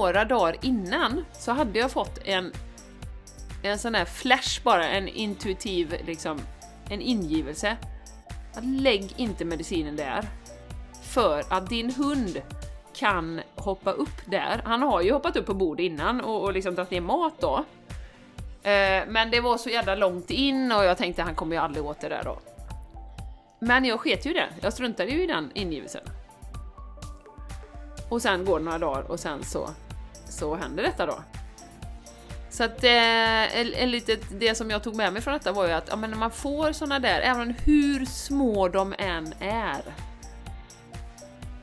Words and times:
några 0.00 0.24
dagar 0.24 0.56
innan 0.62 1.24
så 1.32 1.52
hade 1.52 1.78
jag 1.78 1.90
fått 1.90 2.18
en, 2.24 2.52
en 3.62 3.78
sån 3.78 3.94
här 3.94 4.04
flash 4.04 4.62
bara, 4.64 4.88
en 4.88 5.08
intuitiv 5.08 5.94
liksom, 6.06 6.40
en 6.90 7.00
ingivelse. 7.00 7.76
Att 8.54 8.64
lägg 8.64 9.14
inte 9.16 9.44
medicinen 9.44 9.96
där. 9.96 10.24
För 11.02 11.42
att 11.48 11.68
din 11.68 11.94
hund 11.94 12.42
kan 12.94 13.40
hoppa 13.56 13.92
upp 13.92 14.16
där. 14.26 14.62
Han 14.64 14.82
har 14.82 15.00
ju 15.00 15.12
hoppat 15.12 15.36
upp 15.36 15.46
på 15.46 15.54
bordet 15.54 15.84
innan 15.84 16.20
och, 16.20 16.42
och 16.42 16.52
liksom 16.52 16.74
dragit 16.74 16.90
ner 16.90 17.00
mat 17.00 17.34
då. 17.40 17.64
Eh, 18.62 19.04
men 19.08 19.30
det 19.30 19.40
var 19.40 19.58
så 19.58 19.68
jävla 19.68 19.94
långt 19.94 20.30
in 20.30 20.72
och 20.72 20.84
jag 20.84 20.98
tänkte 20.98 21.22
han 21.22 21.34
kommer 21.34 21.56
ju 21.56 21.62
aldrig 21.62 21.84
åt 21.84 22.00
det 22.00 22.08
där 22.08 22.22
då. 22.24 22.38
Men 23.58 23.84
jag 23.84 24.00
sket 24.00 24.26
ju 24.26 24.30
i 24.30 24.34
det, 24.34 24.48
jag 24.60 24.72
struntade 24.72 25.10
ju 25.10 25.22
i 25.22 25.26
den 25.26 25.50
ingivelsen. 25.54 26.02
Och 28.08 28.22
sen 28.22 28.44
går 28.44 28.58
det 28.58 28.64
några 28.64 28.78
dagar 28.78 29.02
och 29.02 29.20
sen 29.20 29.44
så, 29.44 29.70
så 30.30 30.54
händer 30.54 30.82
detta 30.82 31.06
då. 31.06 31.18
Så 32.50 32.64
att 32.64 32.84
eh, 32.84 33.60
en, 33.60 33.74
en 33.74 33.90
litet, 33.90 34.20
det 34.40 34.54
som 34.54 34.70
jag 34.70 34.82
tog 34.82 34.96
med 34.96 35.12
mig 35.12 35.22
från 35.22 35.34
detta 35.34 35.52
var 35.52 35.66
ju 35.66 35.72
att 35.72 35.88
ja, 35.88 35.96
men 35.96 36.10
när 36.10 36.18
man 36.18 36.30
får 36.30 36.72
såna 36.72 36.98
där, 36.98 37.20
även 37.20 37.54
hur 37.64 38.04
små 38.04 38.68
de 38.68 38.94
än 38.98 39.34
är, 39.40 39.82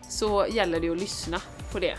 så 0.10 0.46
gäller 0.50 0.80
det 0.80 0.90
att 0.90 1.00
lyssna 1.00 1.42
på 1.72 1.80
det. 1.80 1.96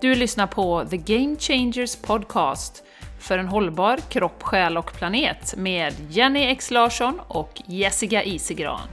Du 0.00 0.14
lyssnar 0.14 0.46
på 0.46 0.84
The 0.90 0.96
Game 0.96 1.36
Changers 1.36 1.96
Podcast 1.96 2.84
för 3.18 3.38
en 3.38 3.48
hållbar 3.48 3.98
kropp, 4.08 4.42
själ 4.42 4.76
och 4.76 4.92
planet 4.92 5.54
med 5.56 5.94
Jenny 6.10 6.42
X 6.42 6.70
Larsson 6.70 7.20
och 7.28 7.62
Jessica 7.66 8.22
Isigran. 8.22 8.88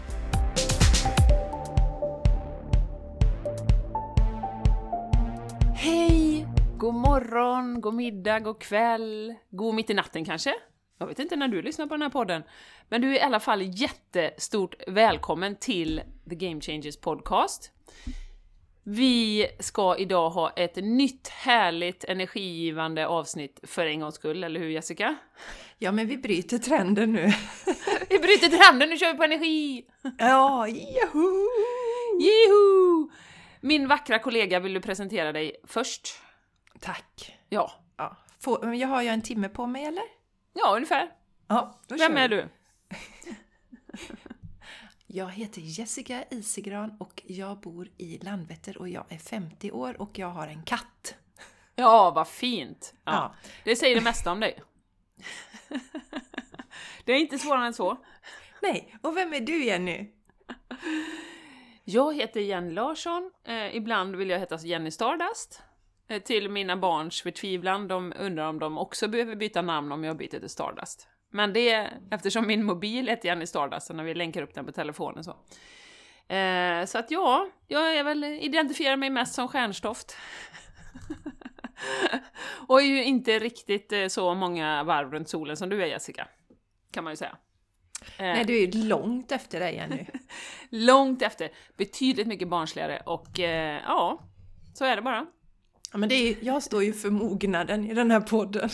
God 6.80 6.96
morgon, 6.96 7.82
god 7.82 7.94
middag, 7.94 8.40
god 8.40 8.62
kväll, 8.62 9.36
god 9.50 9.76
mitt 9.76 9.90
i 9.90 9.94
natten 9.94 10.26
kanske? 10.26 10.54
Jag 10.98 11.08
vet 11.08 11.20
inte 11.20 11.36
när 11.36 11.48
du 11.48 11.62
lyssnar 11.62 11.88
på 11.88 11.94
den 11.94 12.02
här 12.02 12.10
podden, 12.10 12.44
men 12.90 13.02
du 13.02 13.08
är 13.08 13.14
i 13.14 13.22
alla 13.22 13.40
fall 13.40 13.62
jättestort 13.62 14.76
välkommen 14.88 15.56
till 15.56 16.02
The 16.30 16.36
Game 16.36 16.62
Changers 16.62 16.98
Podcast. 16.98 17.72
Vi 18.84 19.48
ska 19.60 19.98
idag 19.98 20.30
ha 20.30 20.50
ett 20.50 20.76
nytt 20.76 21.28
härligt 21.28 22.04
energigivande 22.04 23.08
avsnitt 23.08 23.60
för 23.64 23.86
en 23.86 24.00
gångs 24.00 24.16
skull, 24.16 24.44
eller 24.44 24.60
hur 24.60 24.70
Jessica? 24.70 25.16
Ja, 25.78 25.92
men 25.92 26.08
vi 26.08 26.18
bryter 26.18 26.58
trenden 26.58 27.14
nu. 27.14 27.26
vi 28.10 28.20
bryter 28.20 28.48
trenden, 28.48 28.90
nu 28.90 28.98
kör 28.98 29.12
vi 29.12 29.18
på 29.18 29.24
energi! 29.24 29.86
Ja, 30.18 30.68
joho! 30.68 31.48
Jiho! 32.20 33.12
Min 33.62 33.88
vackra 33.88 34.20
kollega, 34.20 34.60
vill 34.60 34.74
du 34.74 34.82
presentera 34.82 35.32
dig 35.32 35.56
först? 35.68 36.08
Tack. 36.80 37.40
Ja. 37.50 37.72
ja. 37.98 38.18
Får, 38.40 38.76
jag 38.76 38.88
har 38.88 39.02
jag 39.02 39.14
en 39.14 39.22
timme 39.22 39.50
på 39.50 39.68
mig 39.68 39.86
eller? 39.86 40.04
Ja, 40.54 40.76
ungefär. 40.76 41.12
Ja, 41.48 41.80
Vem 41.88 42.18
är 42.18 42.28
du? 42.30 42.50
Jag 45.12 45.30
heter 45.30 45.62
Jessica 45.62 46.24
Isigran 46.30 46.98
och 47.00 47.24
jag 47.26 47.60
bor 47.60 47.90
i 47.98 48.20
Landvetter 48.22 48.78
och 48.78 48.90
jag 48.90 49.06
är 49.10 49.18
50 49.18 49.72
år 49.72 50.02
och 50.02 50.20
jag 50.20 50.28
har 50.28 50.48
en 50.48 50.64
katt. 50.64 51.16
Ja, 51.76 52.12
vad 52.12 52.28
fint! 52.28 52.94
Ja. 53.04 53.12
Ja. 53.12 53.36
Det 53.64 53.76
säger 53.76 53.96
det 53.96 54.02
mesta 54.02 54.32
om 54.32 54.40
dig. 54.40 54.64
det 57.06 57.12
är 57.12 57.20
inte 57.20 57.40
svårare 57.40 57.68
än 57.68 57.74
så. 57.74 57.98
Nej, 58.62 58.96
och 59.02 59.18
vem 59.18 59.34
är 59.34 59.40
du 59.40 59.66
Jenny? 59.66 60.12
Jag 61.84 62.16
heter 62.16 62.40
Jenny 62.40 62.72
Larsson, 62.74 63.32
eh, 63.44 63.76
ibland 63.76 64.16
vill 64.16 64.30
jag 64.30 64.40
heta 64.40 64.58
Jenny 64.58 64.92
Stardust. 64.92 65.62
Eh, 66.10 66.22
till 66.22 66.50
mina 66.50 66.78
barns 66.78 67.22
förtvivlan, 67.22 67.88
de 67.88 68.14
undrar 68.20 68.50
om 68.50 68.60
de 68.60 68.78
också 68.78 69.08
behöver 69.08 69.36
byta 69.36 69.62
namn 69.62 69.92
om 69.92 70.04
jag 70.04 70.18
byter 70.18 70.40
till 70.40 70.50
Stardust. 70.50 71.08
Men 71.32 71.54
det, 71.54 71.90
eftersom 72.12 72.48
min 72.48 72.64
mobil 72.64 73.08
heter 73.08 73.30
Jenny 73.30 73.46
Stardust, 73.46 73.90
när 73.94 74.04
vi 74.04 74.14
länkar 74.14 74.42
upp 74.42 74.54
den 74.54 74.66
på 74.66 74.72
telefonen 74.72 75.24
så. 75.24 75.32
Eh, 76.34 76.86
så 76.86 76.98
att 76.98 77.12
ja, 77.12 77.50
jag 77.68 77.96
är 77.96 78.04
väl, 78.04 78.24
identifierar 78.24 78.98
mig 78.98 79.10
mest 79.10 79.36
som 79.36 79.48
stjärnstoft. 79.48 80.18
och 82.68 82.82
är 82.82 82.86
ju 82.86 83.04
inte 83.04 83.40
riktigt 83.40 83.92
eh, 83.92 84.08
så 84.08 84.34
många 84.34 84.84
varv 84.84 85.12
runt 85.12 85.30
solen 85.30 85.58
som 85.58 85.70
du 85.70 85.82
är 85.82 85.88
Jessica. 85.88 86.28
Kan 86.92 87.04
man 87.04 87.14
ju 87.14 87.18
säga. 87.18 87.38
Eh, 88.02 88.26
Nej, 88.26 88.46
du 88.46 88.58
är 88.58 88.68
ju 88.68 88.84
långt 88.84 89.32
efter 89.32 89.60
dig 89.60 89.76
Jenny. 89.76 90.06
långt 90.70 91.22
efter. 91.22 91.50
Betydligt 91.78 92.28
mycket 92.28 92.48
barnsligare 92.48 93.02
och 93.06 93.40
eh, 93.40 93.82
ja, 93.86 94.24
så 94.74 94.86
är 94.86 94.96
det 94.96 95.02
bara. 95.02 95.26
Ja, 95.92 95.98
men 95.98 96.10
det 96.10 96.16
är, 96.16 96.36
jag 96.42 96.64
står 96.64 96.84
ju 96.84 96.94
för 96.94 97.10
mognaden 97.10 97.86
i 97.86 97.94
den 97.94 98.12
här 98.12 98.22
podden. 98.22 98.70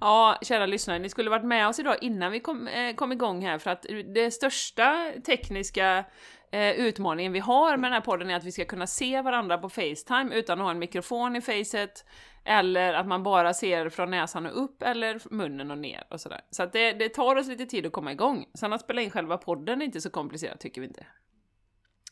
Ja, 0.00 0.38
kära 0.42 0.66
lyssnare, 0.66 0.98
ni 0.98 1.08
skulle 1.08 1.30
varit 1.30 1.44
med 1.44 1.68
oss 1.68 1.78
idag 1.78 1.96
innan 2.00 2.32
vi 2.32 2.40
kom, 2.40 2.68
eh, 2.68 2.94
kom 2.94 3.12
igång 3.12 3.44
här 3.46 3.58
för 3.58 3.70
att 3.70 3.86
det 4.14 4.30
största 4.30 5.12
tekniska 5.26 6.04
eh, 6.52 6.70
utmaningen 6.70 7.32
vi 7.32 7.38
har 7.38 7.76
med 7.76 7.90
den 7.90 7.94
här 7.94 8.00
podden 8.00 8.30
är 8.30 8.36
att 8.36 8.44
vi 8.44 8.52
ska 8.52 8.64
kunna 8.64 8.86
se 8.86 9.22
varandra 9.22 9.58
på 9.58 9.68
Facetime 9.68 10.34
utan 10.34 10.58
att 10.58 10.64
ha 10.64 10.70
en 10.70 10.78
mikrofon 10.78 11.36
i 11.36 11.40
facet 11.40 12.04
eller 12.44 12.94
att 12.94 13.06
man 13.06 13.22
bara 13.22 13.54
ser 13.54 13.88
från 13.88 14.10
näsan 14.10 14.46
och 14.46 14.64
upp 14.64 14.82
eller 14.82 15.20
munnen 15.30 15.70
och 15.70 15.78
ner 15.78 16.04
och 16.10 16.20
sådär. 16.20 16.40
Så 16.50 16.62
att 16.62 16.72
det, 16.72 16.92
det 16.92 17.08
tar 17.08 17.36
oss 17.36 17.48
lite 17.48 17.66
tid 17.66 17.86
att 17.86 17.92
komma 17.92 18.12
igång. 18.12 18.46
Sen 18.54 18.72
att 18.72 18.80
spela 18.80 19.02
in 19.02 19.10
själva 19.10 19.38
podden 19.38 19.80
är 19.80 19.86
inte 19.86 20.00
så 20.00 20.10
komplicerat 20.10 20.60
tycker 20.60 20.80
vi 20.80 20.86
inte. 20.86 21.06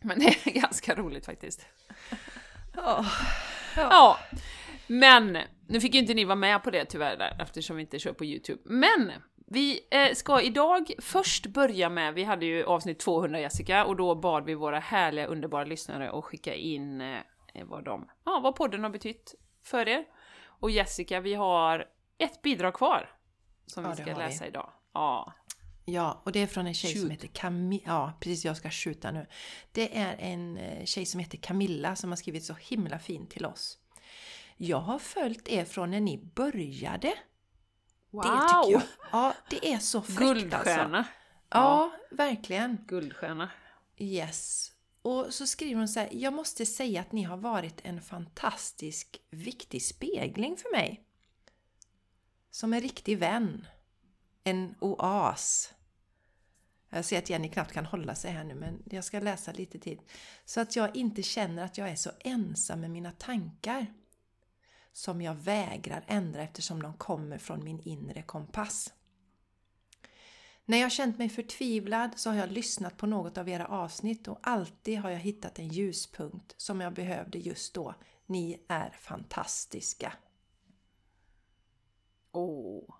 Men 0.03 0.19
det 0.19 0.27
är 0.27 0.50
ganska 0.60 0.94
roligt 0.94 1.27
faktiskt. 1.27 1.66
Ja. 2.77 3.05
ja. 3.77 3.88
ja. 3.91 4.19
Men, 4.87 5.38
nu 5.69 5.81
fick 5.81 5.94
ju 5.94 6.00
inte 6.00 6.15
ni 6.15 6.25
vara 6.25 6.37
med 6.37 6.62
på 6.62 6.71
det 6.71 6.84
tyvärr 6.84 7.16
där, 7.16 7.37
eftersom 7.41 7.77
vi 7.77 7.83
inte 7.83 7.99
kör 7.99 8.12
på 8.12 8.25
Youtube. 8.25 8.60
Men! 8.65 9.12
Vi 9.47 9.81
eh, 9.91 10.15
ska 10.15 10.41
idag 10.41 10.93
först 10.99 11.47
börja 11.47 11.88
med, 11.88 12.15
vi 12.15 12.25
hade 12.25 12.47
ju 12.47 12.65
avsnitt 12.65 12.99
200 12.99 13.41
Jessica, 13.41 13.84
och 13.84 13.97
då 13.97 14.15
bad 14.15 14.44
vi 14.44 14.55
våra 14.55 14.78
härliga 14.78 15.27
underbara 15.27 15.65
lyssnare 15.65 16.10
att 16.10 16.25
skicka 16.25 16.55
in 16.55 17.00
eh, 17.00 17.21
vad, 17.65 17.84
de, 17.84 18.09
ja, 18.25 18.41
vad 18.43 18.56
podden 18.56 18.83
har 18.83 18.91
betytt 18.91 19.34
för 19.65 19.89
er. 19.89 20.04
Och 20.47 20.71
Jessica, 20.71 21.21
vi 21.21 21.34
har 21.34 21.89
ett 22.19 22.43
bidrag 22.43 22.75
kvar 22.75 23.10
som 23.66 23.84
Ja, 23.84 23.91
vi 23.91 24.03
ska 24.03 24.19
läsa 24.19 24.44
vi. 24.44 24.49
idag. 24.49 24.72
Ja. 24.94 25.33
Ja, 25.84 26.22
och 26.25 26.32
det 26.32 26.41
är 26.41 26.47
från 26.47 26.66
en 26.66 26.75
tjej 26.75 26.93
som 26.93 27.00
Shoot. 27.03 27.12
heter 27.12 27.28
Camilla. 27.28 27.82
Ja, 27.87 28.12
precis, 28.20 28.44
jag 28.44 28.56
ska 28.56 28.70
skjuta 28.70 29.10
nu. 29.10 29.26
Det 29.72 29.98
är 29.98 30.16
en 30.19 30.56
eh, 30.56 30.84
tjej 30.84 31.06
som 31.06 31.20
heter 31.20 31.38
Camilla 31.38 31.97
som 31.97 32.10
har 32.10 32.16
skrivit 32.16 32.44
så 32.44 32.54
himla 32.54 32.98
fint 32.98 33.31
till 33.31 33.47
oss. 33.47 33.78
Jag 34.56 34.81
har 34.81 34.98
följt 34.98 35.48
er 35.48 35.65
från 35.65 35.91
när 35.91 36.00
ni 36.00 36.19
började. 36.34 37.15
Wow! 38.10 38.22
Det 38.22 38.28
tycker 38.28 38.72
jag. 38.72 38.82
Ja, 39.12 39.34
det 39.50 39.72
är 39.72 39.78
så 39.78 40.03
fräckt 40.03 40.19
alltså. 40.19 40.34
Guldstjärna. 40.34 41.04
Ja, 41.48 41.92
verkligen. 42.10 42.78
Guldstjärna. 42.87 43.50
Yes. 43.97 44.72
Och 45.03 45.34
så 45.34 45.47
skriver 45.47 45.78
hon 45.78 45.88
så 45.88 46.00
här, 46.00 46.09
jag 46.12 46.32
måste 46.32 46.66
säga 46.66 47.00
att 47.00 47.12
ni 47.12 47.22
har 47.22 47.37
varit 47.37 47.81
en 47.84 48.03
fantastisk, 48.03 49.21
viktig 49.31 49.82
spegling 49.82 50.56
för 50.56 50.72
mig. 50.72 51.04
Som 52.50 52.72
en 52.72 52.81
riktig 52.81 53.19
vän. 53.19 53.66
En 54.44 54.75
oas. 54.80 55.75
Jag 56.94 57.04
ser 57.04 57.19
att 57.19 57.30
Jenny 57.30 57.48
knappt 57.48 57.72
kan 57.72 57.86
hålla 57.86 58.14
sig 58.14 58.30
här 58.30 58.44
nu, 58.44 58.54
men 58.54 58.82
jag 58.91 59.04
ska 59.04 59.20
läsa 59.20 59.53
lite 59.53 59.78
till. 59.78 60.00
Så 60.44 60.60
att 60.60 60.76
jag 60.76 60.97
inte 60.97 61.22
känner 61.22 61.64
att 61.64 61.78
jag 61.78 61.88
är 61.88 61.97
så 61.97 62.10
ensam 62.20 62.80
med 62.80 62.91
mina 62.91 63.12
tankar. 63.12 63.86
Som 64.92 65.22
jag 65.22 65.34
vägrar 65.34 66.04
ändra 66.06 66.42
eftersom 66.42 66.82
de 66.82 66.94
kommer 66.94 67.38
från 67.38 67.64
min 67.64 67.80
inre 67.80 68.22
kompass. 68.22 68.92
När 70.64 70.78
jag 70.78 70.92
känt 70.92 71.19
mig 71.19 71.28
förtvivlad 71.28 72.10
så 72.16 72.30
har 72.30 72.36
jag 72.36 72.53
lyssnat 72.53 72.97
på 72.97 73.06
något 73.06 73.38
av 73.38 73.48
era 73.48 73.66
avsnitt 73.66 74.28
och 74.28 74.38
alltid 74.42 74.98
har 74.98 75.10
jag 75.10 75.18
hittat 75.18 75.59
en 75.59 75.68
ljuspunkt 75.68 76.54
som 76.56 76.80
jag 76.80 76.92
behövde 76.92 77.38
just 77.38 77.74
då. 77.74 77.95
Ni 78.27 78.65
är 78.68 78.91
fantastiska. 78.91 80.12
Åh. 82.33 82.95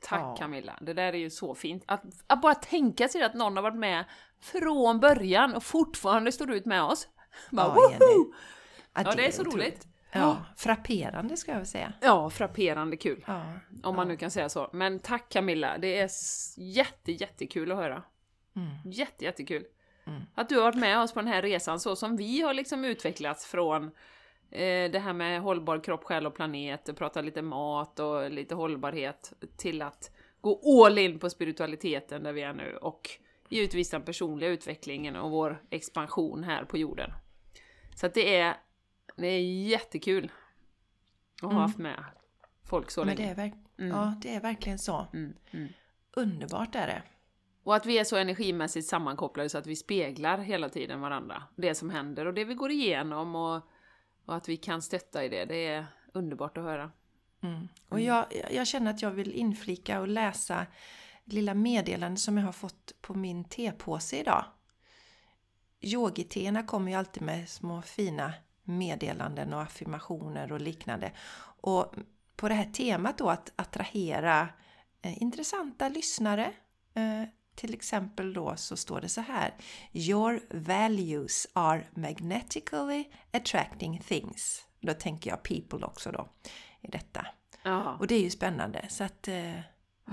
Tack 0.00 0.20
Ja. 0.20 0.36
Camilla, 0.36 0.78
det 0.80 0.92
där 0.92 1.12
är 1.12 1.18
ju 1.18 1.30
så 1.30 1.54
fint. 1.54 1.84
Att, 1.86 2.02
att 2.26 2.40
bara 2.40 2.54
tänka 2.54 3.08
sig 3.08 3.22
att 3.22 3.34
någon 3.34 3.56
har 3.56 3.62
varit 3.62 3.76
med 3.78 4.04
från 4.40 5.00
början 5.00 5.54
och 5.54 5.62
fortfarande 5.62 6.32
står 6.32 6.52
ut 6.52 6.66
med 6.66 6.82
oss. 6.82 7.08
Bara, 7.50 7.66
Ja, 7.66 7.74
woho! 7.74 8.32
Ja, 8.94 9.12
det 9.16 9.26
är 9.26 9.30
så 9.32 9.42
otroligt. 9.42 9.56
roligt. 9.56 9.86
Ja, 10.12 10.36
frapperande 10.56 11.36
ska 11.36 11.50
jag 11.52 11.58
väl 11.58 11.66
säga. 11.66 11.92
Ja, 12.00 12.30
frapperande 12.30 12.96
kul. 12.96 13.24
Ja, 13.26 13.42
Om 13.82 13.96
man 13.96 14.08
nu 14.08 14.16
kan 14.16 14.30
säga 14.30 14.48
så. 14.48 14.70
Men 14.72 14.98
tack 14.98 15.28
Camilla, 15.28 15.78
det 15.78 15.98
är 15.98 16.10
jätte, 16.56 17.12
jättekul 17.12 17.72
att 17.72 17.78
höra. 17.78 18.02
Mm. 18.56 18.92
Jätte, 18.92 19.24
jättekul. 19.24 19.64
Mm. 20.06 20.22
Att 20.34 20.48
du 20.48 20.56
har 20.56 20.62
varit 20.62 20.78
med 20.78 20.98
oss 21.00 21.12
på 21.12 21.20
den 21.20 21.28
här 21.28 21.42
resan 21.42 21.80
så 21.80 21.96
som 21.96 22.16
vi 22.16 22.40
har 22.42 22.54
liksom 22.54 22.84
utvecklats 22.84 23.46
från 23.46 23.90
eh, 24.50 24.90
det 24.90 24.98
här 24.98 25.12
med 25.12 25.40
hållbar 25.40 25.84
kropp, 25.84 26.04
själ 26.04 26.26
och 26.26 26.34
planet, 26.34 26.88
och 26.88 26.96
prata 26.96 27.20
lite 27.20 27.42
mat 27.42 27.98
och 27.98 28.30
lite 28.30 28.54
hållbarhet 28.54 29.32
till 29.56 29.82
att 29.82 30.10
gå 30.40 30.84
all 30.86 30.98
in 30.98 31.18
på 31.18 31.30
spiritualiteten 31.30 32.22
där 32.22 32.32
vi 32.32 32.42
är 32.42 32.52
nu 32.52 32.76
och 32.76 33.10
givetvis 33.48 33.90
den 33.90 34.02
personliga 34.02 34.50
utvecklingen 34.50 35.16
och 35.16 35.30
vår 35.30 35.62
expansion 35.70 36.44
här 36.44 36.64
på 36.64 36.78
jorden. 36.78 37.10
Så 37.94 38.06
att 38.06 38.14
det 38.14 38.36
är, 38.36 38.56
det 39.16 39.26
är 39.26 39.40
jättekul 39.68 40.24
att 41.36 41.40
ha 41.42 41.50
Mm. 41.50 41.62
haft 41.62 41.78
med 41.78 42.04
folk 42.64 42.90
så 42.90 43.04
Men 43.04 43.16
länge. 43.16 43.34
det 43.34 43.42
är, 43.42 43.52
Mm. 43.78 43.96
ja, 43.96 44.14
det 44.22 44.34
är 44.34 44.40
verkligen 44.40 44.78
så. 44.78 45.06
Mm, 45.12 45.32
mm. 45.50 45.68
Underbart 46.16 46.74
är 46.74 46.86
det. 46.86 47.02
Och 47.64 47.74
att 47.74 47.86
vi 47.86 47.98
är 47.98 48.04
så 48.04 48.16
energimässigt 48.16 48.86
sammankopplade 48.88 49.48
så 49.48 49.58
att 49.58 49.66
vi 49.66 49.76
speglar 49.76 50.38
hela 50.38 50.68
tiden 50.68 51.00
varandra. 51.00 51.42
Det 51.56 51.74
som 51.74 51.90
händer 51.90 52.26
och 52.26 52.34
det 52.34 52.44
vi 52.44 52.54
går 52.54 52.70
igenom 52.70 53.34
och, 53.34 53.62
och 54.30 54.36
att 54.36 54.48
vi 54.48 54.56
kan 54.56 54.82
stötta 54.82 55.24
i 55.24 55.28
det. 55.28 55.44
Det 55.44 55.66
är 55.66 55.86
underbart 56.12 56.58
att 56.58 56.64
höra. 56.64 56.90
Mm. 57.42 57.68
Och 57.88 58.00
jag, 58.00 58.26
jag 58.50 58.66
känner 58.66 58.90
att 58.90 59.02
jag 59.02 59.10
vill 59.10 59.32
inflika 59.32 60.00
och 60.00 60.08
läsa 60.08 60.66
lilla 61.24 61.54
meddelande 61.54 62.20
som 62.20 62.38
jag 62.38 62.44
har 62.44 62.52
fått 62.52 62.92
på 63.00 63.14
min 63.14 63.44
tepåse 63.44 64.16
idag. 64.16 64.44
Yogiteerna 65.80 66.62
kommer 66.62 66.90
ju 66.90 66.98
alltid 66.98 67.22
med 67.22 67.48
små 67.48 67.82
fina 67.82 68.32
meddelanden 68.62 69.52
och 69.52 69.62
affirmationer 69.62 70.52
och 70.52 70.60
liknande. 70.60 71.12
Och 71.60 71.94
på 72.36 72.48
det 72.48 72.54
här 72.54 72.72
temat 72.72 73.18
då 73.18 73.30
att 73.30 73.52
attrahera 73.56 74.48
eh, 75.02 75.22
intressanta 75.22 75.88
lyssnare. 75.88 76.52
Eh, 76.94 77.22
till 77.54 77.74
exempel 77.74 78.32
då 78.32 78.56
så 78.56 78.76
står 78.76 79.00
det 79.00 79.08
så 79.08 79.20
här. 79.20 79.54
Your 79.92 80.40
values 80.50 81.46
are 81.52 81.86
magnetically 81.94 83.04
attracting 83.32 84.02
things. 84.08 84.64
Då 84.80 84.94
tänker 84.94 85.30
jag 85.30 85.42
people 85.42 85.86
också 85.86 86.12
då 86.12 86.28
i 86.80 86.88
detta. 86.90 87.26
Ja. 87.62 87.96
Och 88.00 88.06
det 88.06 88.14
är 88.14 88.22
ju 88.22 88.30
spännande. 88.30 88.86
Så 88.88 89.04
att 89.04 89.28
eh, 89.28 89.60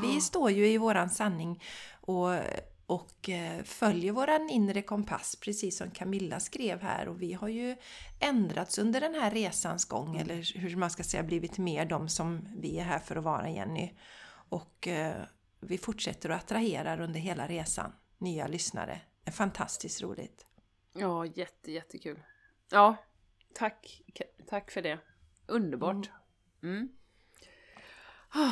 vi 0.01 0.21
står 0.21 0.51
ju 0.51 0.67
i 0.67 0.77
våran 0.77 1.09
sanning 1.09 1.63
och, 1.91 2.29
och 2.85 3.29
eh, 3.29 3.63
följer 3.63 4.11
våran 4.11 4.49
inre 4.49 4.81
kompass, 4.81 5.35
precis 5.41 5.77
som 5.77 5.91
Camilla 5.91 6.39
skrev 6.39 6.81
här. 6.81 7.07
Och 7.07 7.21
vi 7.21 7.33
har 7.33 7.47
ju 7.47 7.75
ändrats 8.19 8.77
under 8.77 9.01
den 9.01 9.15
här 9.15 9.31
resans 9.31 9.85
gång, 9.85 10.17
eller 10.17 10.57
hur 10.59 10.75
man 10.75 10.89
ska 10.89 11.03
säga, 11.03 11.23
blivit 11.23 11.57
mer 11.57 11.85
de 11.85 12.09
som 12.09 12.47
vi 12.57 12.79
är 12.79 12.83
här 12.83 12.99
för 12.99 13.15
att 13.15 13.23
vara, 13.23 13.49
Jenny. 13.49 13.93
Och 14.49 14.87
eh, 14.87 15.23
vi 15.59 15.77
fortsätter 15.77 16.29
att 16.29 16.43
attrahera 16.43 17.03
under 17.03 17.19
hela 17.19 17.47
resan 17.47 17.91
nya 18.17 18.47
lyssnare. 18.47 19.01
Det 19.23 19.29
är 19.29 19.33
fantastiskt 19.33 20.01
roligt. 20.01 20.45
Ja, 20.93 21.25
jätte, 21.25 21.71
jättekul. 21.71 22.19
Ja, 22.71 22.95
tack, 23.53 24.01
tack 24.49 24.71
för 24.71 24.81
det. 24.81 24.99
Underbart. 25.47 26.09
Mm. 26.63 26.89
Ja, 28.33 28.51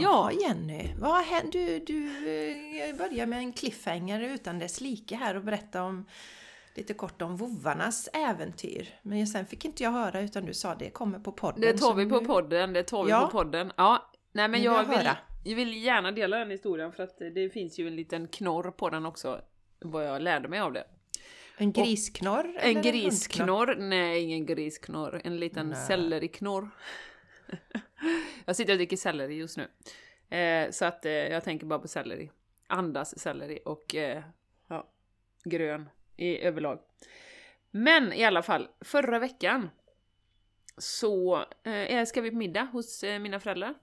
Ja. 0.00 0.32
Jenny, 0.32 0.94
vad 0.98 1.24
hänt? 1.24 1.52
Du, 1.52 1.78
du 1.78 2.06
eh, 2.88 2.96
börjar 2.96 3.26
med 3.26 3.38
en 3.38 3.52
cliffhanger 3.52 4.20
utan 4.20 4.58
dess 4.58 4.80
like 4.80 5.16
här 5.16 5.34
och 5.34 5.44
berätta 5.44 5.82
om 5.82 6.06
lite 6.74 6.94
kort 6.94 7.22
om 7.22 7.36
vovvarnas 7.36 8.08
äventyr. 8.12 8.98
Men 9.02 9.26
sen 9.26 9.46
fick 9.46 9.64
inte 9.64 9.82
jag 9.82 9.90
höra 9.90 10.20
utan 10.20 10.44
du 10.46 10.54
sa 10.54 10.74
det 10.74 10.90
kommer 10.90 11.18
på 11.18 11.32
podden. 11.32 11.60
Det 11.60 11.78
tar 11.78 11.94
vi 11.94 12.06
på 12.06 12.20
nu- 12.20 12.26
podden, 12.26 12.72
det 12.72 12.82
tar 12.82 13.04
vi 13.04 13.10
Ja. 13.10 13.20
på 13.20 13.30
podden. 13.30 13.72
Ja, 13.76 14.10
nej 14.32 14.48
men 14.48 14.62
jag 14.62 14.84
vill, 14.84 14.98
höra. 14.98 15.16
Jag 15.42 15.56
vill 15.56 15.84
gärna 15.84 16.12
dela 16.12 16.38
den 16.38 16.50
historien 16.50 16.92
för 16.92 17.02
att 17.02 17.18
det 17.18 17.52
finns 17.52 17.78
ju 17.78 17.86
en 17.86 17.96
liten 17.96 18.28
knorr 18.28 18.70
på 18.70 18.90
den 18.90 19.06
också, 19.06 19.40
vad 19.78 20.06
jag 20.06 20.22
lärde 20.22 20.48
mig 20.48 20.60
av 20.60 20.72
det. 20.72 20.84
En 21.56 21.72
grisknorr? 21.72 22.56
eller 22.58 22.76
En 22.76 22.82
grisknorr? 22.82 23.76
Nej, 23.78 24.22
ingen 24.22 24.46
grisknorr. 24.46 25.20
En 25.24 25.36
liten 25.36 25.68
Nej. 25.68 25.86
selleriknorr. 25.86 26.70
jag 28.44 28.56
sitter 28.56 28.72
och 28.72 28.78
dricker 28.78 28.96
selleri 28.96 29.34
just 29.34 29.56
nu. 29.56 29.68
Eh, 30.36 30.70
så 30.70 30.84
att 30.84 31.06
eh, 31.06 31.12
jag 31.12 31.44
tänker 31.44 31.66
bara 31.66 31.78
på 31.78 31.88
selleri. 31.88 32.30
Andas 32.66 33.18
selleri 33.18 33.58
och 33.64 33.94
eh, 33.94 34.22
ja, 34.68 34.88
grön 35.44 35.88
i 36.16 36.38
överlag. 36.38 36.78
Men 37.70 38.12
i 38.12 38.24
alla 38.24 38.42
fall, 38.42 38.68
förra 38.80 39.18
veckan 39.18 39.70
så 40.78 41.44
eh, 41.62 42.04
ska 42.04 42.20
vi 42.20 42.30
på 42.30 42.36
middag 42.36 42.68
hos 42.72 43.04
eh, 43.04 43.18
mina 43.18 43.40
föräldrar. 43.40 43.74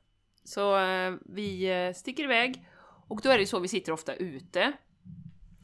Så 0.47 0.77
eh, 0.77 1.13
vi 1.25 1.69
eh, 1.69 1.93
sticker 1.93 2.23
iväg 2.23 2.67
och 3.07 3.21
då 3.23 3.29
är 3.29 3.33
det 3.33 3.39
ju 3.39 3.45
så 3.45 3.59
vi 3.59 3.67
sitter 3.67 3.91
ofta 3.91 4.15
ute 4.15 4.73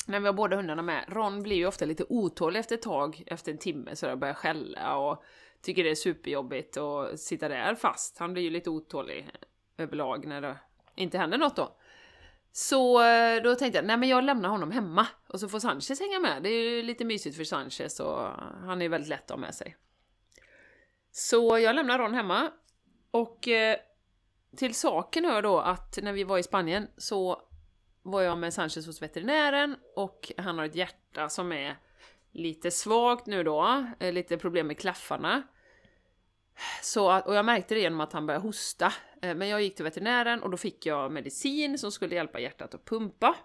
när 0.07 0.19
vi 0.19 0.25
har 0.25 0.33
båda 0.33 0.55
hundarna 0.55 0.81
med. 0.81 1.05
Ron 1.07 1.43
blir 1.43 1.55
ju 1.55 1.65
ofta 1.65 1.85
lite 1.85 2.05
otålig 2.09 2.59
efter 2.59 2.75
ett 2.75 2.81
tag, 2.81 3.23
efter 3.25 3.51
en 3.51 3.57
timme, 3.57 3.95
så 3.95 4.05
där 4.05 4.15
börjar 4.15 4.33
skälla 4.33 4.97
och 4.97 5.23
tycker 5.61 5.83
det 5.83 5.89
är 5.89 5.95
superjobbigt 5.95 6.77
att 6.77 7.19
sitta 7.19 7.49
där 7.49 7.75
fast. 7.75 8.17
Han 8.17 8.33
blir 8.33 8.43
ju 8.43 8.49
lite 8.49 8.69
otålig 8.69 9.29
överlag 9.77 10.27
när 10.27 10.41
det 10.41 10.57
inte 10.95 11.17
händer 11.17 11.37
något 11.37 11.55
då. 11.55 11.75
Så 12.51 13.03
eh, 13.03 13.43
då 13.43 13.55
tänkte 13.55 13.77
jag, 13.77 13.85
nej 13.85 13.97
men 13.97 14.09
jag 14.09 14.23
lämnar 14.23 14.49
honom 14.49 14.71
hemma 14.71 15.07
och 15.27 15.39
så 15.39 15.49
får 15.49 15.59
Sanchez 15.59 15.99
hänga 15.99 16.19
med. 16.19 16.43
Det 16.43 16.49
är 16.49 16.69
ju 16.69 16.83
lite 16.83 17.05
mysigt 17.05 17.37
för 17.37 17.43
Sanchez 17.43 17.99
och 17.99 18.27
han 18.65 18.81
är 18.81 18.89
väldigt 18.89 19.09
lätt 19.09 19.23
att 19.23 19.29
ha 19.29 19.37
med 19.37 19.55
sig. 19.55 19.77
Så 21.11 21.59
jag 21.59 21.75
lämnar 21.75 21.99
Ron 21.99 22.13
hemma 22.13 22.51
och 23.11 23.47
till 24.57 24.75
saken 24.75 25.25
hör 25.25 25.41
då 25.41 25.59
att 25.59 25.99
när 26.01 26.13
vi 26.13 26.23
var 26.23 26.37
i 26.37 26.43
Spanien 26.43 26.87
så 26.97 27.41
var 28.01 28.21
jag 28.21 28.37
med 28.37 28.53
Sanchez 28.53 28.85
hos 28.85 29.01
veterinären 29.01 29.75
och 29.95 30.31
han 30.37 30.57
har 30.57 30.65
ett 30.65 30.75
hjärta 30.75 31.29
som 31.29 31.51
är 31.51 31.77
lite 32.31 32.71
svagt 32.71 33.25
nu 33.25 33.43
då, 33.43 33.85
eh, 33.99 34.13
lite 34.13 34.37
problem 34.37 34.67
med 34.67 34.77
klaffarna. 34.79 35.43
Så, 36.81 37.09
att- 37.09 37.27
och 37.27 37.35
jag 37.35 37.45
märkte 37.45 37.73
det 37.73 37.79
genom 37.81 38.01
att 38.01 38.13
han 38.13 38.25
började 38.25 38.45
hosta. 38.47 38.93
Eh, 39.21 39.35
men 39.35 39.47
jag 39.49 39.61
gick 39.61 39.75
till 39.75 39.83
veterinären 39.83 40.43
och 40.43 40.49
då 40.49 40.57
fick 40.57 40.85
jag 40.85 41.11
medicin 41.11 41.77
som 41.77 41.91
skulle 41.91 42.15
hjälpa 42.15 42.39
hjärtat 42.39 42.73
att 42.75 42.85
pumpa. 42.85 43.35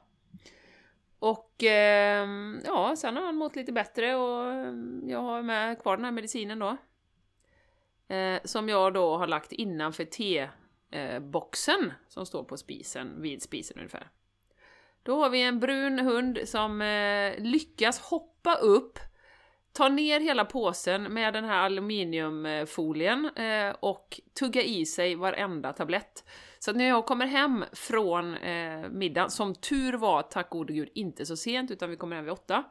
Och 1.18 1.62
ehm, 1.62 2.60
ja, 2.64 2.96
sen 2.96 3.16
har 3.16 3.24
han 3.24 3.36
mått 3.36 3.56
lite 3.56 3.72
bättre 3.72 4.16
och 4.16 4.52
ehm, 4.52 5.02
jag 5.08 5.18
har 5.22 5.42
med 5.42 5.82
kvar 5.82 5.96
den 5.96 6.04
här 6.04 6.12
medicinen 6.12 6.58
då. 6.58 6.76
Eh, 8.14 8.40
som 8.44 8.68
jag 8.68 8.94
då 8.94 9.16
har 9.16 9.26
lagt 9.26 9.52
innanför 9.52 10.04
Eh, 10.90 11.20
boxen 11.20 11.92
som 12.08 12.26
står 12.26 12.44
på 12.44 12.56
spisen, 12.56 13.22
vid 13.22 13.42
spisen 13.42 13.76
ungefär. 13.76 14.10
Då 15.02 15.22
har 15.22 15.30
vi 15.30 15.42
en 15.42 15.60
brun 15.60 15.98
hund 15.98 16.38
som 16.44 16.82
eh, 16.82 17.34
lyckas 17.38 18.00
hoppa 18.00 18.54
upp, 18.54 18.98
ta 19.72 19.88
ner 19.88 20.20
hela 20.20 20.44
påsen 20.44 21.02
med 21.02 21.34
den 21.34 21.44
här 21.44 21.58
aluminiumfolien 21.58 23.30
eh, 23.36 23.74
och 23.80 24.20
tugga 24.38 24.62
i 24.62 24.86
sig 24.86 25.14
varenda 25.14 25.72
tablett. 25.72 26.24
Så 26.58 26.70
att 26.70 26.76
när 26.76 26.88
jag 26.88 27.06
kommer 27.06 27.26
hem 27.26 27.64
från 27.72 28.34
eh, 28.34 28.88
middagen, 28.90 29.30
som 29.30 29.54
tur 29.54 29.92
var, 29.92 30.22
tack 30.22 30.50
gode 30.50 30.72
gud, 30.72 30.88
inte 30.94 31.26
så 31.26 31.36
sent, 31.36 31.70
utan 31.70 31.90
vi 31.90 31.96
kommer 31.96 32.16
hem 32.16 32.24
vid 32.24 32.32
åtta, 32.32 32.64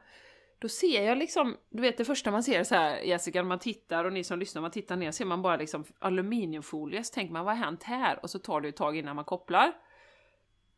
då 0.59 0.69
ser 0.69 1.05
jag 1.05 1.17
liksom, 1.17 1.57
du 1.69 1.81
vet 1.81 1.97
det 1.97 2.05
första 2.05 2.31
man 2.31 2.43
ser 2.43 2.63
så 2.63 2.75
här, 2.75 3.01
Jessica, 3.01 3.41
när 3.41 3.47
man 3.47 3.59
tittar 3.59 4.05
och 4.05 4.13
ni 4.13 4.23
som 4.23 4.39
lyssnar, 4.39 4.61
man 4.61 4.71
tittar 4.71 4.95
ner 4.95 5.11
ser 5.11 5.25
man 5.25 5.41
bara 5.41 5.57
liksom 5.57 5.83
aluminiumfolie, 5.99 7.03
så 7.03 7.13
tänker 7.13 7.33
man 7.33 7.45
vad 7.45 7.57
har 7.57 7.65
hänt 7.65 7.83
här? 7.83 8.19
Och 8.23 8.29
så 8.29 8.39
tar 8.39 8.61
det 8.61 8.69
ett 8.69 8.75
tag 8.75 8.97
innan 8.97 9.15
man 9.15 9.25
kopplar. 9.25 9.73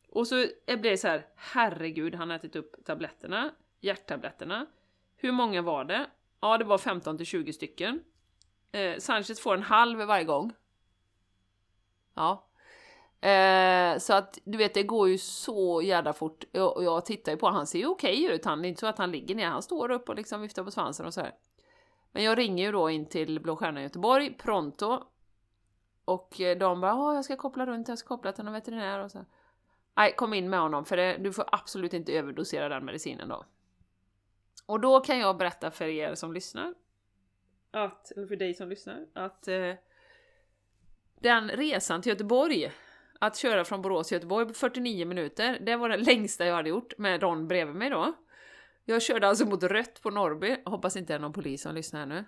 Och 0.10 0.28
så 0.28 0.36
blir 0.66 0.92
det 0.92 0.98
så 0.98 1.08
här, 1.08 1.26
herregud, 1.36 2.16
han 2.16 2.30
har 2.30 2.38
ätit 2.38 2.56
upp 2.56 2.86
tabletterna, 2.86 3.52
hjärttabletterna. 3.80 4.66
Hur 5.16 5.32
många 5.32 5.62
var 5.62 5.84
det? 5.86 6.10
Ja, 6.40 6.58
det 6.58 6.66
var 6.66 6.78
15 6.78 7.18
till 7.18 7.26
20 7.26 7.54
stycken. 7.54 8.04
Eh, 8.72 8.98
Sanchez 8.98 9.40
får 9.40 9.54
en 9.54 9.64
halv 9.64 10.00
varje 10.00 10.24
gång. 10.24 10.54
Ja. 12.14 12.49
Eh, 13.22 13.98
så 13.98 14.14
att 14.14 14.40
du 14.44 14.58
vet, 14.58 14.74
det 14.74 14.84
går 14.84 15.10
ju 15.10 15.18
så 15.18 15.82
jävla 15.82 16.14
fort. 16.14 16.44
Och 16.54 16.84
jag 16.84 17.06
tittar 17.06 17.32
ju 17.32 17.38
på 17.38 17.48
han 17.48 17.68
ser 17.68 17.80
ju 17.80 17.88
okej 17.88 18.24
ut. 18.24 18.46
Han, 18.46 18.62
det 18.62 18.68
är 18.68 18.70
inte 18.70 18.80
så 18.80 18.88
att 18.88 18.98
han 18.98 19.12
ligger 19.12 19.36
ner, 19.36 19.48
han 19.48 19.62
står 19.62 19.92
upp 19.92 20.10
och 20.10 20.16
liksom 20.16 20.42
viftar 20.42 20.64
på 20.64 20.72
svansen 20.72 21.06
och 21.06 21.14
så 21.14 21.22
här. 21.22 21.36
Men 22.12 22.24
jag 22.24 22.38
ringer 22.38 22.66
ju 22.66 22.72
då 22.72 22.90
in 22.90 23.06
till 23.06 23.40
Blå 23.40 23.56
Stjärnan 23.56 23.78
i 23.78 23.84
Göteborg, 23.84 24.34
pronto. 24.38 25.04
Och 26.06 26.42
eh, 26.42 26.58
de 26.58 26.82
bara, 26.82 26.92
"Ja, 26.92 27.16
jag 27.16 27.26
ska 27.26 27.36
koppla 27.36 27.66
runt, 27.66 27.88
jag 27.88 27.98
ska 27.98 28.08
koppla 28.08 28.32
till 28.32 28.44
någon 28.44 28.54
veterinär 28.54 29.00
och 29.00 29.12
så. 29.12 29.26
Nej, 29.96 30.16
kom 30.16 30.34
in 30.34 30.50
med 30.50 30.60
honom 30.60 30.86
för 30.86 30.98
det, 30.98 31.18
du 31.18 31.34
får 31.34 31.46
absolut 31.52 31.94
inte 31.94 32.12
överdosera 32.14 32.70
den 32.70 32.86
medicinen 32.86 33.30
då. 33.30 33.46
Och 34.66 34.80
då 34.80 35.00
kan 35.00 35.20
jag 35.20 35.38
berätta 35.38 35.72
för 35.72 35.86
er 35.86 36.16
som 36.16 36.34
lyssnar, 36.34 36.74
att, 37.72 38.12
eller 38.12 38.28
för 38.28 38.36
dig 38.36 38.54
som 38.54 38.70
lyssnar, 38.70 39.06
att 39.14 39.48
eh, 39.48 39.74
den 41.20 41.50
resan 41.50 42.02
till 42.02 42.10
Göteborg, 42.10 42.72
att 43.20 43.38
köra 43.38 43.66
från 43.66 43.82
Borås 43.82 44.08
till 44.08 44.16
Göteborg 44.16 44.48
på 44.48 44.54
49 44.54 45.06
minuter, 45.06 45.60
det 45.62 45.76
var 45.76 45.90
det 45.90 45.98
längsta 45.98 46.46
jag 46.46 46.56
hade 46.56 46.70
gjort 46.70 46.98
med 46.98 47.22
Ron 47.22 47.48
bredvid 47.48 47.76
mig 47.76 47.90
då. 47.90 48.14
Jag 48.86 49.02
körde 49.02 49.28
alltså 49.28 49.46
mot 49.46 49.64
rött 49.64 50.02
på 50.02 50.10
Norrby, 50.10 50.56
hoppas 50.66 50.96
inte 50.96 51.14
det 51.14 51.18
är 51.18 51.20
någon 51.20 51.34
polis 51.34 51.62
som 51.62 51.76
lyssnar 51.76 52.00
här 52.00 52.08
nu. 52.08 52.26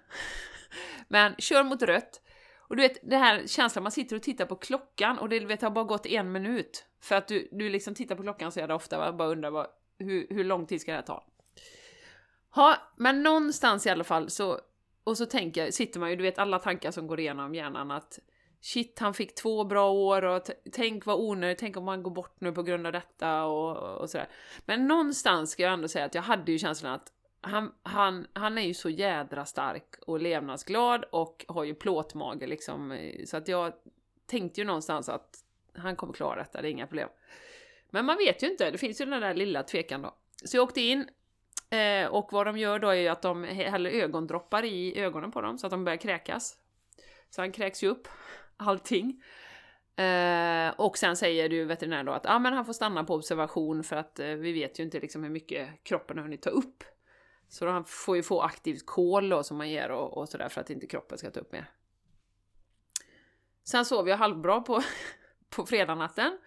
Men 1.08 1.36
kör 1.38 1.64
mot 1.64 1.82
rött. 1.82 2.22
Och 2.58 2.76
du 2.76 2.82
vet, 2.82 2.98
det 3.10 3.18
här 3.18 3.48
känslan, 3.48 3.84
man 3.84 3.92
sitter 3.92 4.16
och 4.16 4.22
tittar 4.24 4.46
på 4.46 4.56
klockan 4.56 5.18
och 5.18 5.30
det 5.30 5.40
vet, 5.40 5.62
har 5.62 5.70
bara 5.70 5.86
gått 5.86 6.06
en 6.06 6.32
minut. 6.32 6.86
För 7.02 7.16
att 7.16 7.28
du, 7.28 7.50
du 7.52 7.70
liksom 7.70 7.96
tittar 7.96 8.16
på 8.16 8.24
klockan 8.24 8.52
så 8.52 8.60
jävla 8.60 8.76
ofta, 8.76 8.98
va? 8.98 9.14
bara 9.14 9.28
undrar 9.28 9.50
vad, 9.50 9.68
hur, 9.98 10.28
hur 10.30 10.44
lång 10.44 10.66
tid 10.66 10.82
ska 10.82 10.92
det 10.92 10.98
här 10.98 11.04
ta? 11.04 11.26
Ja, 12.56 12.76
men 12.98 13.24
någonstans 13.24 13.86
i 13.86 13.90
alla 13.90 14.04
fall 14.04 14.30
så, 14.30 14.60
och 15.04 15.18
så 15.18 15.26
tänker, 15.26 15.72
sitter 15.72 16.00
man 16.00 16.10
ju, 16.10 16.16
du 16.16 16.24
vet 16.24 16.40
alla 16.40 16.60
tankar 16.60 16.92
som 16.92 17.08
går 17.08 17.20
igenom 17.20 17.56
hjärnan 17.56 17.92
att 17.92 18.20
shit, 18.62 19.00
han 19.00 19.14
fick 19.14 19.36
två 19.36 19.64
bra 19.64 19.92
år 19.92 20.22
och 20.22 20.42
tänk 20.72 21.06
vad 21.06 21.20
onödigt, 21.20 21.58
tänk 21.58 21.78
om 21.78 21.88
han 21.88 22.04
går 22.04 22.12
bort 22.12 22.42
nu 22.42 22.52
på 22.52 22.64
grund 22.64 22.88
av 22.88 22.94
detta 22.94 23.44
och, 23.44 24.02
och 24.02 24.10
sådär. 24.10 24.30
Men 24.66 24.88
någonstans 24.88 25.52
ska 25.52 25.64
jag 25.64 25.74
ändå 25.74 25.88
säga 25.88 26.06
att 26.06 26.16
jag 26.16 26.22
hade 26.22 26.52
ju 26.52 26.60
känslan 26.60 26.94
att 26.94 27.12
han, 27.42 27.72
han, 27.84 28.28
han 28.34 28.58
är 28.58 28.62
ju 28.62 28.74
så 28.74 28.90
jädra 28.90 29.46
stark 29.46 29.96
och 30.08 30.20
levnadsglad 30.20 31.06
och 31.12 31.46
har 31.48 31.64
ju 31.64 31.76
plåtmage 31.76 32.48
liksom, 32.48 33.12
så 33.26 33.38
att 33.38 33.48
jag 33.48 33.74
tänkte 34.26 34.62
ju 34.62 34.68
någonstans 34.68 35.10
att 35.10 35.38
han 35.76 35.96
kommer 35.96 36.14
klara 36.14 36.40
detta, 36.40 36.62
det 36.62 36.68
är 36.68 36.72
inga 36.72 36.88
problem. 36.88 37.10
Men 37.90 38.06
man 38.06 38.18
vet 38.18 38.44
ju 38.44 38.52
inte, 38.52 38.72
det 38.72 38.78
finns 38.78 39.02
ju 39.02 39.06
den 39.06 39.22
där 39.22 39.34
lilla 39.34 39.64
tvekan 39.64 40.02
då. 40.02 40.16
Så 40.46 40.58
jag 40.58 40.64
åkte 40.64 40.82
in 40.82 41.10
eh, 41.70 42.06
och 42.06 42.30
vad 42.32 42.48
de 42.48 42.58
gör 42.58 42.80
då 42.80 42.90
är 42.90 42.96
ju 42.96 43.08
att 43.08 43.22
de 43.22 43.44
häller 43.44 43.90
ögondroppar 43.90 44.66
i 44.66 45.00
ögonen 45.00 45.32
på 45.32 45.42
dem 45.42 45.58
så 45.58 45.68
att 45.68 45.72
de 45.72 45.84
börjar 45.84 45.98
kräkas. 45.98 46.58
Så 47.30 47.42
han 47.42 47.52
kräks 47.52 47.84
ju 47.84 47.88
upp 47.88 48.08
allting. 48.62 49.24
Eh, 49.96 50.74
och 50.78 50.98
sen 50.98 51.18
säger 51.18 51.50
du 51.50 51.66
veterinären 51.66 52.06
då 52.06 52.12
att 52.12 52.26
ah, 52.26 52.40
men 52.40 52.54
han 52.54 52.66
får 52.66 52.74
stanna 52.74 53.04
på 53.04 53.16
observation 53.16 53.84
för 53.84 53.96
att 53.96 54.20
eh, 54.20 54.28
vi 54.28 54.52
vet 54.52 54.80
ju 54.80 54.84
inte 54.84 55.00
liksom 55.00 55.24
hur 55.24 55.30
mycket 55.30 55.84
kroppen 55.84 56.18
har 56.18 56.24
hunnit 56.24 56.42
ta 56.42 56.50
upp. 56.50 56.84
Så 57.50 57.68
han 57.68 57.86
får 57.86 58.16
ju 58.16 58.24
få 58.24 58.42
aktivt 58.42 58.86
kol 58.86 59.30
då 59.30 59.44
som 59.44 59.58
man 59.58 59.70
ger 59.70 59.92
och, 59.92 60.18
och 60.18 60.30
sådär 60.30 60.50
för 60.50 60.62
att 60.62 60.70
inte 60.70 60.88
kroppen 60.88 61.18
ska 61.18 61.32
ta 61.32 61.40
upp 61.40 61.52
mer. 61.52 61.70
Sen 63.64 63.86
sov 63.86 64.10
jag 64.10 64.18
halvbra 64.18 64.62
på, 64.62 64.82
på 65.56 65.66
fredagnatten. 65.66 66.38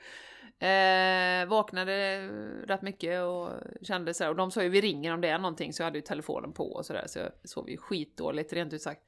Eh, 0.58 1.48
vaknade 1.48 2.28
rätt 2.66 2.82
mycket 2.82 3.22
och 3.22 3.50
kände 3.82 4.14
så 4.14 4.24
här, 4.24 4.30
och 4.30 4.36
de 4.36 4.50
sa 4.50 4.62
ju 4.62 4.68
vi 4.68 4.80
ringer 4.80 5.14
om 5.14 5.20
det 5.20 5.28
är 5.28 5.38
någonting 5.38 5.72
så 5.72 5.82
jag 5.82 5.84
hade 5.84 5.98
ju 5.98 6.02
telefonen 6.02 6.52
på 6.52 6.72
och 6.72 6.86
sådär 6.86 7.04
så 7.06 7.18
jag 7.18 7.30
sov 7.44 7.70
ju 7.70 7.76
skitdåligt 7.76 8.52
rent 8.52 8.72
ut 8.72 8.82
sagt. 8.82 9.02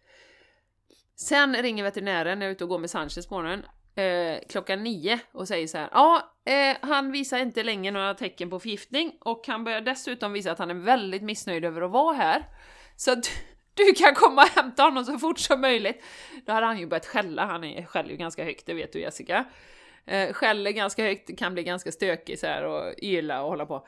Sen 1.17 1.57
ringer 1.63 1.85
veterinären 1.85 2.39
när 2.39 2.47
jag 2.47 2.51
är 2.51 2.55
ute 2.55 2.65
och 2.65 2.71
går 2.71 2.79
med 2.79 2.91
Sanchez 2.91 3.27
på 3.27 3.35
morgonen 3.35 3.65
eh, 3.97 4.39
klockan 4.49 4.83
nio 4.83 5.21
och 5.33 5.49
säger 5.49 5.67
så 5.67 5.79
här, 5.79 5.89
ja, 5.93 6.35
eh, 6.45 6.77
han 6.81 7.13
visar 7.13 7.39
inte 7.39 7.63
längre 7.63 7.93
några 7.93 8.15
tecken 8.15 8.51
på 8.51 8.61
förgiftning 8.61 9.13
och 9.21 9.47
han 9.47 9.65
börjar 9.65 9.81
dessutom 9.81 10.33
visa 10.33 10.53
att 10.53 10.59
han 10.59 10.71
är 10.71 10.75
väldigt 10.75 11.23
missnöjd 11.23 11.65
över 11.65 11.83
att 11.83 11.91
vara 11.91 12.17
här. 12.17 12.45
Så 12.97 13.13
att 13.13 13.31
du 13.75 13.93
kan 13.93 14.15
komma 14.15 14.43
och 14.43 14.49
hämta 14.49 14.83
honom 14.83 15.05
så 15.05 15.19
fort 15.19 15.39
som 15.39 15.61
möjligt. 15.61 16.05
Då 16.47 16.53
hade 16.53 16.67
han 16.67 16.79
ju 16.79 16.87
börjat 16.87 17.07
skälla, 17.07 17.47
han 17.47 17.85
skäller 17.87 18.11
ju 18.11 18.17
ganska 18.17 18.45
högt, 18.45 18.67
det 18.67 18.75
vet 18.75 18.93
du 18.93 19.01
Jessica. 19.01 19.45
Eh, 20.07 20.33
skäller 20.33 20.71
ganska 20.71 21.03
högt, 21.03 21.39
kan 21.39 21.55
bli 21.55 21.63
ganska 21.63 21.93
stökig 21.93 22.39
så 22.39 22.47
här 22.47 22.65
och 22.65 22.95
yla 23.03 23.43
och 23.43 23.49
hålla 23.49 23.67
på. 23.67 23.87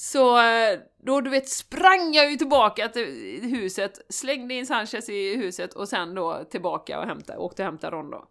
Så 0.00 0.38
eh, 0.38 0.78
då 0.96 1.20
du 1.20 1.30
vet 1.30 1.48
sprang 1.48 2.12
jag 2.12 2.30
ju 2.30 2.36
tillbaka 2.36 2.88
till 2.88 3.40
huset, 3.42 4.00
slängde 4.08 4.54
in 4.54 4.66
Sanchez 4.66 5.08
i 5.08 5.36
huset 5.36 5.74
och 5.74 5.88
sen 5.88 6.14
då 6.14 6.44
tillbaka 6.50 7.00
och 7.00 7.06
hämta, 7.06 7.38
åkte 7.38 7.62
och 7.62 7.66
hämtade 7.66 7.96
Ron 7.96 8.10
då. 8.10 8.28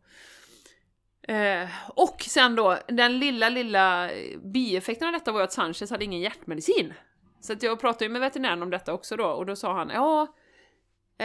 Eh, 1.34 1.70
och 1.90 2.22
sen 2.22 2.56
då, 2.56 2.78
den 2.88 3.20
lilla, 3.20 3.50
lilla 3.50 4.10
bieffekten 4.44 5.08
av 5.08 5.14
detta 5.14 5.32
var 5.32 5.40
ju 5.40 5.44
att 5.44 5.54
Sanchez 5.54 5.92
hade 5.92 6.06
ingen 6.06 6.22
hjärtmedicin. 6.22 6.94
Så 7.40 7.54
att 7.54 7.64
jag 7.64 7.80
pratade 7.80 8.06
ju 8.06 8.12
med 8.12 8.22
veterinären 8.22 8.64
om 8.64 8.70
detta 8.70 8.94
också 8.94 9.16
då 9.16 9.26
och 9.26 9.46
då 9.46 9.56
sa 9.56 9.74
han 9.74 9.90
ja, 9.90 10.28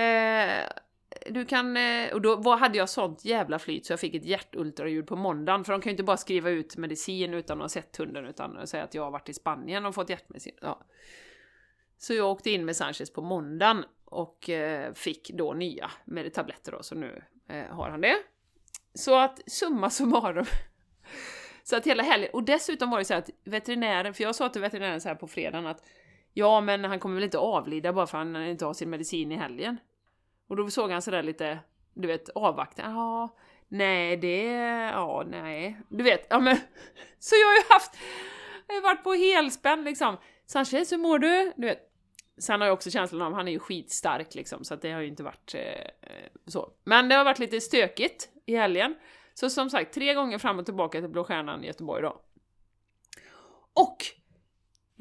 eh, 0.00 0.68
du 1.30 1.44
kan, 1.44 1.76
eh, 1.76 2.12
och 2.12 2.22
då 2.22 2.54
hade 2.54 2.78
jag 2.78 2.88
sånt 2.88 3.24
jävla 3.24 3.58
flyt 3.58 3.86
så 3.86 3.92
jag 3.92 4.00
fick 4.00 4.14
ett 4.14 4.24
hjärtultraljud 4.24 5.06
på 5.06 5.16
måndagen 5.16 5.64
för 5.64 5.72
de 5.72 5.80
kan 5.80 5.90
ju 5.90 5.92
inte 5.92 6.02
bara 6.02 6.16
skriva 6.16 6.50
ut 6.50 6.76
medicin 6.76 7.34
utan 7.34 7.58
att 7.58 7.62
ha 7.62 7.68
sett 7.68 7.96
hunden 7.96 8.26
utan 8.26 8.58
att 8.58 8.68
säga 8.68 8.84
att 8.84 8.94
jag 8.94 9.02
har 9.02 9.10
varit 9.10 9.28
i 9.28 9.34
Spanien 9.34 9.86
och 9.86 9.94
fått 9.94 10.10
hjärtmedicin. 10.10 10.54
Ja. 10.60 10.86
Så 11.98 12.14
jag 12.14 12.30
åkte 12.30 12.50
in 12.50 12.64
med 12.64 12.76
Sanchez 12.76 13.12
på 13.12 13.22
måndagen 13.22 13.84
och 14.04 14.50
eh, 14.50 14.92
fick 14.92 15.30
då 15.30 15.52
nya 15.52 15.90
med 16.04 16.34
tabletter 16.34 16.72
då, 16.72 16.82
så 16.82 16.94
nu 16.94 17.22
eh, 17.48 17.66
har 17.66 17.90
han 17.90 18.00
det. 18.00 18.16
Så 18.94 19.18
att 19.18 19.40
summa 19.46 19.90
summarum. 19.90 20.46
så 21.62 21.76
att 21.76 21.86
hela 21.86 22.02
helgen, 22.02 22.30
och 22.32 22.44
dessutom 22.44 22.90
var 22.90 22.98
det 22.98 23.04
så 23.04 23.14
att 23.14 23.30
veterinären, 23.44 24.14
för 24.14 24.24
jag 24.24 24.34
sa 24.34 24.48
till 24.48 24.60
veterinären 24.60 25.00
så 25.00 25.08
här 25.08 25.14
på 25.14 25.26
fredagen 25.26 25.66
att 25.66 25.84
ja 26.32 26.60
men 26.60 26.84
han 26.84 27.00
kommer 27.00 27.14
väl 27.14 27.24
inte 27.24 27.38
avlida 27.38 27.92
bara 27.92 28.06
för 28.06 28.18
att 28.18 28.26
han 28.26 28.46
inte 28.46 28.64
har 28.64 28.74
sin 28.74 28.90
medicin 28.90 29.32
i 29.32 29.36
helgen. 29.36 29.78
Och 30.52 30.56
då 30.56 30.70
såg 30.70 30.90
han 30.90 31.02
sådär 31.02 31.22
lite, 31.22 31.58
du 31.94 32.08
vet, 32.08 32.28
avvaktande. 32.28 32.92
Ja, 32.92 33.36
nej 33.68 34.16
det, 34.16 34.44
ja 34.92 35.24
nej. 35.26 35.80
Du 35.88 36.04
vet, 36.04 36.26
ja 36.30 36.40
men. 36.40 36.56
Så 37.18 37.34
jag 37.34 37.46
har 37.46 37.54
ju 37.54 37.62
haft, 37.68 37.96
jag 38.66 38.74
har 38.74 38.82
varit 38.82 39.04
på 39.04 39.12
helspänn 39.12 39.84
liksom. 39.84 40.16
Sanchez, 40.46 40.92
hur 40.92 40.98
mår 40.98 41.18
du? 41.18 41.52
Du 41.56 41.66
vet. 41.66 41.78
Sen 42.38 42.60
har 42.60 42.68
jag 42.68 42.74
också 42.74 42.90
känslan 42.90 43.22
av, 43.22 43.32
han 43.32 43.48
är 43.48 43.52
ju 43.52 43.58
skitstark 43.58 44.34
liksom, 44.34 44.64
så 44.64 44.74
att 44.74 44.82
det 44.82 44.92
har 44.92 45.00
ju 45.00 45.08
inte 45.08 45.22
varit 45.22 45.54
eh, 45.54 45.86
så. 46.46 46.70
Men 46.84 47.08
det 47.08 47.14
har 47.14 47.24
varit 47.24 47.38
lite 47.38 47.60
stökigt 47.60 48.28
i 48.46 48.56
helgen. 48.56 48.94
Så 49.34 49.50
som 49.50 49.70
sagt, 49.70 49.94
tre 49.94 50.14
gånger 50.14 50.38
fram 50.38 50.58
och 50.58 50.64
tillbaka 50.64 51.00
till 51.00 51.10
Blå 51.10 51.24
Stjärnan 51.24 51.64
i 51.64 51.66
Göteborg 51.66 52.02
då. 52.02 52.22
Och 53.74 53.96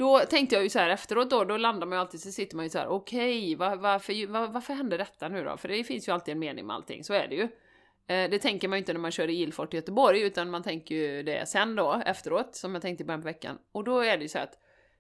då 0.01 0.20
tänkte 0.20 0.55
jag 0.55 0.63
ju 0.63 0.70
så 0.70 0.79
här 0.79 0.89
efteråt 0.89 1.29
då, 1.29 1.43
då 1.43 1.58
landar 1.58 1.88
man 1.88 1.98
ju 1.98 2.01
alltid, 2.01 2.22
så 2.22 2.31
sitter 2.31 2.55
man 2.55 2.65
ju 2.65 2.70
så 2.70 2.77
här: 2.77 2.88
okej, 2.88 3.39
okay, 3.39 3.55
var, 3.55 3.75
varför, 3.75 4.27
var, 4.27 4.48
varför 4.48 4.74
hände 4.74 4.98
detta 4.98 5.27
nu 5.29 5.43
då? 5.43 5.58
För 5.58 5.67
det 5.67 5.84
finns 5.84 6.08
ju 6.08 6.12
alltid 6.12 6.31
en 6.31 6.39
mening 6.39 6.65
med 6.65 6.75
allting, 6.75 7.03
så 7.03 7.13
är 7.13 7.27
det 7.27 7.36
ju. 7.36 7.43
Eh, 8.08 8.29
det 8.29 8.39
tänker 8.39 8.67
man 8.67 8.77
ju 8.77 8.79
inte 8.79 8.93
när 8.93 9.00
man 9.00 9.12
kör 9.12 9.27
i 9.27 9.41
Ilfort 9.41 9.74
i 9.74 9.77
Göteborg, 9.77 10.22
utan 10.22 10.50
man 10.50 10.63
tänker 10.63 10.96
ju 10.96 11.24
det 11.24 11.50
sen 11.50 11.75
då, 11.75 12.01
efteråt, 12.05 12.55
som 12.55 12.74
jag 12.74 12.81
tänkte 12.81 13.03
i 13.03 13.05
början 13.05 13.22
på 13.22 13.25
veckan. 13.25 13.58
Och 13.72 13.84
då 13.84 14.00
är 14.00 14.17
det 14.17 14.24
ju 14.24 14.29
så 14.29 14.39
att 14.39 14.58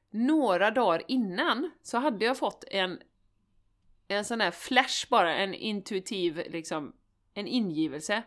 några 0.09 0.71
dagar 0.71 1.03
innan 1.07 1.71
så 1.83 1.97
hade 1.97 2.25
jag 2.25 2.37
fått 2.37 2.63
en, 2.67 2.99
en 4.07 4.25
sån 4.25 4.41
här 4.41 4.51
flash 4.51 5.09
bara, 5.09 5.35
en 5.35 5.53
intuitiv 5.53 6.43
liksom, 6.49 6.93
en 7.33 7.47
ingivelse. 7.47 8.23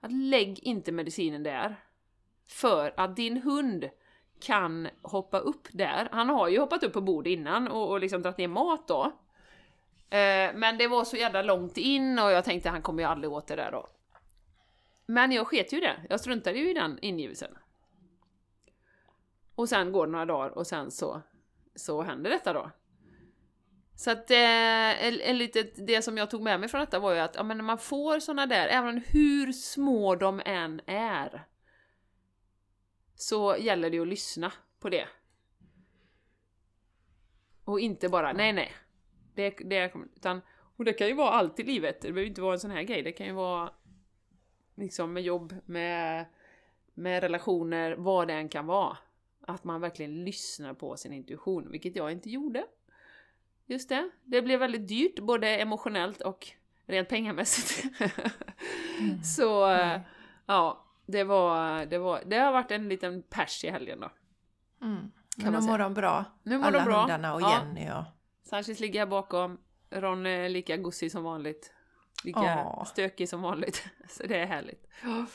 Att 0.00 0.12
lägg 0.12 0.58
inte 0.58 0.92
medicinen 0.92 1.42
där. 1.42 1.76
För 2.46 2.94
att 2.96 3.16
din 3.16 3.42
hund 3.42 3.90
kan 4.42 4.88
hoppa 5.02 5.38
upp 5.38 5.68
där. 5.72 6.08
Han 6.12 6.28
har 6.28 6.48
ju 6.48 6.58
hoppat 6.58 6.82
upp 6.82 6.92
på 6.92 7.00
bord 7.00 7.26
innan 7.26 7.68
och, 7.68 7.90
och 7.90 8.00
liksom 8.00 8.22
dragit 8.22 8.38
ner 8.38 8.48
mat 8.48 8.88
då. 8.88 9.04
Eh, 10.16 10.54
men 10.54 10.78
det 10.78 10.88
var 10.88 11.04
så 11.04 11.16
jävla 11.16 11.42
långt 11.42 11.76
in 11.76 12.18
och 12.18 12.30
jag 12.30 12.44
tänkte 12.44 12.70
han 12.70 12.82
kommer 12.82 13.02
ju 13.02 13.08
aldrig 13.08 13.32
åt 13.32 13.46
det 13.46 13.56
där 13.56 13.72
då. 13.72 13.88
Men 15.06 15.32
jag 15.32 15.46
sket 15.46 15.72
ju 15.72 15.80
det. 15.80 15.96
Jag 16.08 16.20
struntade 16.20 16.58
ju 16.58 16.70
i 16.70 16.74
den 16.74 16.98
ingivelsen. 17.02 17.58
Och 19.54 19.68
sen 19.68 19.92
går 19.92 20.06
det 20.06 20.12
några 20.12 20.26
dagar 20.26 20.58
och 20.58 20.66
sen 20.66 20.90
så, 20.90 21.22
så 21.74 22.02
händer 22.02 22.30
detta 22.30 22.52
då. 22.52 22.70
Så 23.94 24.10
att 24.10 24.30
eh, 24.30 25.28
en, 25.28 25.38
litet, 25.38 25.86
det 25.86 26.02
som 26.02 26.18
jag 26.18 26.30
tog 26.30 26.42
med 26.42 26.60
mig 26.60 26.68
från 26.68 26.80
detta 26.80 26.98
var 26.98 27.12
ju 27.12 27.18
att 27.18 27.34
ja, 27.34 27.42
men 27.42 27.56
när 27.56 27.64
man 27.64 27.78
får 27.78 28.20
såna 28.20 28.46
där, 28.46 28.66
även 28.68 29.02
hur 29.06 29.52
små 29.52 30.14
de 30.14 30.42
än 30.44 30.80
är, 30.86 31.44
så 33.14 33.56
gäller 33.56 33.90
det 33.90 33.98
att 33.98 34.08
lyssna 34.08 34.52
på 34.80 34.88
det. 34.88 35.08
Och 37.64 37.80
inte 37.80 38.08
bara, 38.08 38.32
nej 38.32 38.52
nej. 38.52 38.72
Det, 39.34 39.50
det, 39.50 39.92
utan, 40.16 40.40
och 40.76 40.84
det 40.84 40.92
kan 40.92 41.06
ju 41.06 41.14
vara 41.14 41.30
allt 41.30 41.60
i 41.60 41.62
livet, 41.62 42.00
det 42.00 42.12
behöver 42.12 42.28
inte 42.28 42.40
vara 42.40 42.52
en 42.52 42.60
sån 42.60 42.70
här 42.70 42.82
grej, 42.82 43.02
det 43.02 43.12
kan 43.12 43.26
ju 43.26 43.32
vara 43.32 43.72
liksom 44.74 45.12
med 45.12 45.22
jobb, 45.22 45.54
med, 45.66 46.26
med 46.94 47.22
relationer, 47.22 47.92
vad 47.92 48.28
det 48.28 48.34
än 48.34 48.48
kan 48.48 48.66
vara. 48.66 48.98
Att 49.40 49.64
man 49.64 49.80
verkligen 49.80 50.24
lyssnar 50.24 50.74
på 50.74 50.96
sin 50.96 51.12
intuition, 51.12 51.70
vilket 51.70 51.96
jag 51.96 52.12
inte 52.12 52.30
gjorde. 52.30 52.64
Just 53.66 53.88
det, 53.88 54.10
det 54.24 54.42
blev 54.42 54.60
väldigt 54.60 54.88
dyrt, 54.88 55.18
både 55.18 55.56
emotionellt 55.56 56.20
och 56.20 56.48
rent 56.86 57.08
pengamässigt. 57.08 58.00
mm. 59.00 59.22
Så, 59.36 59.64
mm. 59.64 60.00
ja, 60.46 60.84
det 61.12 61.24
var, 61.24 61.86
det 61.86 61.98
var, 61.98 62.22
det 62.26 62.36
har 62.36 62.52
varit 62.52 62.70
en 62.70 62.88
liten 62.88 63.22
pers 63.22 63.64
i 63.64 63.70
helgen 63.70 64.00
då. 64.00 64.10
Mm. 64.82 65.12
Men 65.36 65.52
nu 65.52 65.60
mår 65.60 65.78
de 65.78 65.94
bra. 65.94 66.24
Nu 66.42 66.58
mår 66.58 66.66
Alla 66.66 66.78
de 66.78 66.84
bra. 66.84 67.00
hundarna 67.00 67.34
och 67.34 67.40
ja. 67.42 67.58
Jenny 67.58 67.90
och... 67.90 68.04
Sanchez 68.48 68.80
ligger 68.80 69.00
här 69.00 69.06
bakom. 69.06 69.58
Ron 69.90 70.26
är 70.26 70.48
lika 70.48 70.76
gosig 70.76 71.12
som 71.12 71.24
vanligt. 71.24 71.72
Lika 72.24 72.64
Åh. 72.66 72.84
stökig 72.84 73.28
som 73.28 73.42
vanligt. 73.42 73.84
Så 74.08 74.26
det 74.26 74.36
är 74.36 74.46
härligt. 74.46 74.86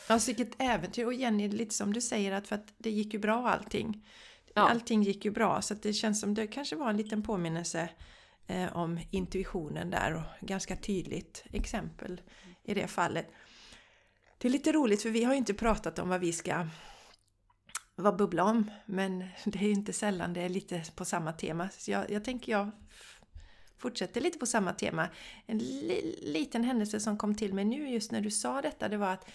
Alltså 0.07 0.31
vilket 0.31 0.62
äventyr! 0.62 1.05
Och 1.05 1.13
Jenny, 1.13 1.50
lite 1.50 1.75
som 1.75 1.93
du 1.93 2.01
säger, 2.01 2.31
att 2.31 2.48
för 2.48 2.55
att 2.55 2.74
det 2.77 2.89
gick 2.89 3.13
ju 3.13 3.19
bra 3.19 3.50
allting. 3.50 4.07
Ja. 4.55 4.69
Allting 4.69 5.03
gick 5.03 5.25
ju 5.25 5.31
bra, 5.31 5.62
så 5.62 5.74
det 5.74 5.93
känns 5.93 6.19
som 6.22 6.34
det 6.34 6.48
kanske 6.48 6.75
var 6.75 6.89
en 6.89 6.98
liten 6.98 7.24
påminnelse 7.24 7.89
eh, 8.48 8.77
om 8.77 9.00
intuitionen 9.12 9.89
där 9.89 10.15
och 10.15 10.48
ganska 10.48 10.75
tydligt 10.75 11.43
exempel 11.51 12.22
i 12.63 12.74
det 12.74 12.88
fallet. 12.88 13.27
Det 14.38 14.48
är 14.48 14.51
lite 14.51 14.72
roligt 14.72 15.01
för 15.01 15.10
vi 15.10 15.24
har 15.24 15.34
ju 15.34 15.38
inte 15.38 15.53
pratat 15.53 16.00
om 16.00 16.10
vad 16.10 16.20
vi 16.20 16.34
ska 16.34 16.67
vad 17.96 18.17
bubbla 18.17 18.44
om, 18.44 18.72
men 18.86 19.20
det 19.46 19.60
är 19.60 19.72
inte 19.72 19.94
sällan 19.94 20.34
det 20.34 20.41
är 20.41 20.50
lite 20.50 20.84
på 20.96 21.06
samma 21.06 21.34
tema. 21.34 21.70
Så 21.77 21.91
jag, 21.91 22.12
jag 22.12 22.24
tänker 22.24 22.51
jag 22.51 22.72
fortsätter 23.77 24.22
lite 24.22 24.39
på 24.39 24.46
samma 24.46 24.74
tema. 24.74 25.10
En 25.46 25.58
li, 25.58 26.20
liten 26.22 26.63
händelse 26.63 27.00
som 27.00 27.17
kom 27.17 27.36
till 27.36 27.53
mig 27.53 27.65
nu 27.65 27.89
just 27.89 28.12
när 28.12 28.22
du 28.22 28.32
sa 28.32 28.62
detta, 28.62 28.89
det 28.89 28.98
var 28.98 29.13
att 29.13 29.29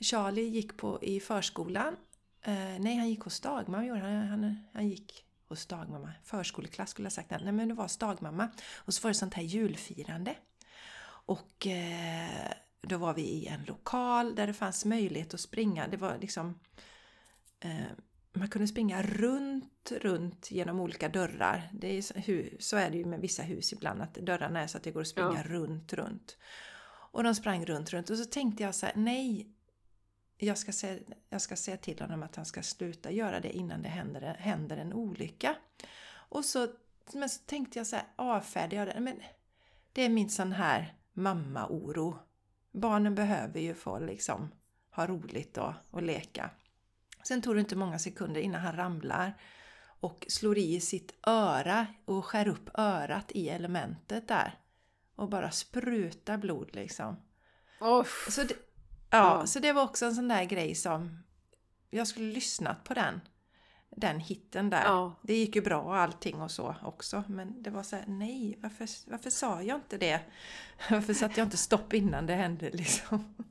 Charlie 0.00 0.48
gick 0.48 0.76
på, 0.76 0.98
i 1.02 1.20
förskolan. 1.20 1.96
Eh, 2.42 2.78
nej, 2.80 2.96
han 2.96 3.08
gick 3.08 3.20
hos 3.20 3.40
dagmamma. 3.40 3.98
Han, 3.98 4.28
han, 4.28 4.58
han 4.72 4.88
gick 4.88 5.24
hos 5.48 5.66
dagmamma. 5.66 6.12
Förskoleklass 6.24 6.90
skulle 6.90 7.06
jag 7.06 7.12
sagt. 7.12 7.30
Nej, 7.30 7.52
men 7.52 7.68
det 7.68 7.74
var 7.74 7.84
hos 7.84 7.96
dagmamma. 7.96 8.48
Och 8.74 8.94
så 8.94 9.02
var 9.02 9.10
det 9.10 9.14
sånt 9.14 9.34
här 9.34 9.42
julfirande. 9.42 10.36
Och 11.26 11.66
eh, 11.66 12.52
då 12.88 12.98
var 12.98 13.14
vi 13.14 13.22
i 13.22 13.46
en 13.46 13.64
lokal 13.64 14.34
där 14.34 14.46
det 14.46 14.52
fanns 14.52 14.84
möjlighet 14.84 15.34
att 15.34 15.40
springa. 15.40 15.88
Det 15.88 15.96
var 15.96 16.18
liksom... 16.18 16.60
Eh, 17.60 17.86
man 18.36 18.48
kunde 18.48 18.68
springa 18.68 19.02
runt, 19.02 19.92
runt 20.00 20.50
genom 20.50 20.80
olika 20.80 21.08
dörrar. 21.08 21.68
Det 21.72 21.98
är, 21.98 22.02
så 22.62 22.76
är 22.76 22.90
det 22.90 22.96
ju 22.96 23.04
med 23.04 23.20
vissa 23.20 23.42
hus 23.42 23.72
ibland, 23.72 24.02
att 24.02 24.14
dörrarna 24.14 24.60
är 24.60 24.66
så 24.66 24.76
att 24.76 24.84
det 24.84 24.90
går 24.90 25.00
att 25.00 25.08
springa 25.08 25.42
ja. 25.44 25.50
runt, 25.52 25.92
runt. 25.92 26.36
Och 27.14 27.24
de 27.24 27.34
sprang 27.34 27.66
runt, 27.66 27.92
runt. 27.92 28.10
Och 28.10 28.18
så 28.18 28.24
tänkte 28.24 28.62
jag 28.62 28.74
så 28.74 28.86
här, 28.86 28.94
nej, 28.96 29.54
jag 30.38 30.58
ska, 30.58 30.72
säga, 30.72 31.00
jag 31.28 31.40
ska 31.40 31.56
säga 31.56 31.76
till 31.76 32.00
honom 32.00 32.22
att 32.22 32.36
han 32.36 32.44
ska 32.44 32.62
sluta 32.62 33.10
göra 33.10 33.40
det 33.40 33.56
innan 33.56 33.82
det 33.82 33.88
händer, 33.88 34.34
händer 34.34 34.76
en 34.76 34.92
olycka. 34.92 35.56
Och 36.12 36.44
så, 36.44 36.68
men 37.12 37.28
så 37.28 37.42
tänkte 37.46 37.78
jag 37.78 37.86
så 37.86 37.96
här, 37.96 38.06
avfärdade 38.16 38.76
jag 38.76 38.86
det. 38.86 39.00
Men 39.00 39.20
det 39.92 40.02
är 40.02 40.08
min 40.08 40.30
sån 40.30 40.52
här 40.52 40.94
mamma-oro. 41.12 42.18
Barnen 42.74 43.14
behöver 43.14 43.60
ju 43.60 43.74
få 43.74 43.98
liksom 43.98 44.50
ha 44.90 45.06
roligt 45.06 45.58
och, 45.58 45.72
och 45.90 46.02
leka. 46.02 46.50
Sen 47.22 47.42
tog 47.42 47.54
det 47.56 47.60
inte 47.60 47.76
många 47.76 47.98
sekunder 47.98 48.40
innan 48.40 48.60
han 48.60 48.76
ramlar 48.76 49.40
och 50.00 50.26
slår 50.28 50.58
i 50.58 50.80
sitt 50.80 51.14
öra 51.26 51.86
och 52.04 52.24
skär 52.24 52.48
upp 52.48 52.70
örat 52.74 53.32
i 53.32 53.48
elementet 53.48 54.28
där. 54.28 54.58
Och 55.16 55.28
bara 55.28 55.50
sprutar 55.50 56.36
blod 56.38 56.70
liksom. 56.72 57.16
Oh. 57.80 58.06
Så, 58.30 58.42
det, 58.42 58.54
ja, 59.10 59.38
ja, 59.40 59.46
så 59.46 59.58
det 59.58 59.72
var 59.72 59.82
också 59.82 60.06
en 60.06 60.14
sån 60.14 60.28
där 60.28 60.44
grej 60.44 60.74
som... 60.74 61.18
Jag 61.90 62.08
skulle 62.08 62.32
lyssnat 62.32 62.84
på 62.84 62.94
den. 62.94 63.20
Den 63.96 64.20
hitten 64.20 64.70
där. 64.70 64.84
Ja. 64.84 65.14
Det 65.22 65.34
gick 65.34 65.56
ju 65.56 65.62
bra 65.62 65.96
allting 65.96 66.42
och 66.42 66.50
så 66.50 66.76
också. 66.82 67.24
Men 67.28 67.62
det 67.62 67.70
var 67.70 67.82
så 67.82 67.96
här, 67.96 68.04
nej, 68.08 68.58
varför, 68.60 69.10
varför 69.10 69.30
sa 69.30 69.62
jag 69.62 69.76
inte 69.76 69.98
det? 69.98 70.20
Varför 70.90 71.14
satte 71.14 71.40
jag 71.40 71.46
inte 71.46 71.56
stopp 71.56 71.94
innan 71.94 72.26
det 72.26 72.34
hände 72.34 72.70
liksom? 72.70 73.34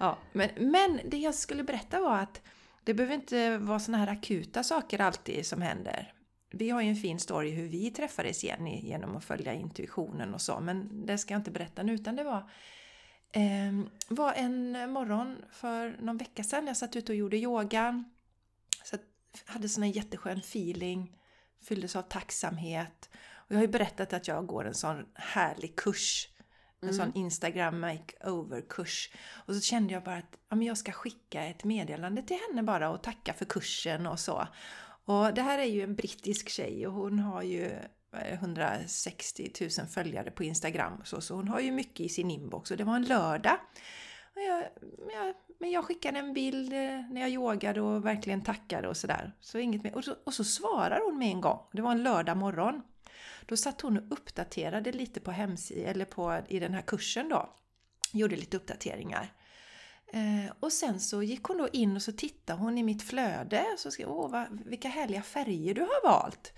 Ja, 0.00 0.18
men, 0.32 0.48
men 0.56 1.00
det 1.04 1.16
jag 1.16 1.34
skulle 1.34 1.62
berätta 1.62 2.00
var 2.00 2.18
att 2.18 2.42
det 2.84 2.94
behöver 2.94 3.14
inte 3.14 3.58
vara 3.58 3.78
såna 3.78 3.98
här 3.98 4.06
akuta 4.06 4.62
saker 4.62 5.00
alltid 5.00 5.46
som 5.46 5.62
händer. 5.62 6.12
Vi 6.50 6.70
har 6.70 6.82
ju 6.82 6.88
en 6.88 6.96
fin 6.96 7.18
story 7.18 7.50
hur 7.50 7.68
vi 7.68 7.90
träffades 7.90 8.44
igen 8.44 8.66
genom 8.66 9.16
att 9.16 9.24
följa 9.24 9.52
intuitionen 9.52 10.34
och 10.34 10.40
så, 10.40 10.60
men 10.60 11.06
det 11.06 11.18
ska 11.18 11.34
jag 11.34 11.40
inte 11.40 11.50
berätta 11.50 11.82
nu 11.82 11.94
utan 11.94 12.16
det 12.16 12.24
var 12.24 12.50
eh, 13.32 13.88
var 14.08 14.32
en 14.32 14.90
morgon 14.90 15.36
för 15.52 15.96
någon 16.00 16.16
vecka 16.16 16.44
sedan. 16.44 16.66
Jag 16.66 16.76
satt 16.76 16.96
ute 16.96 17.12
och 17.12 17.16
gjorde 17.16 17.36
yoga. 17.36 18.04
Hade 19.44 19.68
sån 19.68 19.82
en 19.82 19.90
jätteskön 19.90 20.38
feeling. 20.38 21.18
Fylldes 21.62 21.96
av 21.96 22.02
tacksamhet. 22.02 23.10
Och 23.34 23.50
jag 23.50 23.56
har 23.56 23.62
ju 23.62 23.68
berättat 23.68 24.12
att 24.12 24.28
jag 24.28 24.46
går 24.46 24.66
en 24.66 24.74
sån 24.74 25.06
härlig 25.14 25.76
kurs 25.76 26.28
en 26.80 26.88
mm. 26.88 27.00
sån 27.00 27.12
Instagram 27.14 27.80
makeover-kurs. 27.80 29.10
Och 29.46 29.54
så 29.54 29.60
kände 29.60 29.94
jag 29.94 30.04
bara 30.04 30.16
att 30.16 30.38
ja, 30.48 30.56
men 30.56 30.66
jag 30.66 30.78
ska 30.78 30.92
skicka 30.92 31.44
ett 31.44 31.64
meddelande 31.64 32.22
till 32.22 32.36
henne 32.48 32.62
bara 32.62 32.90
och 32.90 33.02
tacka 33.02 33.32
för 33.32 33.44
kursen 33.44 34.06
och 34.06 34.20
så. 34.20 34.48
Och 35.04 35.34
det 35.34 35.42
här 35.42 35.58
är 35.58 35.64
ju 35.64 35.82
en 35.82 35.94
brittisk 35.94 36.48
tjej 36.48 36.86
och 36.86 36.92
hon 36.92 37.18
har 37.18 37.42
ju 37.42 37.72
160 38.12 39.52
000 39.60 39.70
följare 39.88 40.30
på 40.30 40.44
Instagram. 40.44 41.00
Så, 41.04 41.20
så 41.20 41.34
hon 41.34 41.48
har 41.48 41.60
ju 41.60 41.72
mycket 41.72 42.00
i 42.00 42.08
sin 42.08 42.30
inbox 42.30 42.70
och 42.70 42.76
det 42.76 42.84
var 42.84 42.96
en 42.96 43.04
lördag. 43.04 43.58
Men 44.38 44.46
jag, 44.46 44.64
jag, 45.12 45.34
men 45.58 45.70
jag 45.70 45.84
skickade 45.84 46.18
en 46.18 46.32
bild 46.32 46.72
eh, 46.72 47.10
när 47.10 47.20
jag 47.20 47.30
yogade 47.30 47.80
och 47.80 48.06
verkligen 48.06 48.42
tackade 48.42 48.88
och 48.88 48.96
sådär. 48.96 49.32
Så 49.40 49.58
inget 49.58 49.82
mer. 49.82 49.94
Och 49.94 50.04
så, 50.04 50.14
och 50.24 50.34
så 50.34 50.44
svarar 50.44 51.00
hon 51.04 51.18
med 51.18 51.28
en 51.28 51.40
gång. 51.40 51.58
Det 51.72 51.82
var 51.82 51.90
en 51.90 52.02
lördag 52.02 52.36
morgon. 52.36 52.82
Då 53.46 53.56
satt 53.56 53.80
hon 53.80 53.96
och 53.96 54.12
uppdaterade 54.12 54.92
lite 54.92 55.20
på 55.20 55.30
hemsidan, 55.30 55.84
eller 55.84 56.04
på, 56.04 56.40
i 56.48 56.58
den 56.58 56.74
här 56.74 56.82
kursen 56.82 57.28
då. 57.28 57.54
Gjorde 58.12 58.36
lite 58.36 58.56
uppdateringar. 58.56 59.32
Eh, 60.12 60.52
och 60.60 60.72
sen 60.72 61.00
så 61.00 61.22
gick 61.22 61.44
hon 61.44 61.58
då 61.58 61.68
in 61.68 61.96
och 61.96 62.02
så 62.02 62.12
tittade 62.12 62.58
hon 62.58 62.78
i 62.78 62.82
mitt 62.82 63.02
flöde 63.02 63.64
och 63.72 63.78
så 63.78 63.90
skrev 63.90 64.08
åh 64.08 64.30
vad, 64.30 64.62
vilka 64.64 64.88
härliga 64.88 65.22
färger 65.22 65.74
du 65.74 65.80
har 65.80 66.08
valt! 66.08 66.52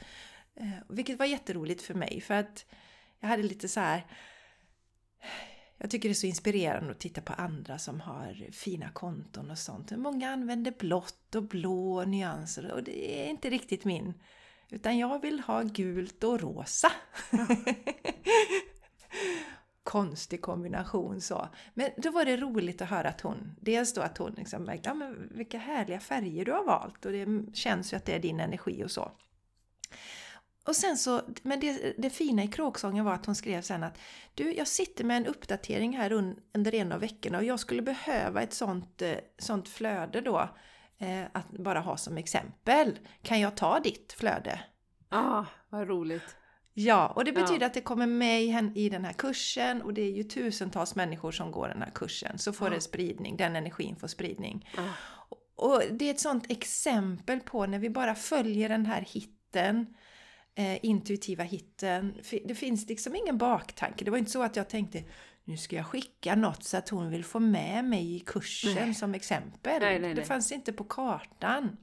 Eh, 0.55 0.71
vilket 0.89 1.19
var 1.19 1.27
jätteroligt 1.27 1.83
för 1.83 1.95
mig 1.95 2.21
för 2.21 2.35
att 2.35 2.67
jag 3.21 3.29
hade 3.29 3.43
lite 3.43 3.69
så 3.69 3.81
här 3.81 4.07
jag 5.83 5.91
tycker 5.91 6.09
det 6.09 6.13
är 6.13 6.15
så 6.15 6.27
inspirerande 6.27 6.91
att 6.91 6.99
titta 6.99 7.21
på 7.21 7.33
andra 7.33 7.79
som 7.79 8.01
har 8.01 8.53
fina 8.53 8.91
konton 8.91 9.51
och 9.51 9.59
sånt. 9.59 9.91
Många 9.91 10.31
använder 10.31 10.75
blått 10.79 11.35
och 11.35 11.43
blå 11.43 12.05
nyanser 12.05 12.73
och 12.73 12.83
det 12.83 13.25
är 13.25 13.31
inte 13.31 13.51
riktigt 13.51 13.85
min 13.85 14.15
utan 14.71 14.99
jag 14.99 15.23
vill 15.23 15.41
ha 15.41 15.63
gult 15.63 16.25
och 16.25 16.41
rosa. 16.41 16.93
Konstig 19.83 20.41
kombination 20.41 21.21
så. 21.21 21.49
Men 21.75 21.91
då 21.97 22.11
var 22.11 22.25
det 22.25 22.37
roligt 22.37 22.83
att 22.83 22.91
höra 22.91 23.09
att 23.09 23.21
hon, 23.21 23.57
dels 23.61 23.95
då 23.95 24.01
att 24.01 24.19
hon 24.19 24.33
liksom 24.33 24.63
märkte, 24.63 24.89
ja 24.89 24.95
men 24.95 25.29
vilka 25.35 25.59
härliga 25.59 26.01
färger 26.01 26.45
du 26.45 26.53
har 26.53 26.65
valt 26.65 27.07
och 27.07 27.13
det 27.13 27.27
känns 27.55 27.93
ju 27.93 27.97
att 27.97 28.05
det 28.05 28.15
är 28.15 28.21
din 28.21 28.41
energi 28.41 28.85
och 28.85 28.91
så. 28.91 29.13
Och 30.71 30.77
sen 30.77 30.97
så, 30.97 31.23
men 31.43 31.61
det, 31.61 31.95
det 31.99 32.11
fina 32.11 32.43
i 32.43 32.49
kråksången 32.49 33.05
var 33.05 33.15
att 33.15 33.27
hon 33.27 33.35
skrev 33.35 33.63
sen 33.63 33.83
att 33.83 33.99
Du, 34.35 34.55
jag 34.55 34.69
sitter 34.69 35.05
med 35.05 35.17
en 35.17 35.27
uppdatering 35.27 35.97
här 35.97 36.13
under 36.55 36.75
en 36.75 36.93
av 36.93 37.01
veckorna 37.01 37.39
och 37.39 37.45
jag 37.45 37.61
skulle 37.61 37.83
behöva 37.83 38.43
ett 38.43 38.53
sånt, 38.53 39.03
eh, 39.03 39.15
sånt 39.39 39.69
flöde 39.69 40.21
då 40.21 40.49
eh, 40.99 41.23
att 41.33 41.51
bara 41.51 41.81
ha 41.81 41.97
som 41.97 42.17
exempel. 42.17 42.99
Kan 43.23 43.41
jag 43.41 43.57
ta 43.57 43.81
ditt 43.81 44.13
flöde? 44.13 44.61
Ah, 45.09 45.45
vad 45.69 45.89
roligt! 45.89 46.37
Ja, 46.75 47.09
och 47.09 47.25
det 47.25 47.33
betyder 47.33 47.61
ja. 47.61 47.67
att 47.67 47.75
det 47.75 47.81
kommer 47.81 48.07
med 48.07 48.43
i 48.77 48.89
den 48.89 49.05
här 49.05 49.13
kursen 49.13 49.83
och 49.83 49.95
det 49.95 50.03
är 50.03 50.13
ju 50.13 50.25
tusentals 50.25 50.95
människor 50.95 51.33
som 51.33 51.53
går 51.53 51.69
den 51.69 51.83
här 51.83 51.91
kursen. 51.95 52.39
Så 52.39 52.53
får 52.53 52.69
ja. 52.69 52.75
det 52.75 52.81
spridning, 52.81 53.37
den 53.37 53.57
energin 53.57 53.97
får 53.97 54.09
spridning. 54.09 54.69
Ja. 54.77 54.83
Och 55.55 55.83
det 55.91 56.05
är 56.05 56.11
ett 56.11 56.21
sånt 56.21 56.51
exempel 56.51 57.41
på 57.41 57.67
när 57.67 57.79
vi 57.79 57.91
bara 57.91 58.15
följer 58.15 58.69
den 58.69 58.87
här 58.87 59.01
hitten, 59.01 59.87
eh, 60.55 60.85
intuitiva 60.85 61.45
hitten. 61.45 62.21
Det 62.45 62.55
finns 62.55 62.89
liksom 62.89 63.17
ingen 63.17 63.39
baktanke. 63.39 64.05
Det 64.05 64.11
var 64.11 64.19
inte 64.19 64.31
så 64.31 64.43
att 64.43 64.57
jag 64.57 64.69
tänkte 64.69 65.05
nu 65.45 65.57
ska 65.57 65.77
jag 65.77 65.87
skicka 65.87 66.35
något 66.35 66.65
så 66.65 66.77
att 66.77 66.89
hon 66.89 67.11
vill 67.11 67.25
få 67.25 67.41
med 67.41 67.85
mig 67.85 68.17
i 68.17 68.21
kursen 68.21 68.75
nej. 68.75 68.95
som 68.95 69.15
exempel. 69.15 69.81
Nej, 69.81 69.99
nej, 69.99 70.15
det 70.15 70.25
fanns 70.25 70.53
inte 70.53 70.73
på 70.73 70.85
kartan. 70.85 71.77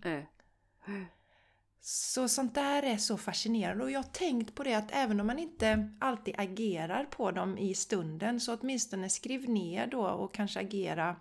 Så 1.82 2.28
sånt 2.28 2.56
där 2.56 2.84
är 2.84 2.98
så 2.98 3.18
fascinerande 3.18 3.84
och 3.84 3.92
jag 3.92 4.00
har 4.00 4.12
tänkt 4.12 4.56
på 4.56 4.64
det 4.64 4.74
att 4.74 4.92
även 4.92 5.20
om 5.20 5.28
man 5.28 5.40
inte 5.40 5.90
alltid 6.00 6.36
agerar 6.38 7.06
på 7.06 7.32
dem 7.32 7.58
i 7.58 7.74
stunden 7.74 8.40
så 8.40 8.56
åtminstone 8.56 9.10
skriv 9.10 9.50
ner 9.50 9.88
då 9.88 10.08
och 10.08 10.34
kanske 10.34 10.60
agera 10.60 11.16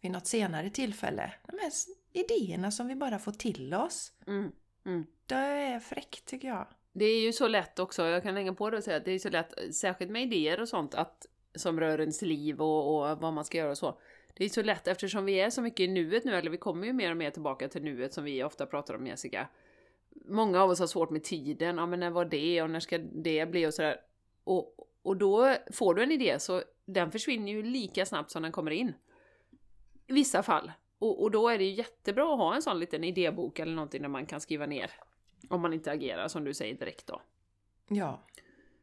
vid 0.00 0.10
något 0.10 0.26
senare 0.26 0.70
tillfälle. 0.70 1.32
De 1.46 1.58
här 1.58 1.72
idéerna 2.12 2.70
som 2.70 2.88
vi 2.88 2.94
bara 2.94 3.18
får 3.18 3.32
till 3.32 3.74
oss. 3.74 4.12
Mm, 4.26 4.52
mm. 4.86 5.06
Det 5.26 5.34
är 5.34 5.78
fräckt 5.78 6.24
tycker 6.24 6.48
jag. 6.48 6.66
Det 6.92 7.04
är 7.04 7.20
ju 7.20 7.32
så 7.32 7.48
lätt 7.48 7.78
också, 7.78 8.06
jag 8.06 8.22
kan 8.22 8.36
hänga 8.36 8.54
på 8.54 8.70
det 8.70 8.76
och 8.76 8.84
säga 8.84 8.96
att 8.96 9.04
det 9.04 9.12
är 9.12 9.18
så 9.18 9.28
lätt, 9.28 9.74
särskilt 9.74 10.10
med 10.10 10.22
idéer 10.22 10.60
och 10.60 10.68
sånt, 10.68 10.94
att, 10.94 11.26
som 11.54 11.80
rör 11.80 12.00
ens 12.00 12.22
liv 12.22 12.62
och, 12.62 13.10
och 13.10 13.18
vad 13.18 13.32
man 13.32 13.44
ska 13.44 13.58
göra 13.58 13.70
och 13.70 13.78
så. 13.78 13.98
Det 14.34 14.44
är 14.44 14.48
så 14.48 14.62
lätt 14.62 14.88
eftersom 14.88 15.24
vi 15.24 15.40
är 15.40 15.50
så 15.50 15.62
mycket 15.62 15.80
i 15.80 15.88
nuet 15.88 16.24
nu, 16.24 16.34
eller 16.34 16.50
vi 16.50 16.56
kommer 16.56 16.86
ju 16.86 16.92
mer 16.92 17.10
och 17.10 17.16
mer 17.16 17.30
tillbaka 17.30 17.68
till 17.68 17.82
nuet 17.82 18.12
som 18.12 18.24
vi 18.24 18.44
ofta 18.44 18.66
pratar 18.66 18.94
om 18.94 19.06
Jessica. 19.06 19.48
Många 20.24 20.62
av 20.62 20.70
oss 20.70 20.78
har 20.78 20.86
svårt 20.86 21.10
med 21.10 21.24
tiden, 21.24 21.76
ja 21.76 21.86
men 21.86 22.00
när 22.00 22.10
var 22.10 22.24
det 22.24 22.62
och 22.62 22.70
när 22.70 22.80
ska 22.80 22.98
det 22.98 23.50
bli 23.50 23.66
och 23.66 23.74
sådär. 23.74 24.00
Och, 24.44 24.76
och 25.02 25.16
då 25.16 25.54
får 25.72 25.94
du 25.94 26.02
en 26.02 26.12
idé 26.12 26.38
så 26.38 26.62
den 26.84 27.10
försvinner 27.10 27.52
ju 27.52 27.62
lika 27.62 28.06
snabbt 28.06 28.30
som 28.30 28.42
den 28.42 28.52
kommer 28.52 28.70
in. 28.70 28.94
I 30.06 30.12
vissa 30.12 30.42
fall. 30.42 30.72
Och, 30.98 31.22
och 31.22 31.30
då 31.30 31.48
är 31.48 31.58
det 31.58 31.64
ju 31.64 31.72
jättebra 31.72 32.32
att 32.32 32.38
ha 32.38 32.54
en 32.54 32.62
sån 32.62 32.78
liten 32.78 33.04
idébok 33.04 33.58
eller 33.58 33.74
någonting 33.74 34.02
där 34.02 34.08
man 34.08 34.26
kan 34.26 34.40
skriva 34.40 34.66
ner 34.66 34.90
om 35.50 35.60
man 35.60 35.72
inte 35.72 35.90
agerar 35.90 36.28
som 36.28 36.44
du 36.44 36.54
säger 36.54 36.74
direkt 36.74 37.06
då. 37.06 37.22
Ja. 37.88 38.22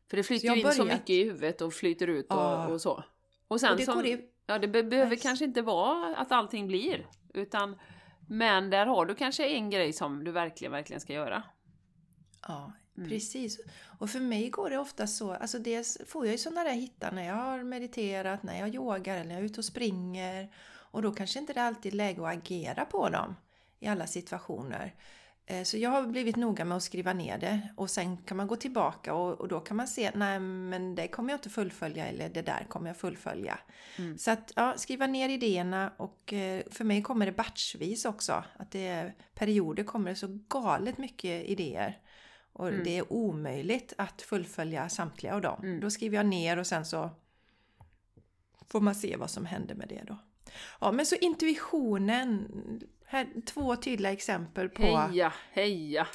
För 0.10 0.18
det 0.18 0.24
flyter 0.24 0.56
ju 0.56 0.62
in 0.62 0.72
så 0.72 0.86
mycket 0.86 1.10
i 1.10 1.24
huvudet 1.24 1.62
och 1.62 1.74
flyter 1.74 2.08
ut 2.08 2.26
och, 2.32 2.38
ah. 2.38 2.68
och 2.68 2.82
så. 2.82 3.04
Och 3.48 3.60
sen 3.60 3.72
och 3.72 3.78
det 3.78 3.86
som, 3.86 4.06
i... 4.06 4.28
Ja, 4.46 4.60
det 4.60 4.68
be 4.68 4.84
behöver 4.84 5.12
nice. 5.12 5.24
kanske 5.24 5.46
inte 5.46 5.62
vara 5.62 6.16
att 6.16 6.32
allting 6.32 6.68
blir. 6.68 7.08
Utan, 7.34 7.80
men 8.28 8.70
där 8.70 8.86
har 8.86 9.06
du 9.06 9.16
kanske 9.16 9.48
en 9.48 9.70
grej 9.70 9.94
som 9.94 10.24
du 10.24 10.32
verkligen, 10.32 10.72
verkligen 10.72 11.00
ska 11.02 11.14
göra. 11.14 11.44
Ja, 12.48 12.72
mm. 12.98 13.10
precis. 13.10 13.60
Och 14.00 14.10
för 14.10 14.20
mig 14.20 14.50
går 14.50 14.70
det 14.70 14.78
ofta 14.78 15.08
så, 15.08 15.32
alltså 15.32 15.60
dels 15.60 15.98
får 16.08 16.26
jag 16.26 16.32
ju 16.32 16.38
sådana 16.38 16.64
där 16.64 16.74
hittar 16.74 17.12
när 17.12 17.28
jag 17.28 17.36
har 17.36 17.64
mediterat, 17.64 18.44
när 18.44 18.60
jag 18.60 18.76
yogar 18.76 19.16
eller 19.16 19.26
när 19.26 19.34
jag 19.34 19.42
är 19.42 19.46
ute 19.46 19.60
och 19.60 19.66
springer. 19.66 20.54
Och 20.92 21.02
då 21.02 21.12
kanske 21.12 21.40
inte 21.40 21.54
det 21.54 21.64
alltid 21.64 21.94
är 21.94 21.98
läge 21.98 22.22
att 22.22 22.38
agera 22.38 22.86
på 22.86 23.10
dem 23.10 23.36
i 23.80 23.88
alla 23.88 24.08
situationer. 24.08 24.96
Eh, 25.46 25.64
så 25.64 25.78
jag 25.78 25.90
har 25.90 26.04
blivit 26.04 26.36
noga 26.36 26.66
med 26.66 26.78
att 26.78 26.84
skriva 26.84 27.14
ner 27.14 27.38
det 27.38 27.70
och 27.76 27.90
sen 27.90 28.18
kan 28.18 28.38
man 28.38 28.48
gå 28.48 28.56
tillbaka 28.56 29.14
och, 29.14 29.42
och, 29.42 29.48
då 29.48 29.60
kan 29.60 29.78
man 29.78 29.88
se, 29.88 30.12
nej 30.16 30.40
men 30.40 30.96
det 30.96 31.08
kommer 31.08 31.30
jag 31.30 31.38
inte 31.38 31.50
fullfölja 31.50 32.08
eller 32.08 32.30
det 32.30 32.42
där 32.42 32.66
kommer 32.70 32.90
jag 32.90 32.98
fullfölja. 32.98 33.60
Mm. 33.98 34.18
Så 34.18 34.32
att 34.32 34.52
ja, 34.56 34.74
skriva 34.78 35.08
ner 35.08 35.30
idéerna 35.30 35.94
och 35.98 36.34
eh, 36.34 36.64
för 36.72 36.84
mig 36.84 37.02
kommer 37.02 37.26
det 37.26 37.32
batchvis 37.32 38.06
också. 38.06 38.44
Att 38.58 38.72
det 38.72 38.88
är, 38.88 39.16
perioder 39.34 39.84
kommer 39.84 40.10
det 40.10 40.16
så 40.16 40.40
galet 40.48 40.98
mycket 40.98 41.46
idéer. 41.46 42.00
Och 42.54 42.68
mm. 42.68 42.84
det 42.84 42.98
är 42.98 43.14
omöjligt 43.14 43.94
att 43.98 44.22
fullfölja 44.22 44.90
samtliga 44.90 45.36
av 45.36 45.42
dem. 45.42 45.60
Mm. 45.64 45.80
Då 45.80 45.90
skriver 45.90 46.18
jag 46.18 46.26
ner 46.26 46.58
och 46.58 46.68
sen 46.68 46.86
så 46.86 47.10
får 48.68 48.82
man 48.82 48.96
se 48.96 49.18
vad 49.18 49.30
som 49.30 49.46
händer 49.46 49.76
med 49.76 49.88
det 49.88 50.04
då. 50.08 50.18
Ja, 50.80 50.92
men 50.92 51.06
så 51.06 51.16
intuitionen. 51.16 52.48
Här, 53.12 53.28
två 53.46 53.76
tydliga 53.76 54.12
exempel 54.12 54.70
på 54.70 54.84
Heja, 54.84 55.34
heja! 55.52 56.08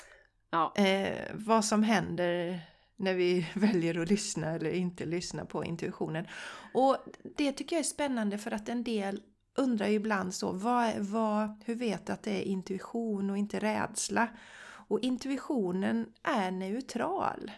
Ja, 0.51 0.75
eh, 0.77 1.31
vad 1.35 1.65
som 1.65 1.83
händer 1.83 2.61
när 2.97 3.15
vi 3.15 3.47
väljer 3.55 3.99
att 3.99 4.11
lyssna 4.11 4.47
eller 4.47 4.71
inte 4.71 5.05
lyssna 5.05 5.45
på 5.45 5.65
intuitionen. 5.65 6.27
Och 6.75 6.97
det 7.37 7.53
tycker 7.53 7.77
jag 7.77 7.81
är 7.81 7.85
spännande 7.85 8.39
för 8.39 8.51
att 8.51 8.69
en 8.69 8.85
del 8.85 9.23
undrar 9.57 9.87
ju 9.87 9.95
ibland 9.95 10.35
så, 10.35 10.53
vad, 10.53 10.95
vad, 10.97 11.63
hur 11.65 11.75
vet 11.75 12.07
du 12.07 12.13
att 12.13 12.23
det 12.23 12.31
är 12.31 12.43
intuition 12.43 13.31
och 13.31 13.39
inte 13.39 13.59
rädsla? 13.59 14.29
Och 14.89 15.01
intuitionen 15.01 16.13
är 16.23 16.51
neutral. 16.51 17.51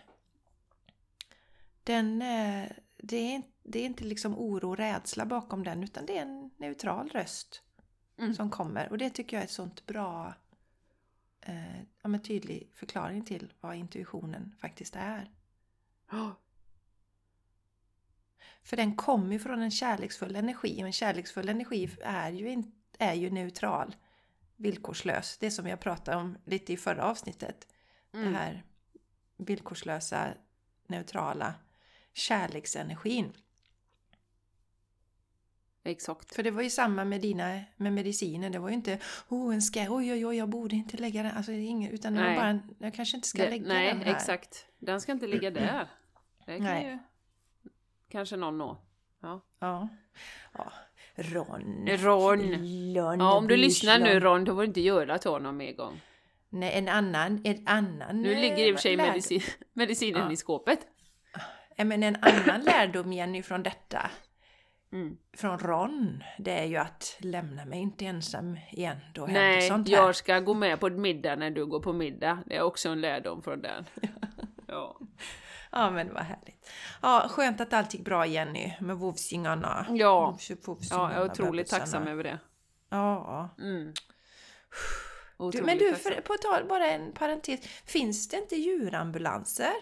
Den, 1.85 2.23
eh, 2.23 2.71
det, 3.03 3.35
är, 3.35 3.43
det 3.63 3.79
är 3.79 3.87
inte 3.87 4.05
liksom 4.05 4.39
oro 4.39 4.69
och 4.69 4.77
rädsla 4.77 5.27
bakom 5.27 5.65
den 5.65 5.83
utan 5.83 6.07
det 6.07 6.19
är 6.19 6.23
en 6.23 6.51
neutral 6.57 7.09
röst 7.09 7.63
Mm. 8.19 8.35
som 8.35 8.51
kommer. 8.51 8.89
Och 8.89 8.99
det 8.99 9.11
tycker 9.11 9.37
jag 9.37 9.41
är 9.41 9.45
ett 9.45 9.51
sånt 9.51 9.87
bra 9.87 10.35
eh, 11.41 11.81
ja, 12.03 12.09
men 12.09 12.23
tydlig 12.23 12.71
förklaring 12.75 13.25
till 13.25 13.53
vad 13.61 13.77
intuitionen 13.77 14.55
faktiskt 14.61 14.97
är. 14.97 15.31
Ja, 16.11 16.35
För 18.63 18.77
den 18.77 18.97
kommer 18.97 19.33
ju 19.33 19.39
från 19.39 19.63
en 19.63 19.71
kärleksfull 19.71 20.37
energi 20.37 20.83
och 20.83 20.87
en 20.87 20.93
kärleksfull 20.93 21.49
energi 21.49 21.91
är 22.03 22.31
ju, 22.31 22.51
in, 22.51 22.73
är 22.99 23.15
ju 23.15 23.31
neutral, 23.31 23.97
villkorslös. 24.57 25.39
Det 25.39 25.51
som 25.51 25.67
jag 25.67 25.81
pratade 25.81 26.17
om 26.17 26.39
lite 26.45 26.73
i 26.73 26.77
förra 26.77 27.05
avsnittet. 27.05 27.67
Mm. 28.13 28.33
Det 28.33 28.39
här 28.39 28.63
villkorslösa, 29.37 30.29
neutrala 30.87 31.55
kärleksenergin. 32.13 33.33
Exakt. 35.85 36.35
För 36.35 36.43
det 36.43 36.51
var 36.51 36.63
ju 36.63 36.71
samma 36.71 37.05
med 37.05 37.21
dina 37.21 37.61
med 37.77 37.93
mediciner. 37.93 38.51
Det 38.51 38.59
var 38.59 38.69
ju 38.69 38.75
inte 38.75 38.99
oh, 39.29 39.55
en 39.55 39.63
ska, 39.63 39.81
oj 39.81 40.13
oj 40.13 40.27
oj, 40.27 40.37
jag 40.37 40.49
borde 40.49 40.77
inte 40.77 40.97
lägga 40.97 41.23
den. 41.23 41.33
Alltså, 41.37 41.53
det 41.53 41.59
är 41.59 41.69
inget, 41.69 41.93
utan 41.93 42.15
det 42.15 42.21
var 42.21 42.27
Nej. 42.29 42.37
bara 42.37 42.47
en, 42.49 42.63
jag 42.79 42.95
kanske 42.95 43.17
inte 43.17 43.29
ska 43.29 43.43
Det, 43.43 43.51
lägga 43.51 43.69
nej, 43.69 43.89
den 43.89 44.03
här. 44.03 44.15
exakt. 44.15 44.67
Den 44.79 45.01
ska 45.01 45.13
inte 45.13 45.27
ligga 45.27 45.51
där. 45.51 45.89
Det 46.47 46.57
kan 46.57 46.65
Nej. 46.65 46.87
ju 46.87 46.99
kanske 48.09 48.37
någon 48.37 48.59
nå. 48.59 48.79
Ja. 49.23 49.41
Ja. 49.61 49.89
ja. 50.53 50.73
Ron. 51.15 51.89
Ron. 51.89 52.39
Lon, 52.93 53.21
ja, 53.21 53.33
om 53.39 53.49
du 53.49 53.57
lyssnar 53.57 53.99
nu. 53.99 54.21
Ron, 54.21 54.45
då 54.45 54.55
får 54.55 54.61
du 54.63 54.67
inte 54.67 54.81
göra 54.81 55.19
till 55.19 55.31
honom 55.31 55.57
mer 55.57 55.73
gång. 55.73 56.01
Nej, 56.51 56.73
en 56.79 56.89
annan, 56.89 57.41
en 57.45 57.69
annan... 57.69 58.23
Nu 58.23 58.33
eh, 58.33 58.41
ligger 58.41 58.59
i 58.67 58.71
och 58.73 58.75
för 58.77 58.83
sig 58.83 58.97
lärd- 58.97 59.07
medicin, 59.09 59.43
medicinen 59.73 60.23
Ja. 60.23 60.33
i 60.33 60.37
skåpet. 60.37 60.79
Men 61.77 62.03
en 62.03 62.17
annan 62.21 62.61
lärdom 62.65 63.13
Jenny 63.13 63.43
från 63.43 63.63
detta, 63.63 64.11
Mm. 64.93 65.17
från 65.37 65.59
Ron, 65.59 66.25
det 66.39 66.59
är 66.59 66.65
ju 66.65 66.77
att 66.77 67.17
lämna 67.21 67.65
mig 67.65 67.79
inte 67.81 68.07
ensam 68.07 68.59
igen. 68.71 68.97
Då 69.15 69.27
Nej, 69.27 69.69
sånt 69.69 69.89
här. 69.89 69.97
jag 69.97 70.17
ska 70.17 70.41
gå 70.41 70.55
med 70.55 70.81
på 70.81 70.89
middag 70.91 71.37
när 71.37 71.51
du 71.51 71.67
går 71.67 71.81
på 71.81 71.93
middag. 71.93 72.39
Det 72.47 72.57
är 72.57 72.63
också 72.63 72.89
en 72.89 73.01
lärdom 73.01 73.43
från 73.43 73.63
den. 73.63 73.85
Ja, 74.71 75.01
Ja, 75.73 75.91
men 75.91 76.15
vad 76.15 76.23
härligt. 76.23 76.71
Ja, 77.03 77.27
skönt 77.31 77.61
att 77.61 77.73
allt 77.73 77.95
gick 77.95 78.05
bra 78.05 78.27
Jenny 78.27 78.73
med 78.81 78.97
vovsingarna. 78.97 79.87
ja. 79.91 80.37
Vovs- 80.41 80.89
ja 80.91 81.13
jag 81.13 81.23
är 81.23 81.31
otroligt 81.31 81.69
tacksam 81.69 82.07
över 82.07 82.25
det. 82.25 82.39
Ja. 82.91 83.55
Mm. 83.59 83.93
Du, 85.53 85.63
men 85.63 85.79
du, 85.79 85.95
för, 85.95 86.21
på 86.21 86.35
tal, 86.35 86.65
bara 86.69 86.87
en 86.91 87.13
parentes. 87.13 87.61
Finns 87.85 88.29
det 88.29 88.37
inte 88.37 88.57
djurambulanser? 88.57 89.73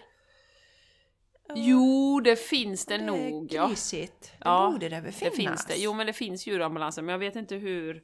Jo, 1.55 2.19
det 2.23 2.35
finns 2.35 2.85
det, 2.85 2.97
det 2.97 3.05
nog. 3.05 3.47
Ja. 3.53 3.67
grisigt. 3.67 4.21
Det 4.21 4.37
Ja, 4.39 4.69
borde 4.71 4.89
det 4.89 4.95
väl 4.95 5.03
Det 5.05 5.11
finnas? 5.11 5.35
finns 5.35 5.65
det. 5.65 5.75
Jo, 5.75 5.93
men 5.93 6.07
det 6.07 6.13
finns 6.13 6.47
djurambulanser, 6.47 7.01
men 7.01 7.11
jag 7.13 7.19
vet 7.19 7.35
inte 7.35 7.55
hur, 7.55 8.03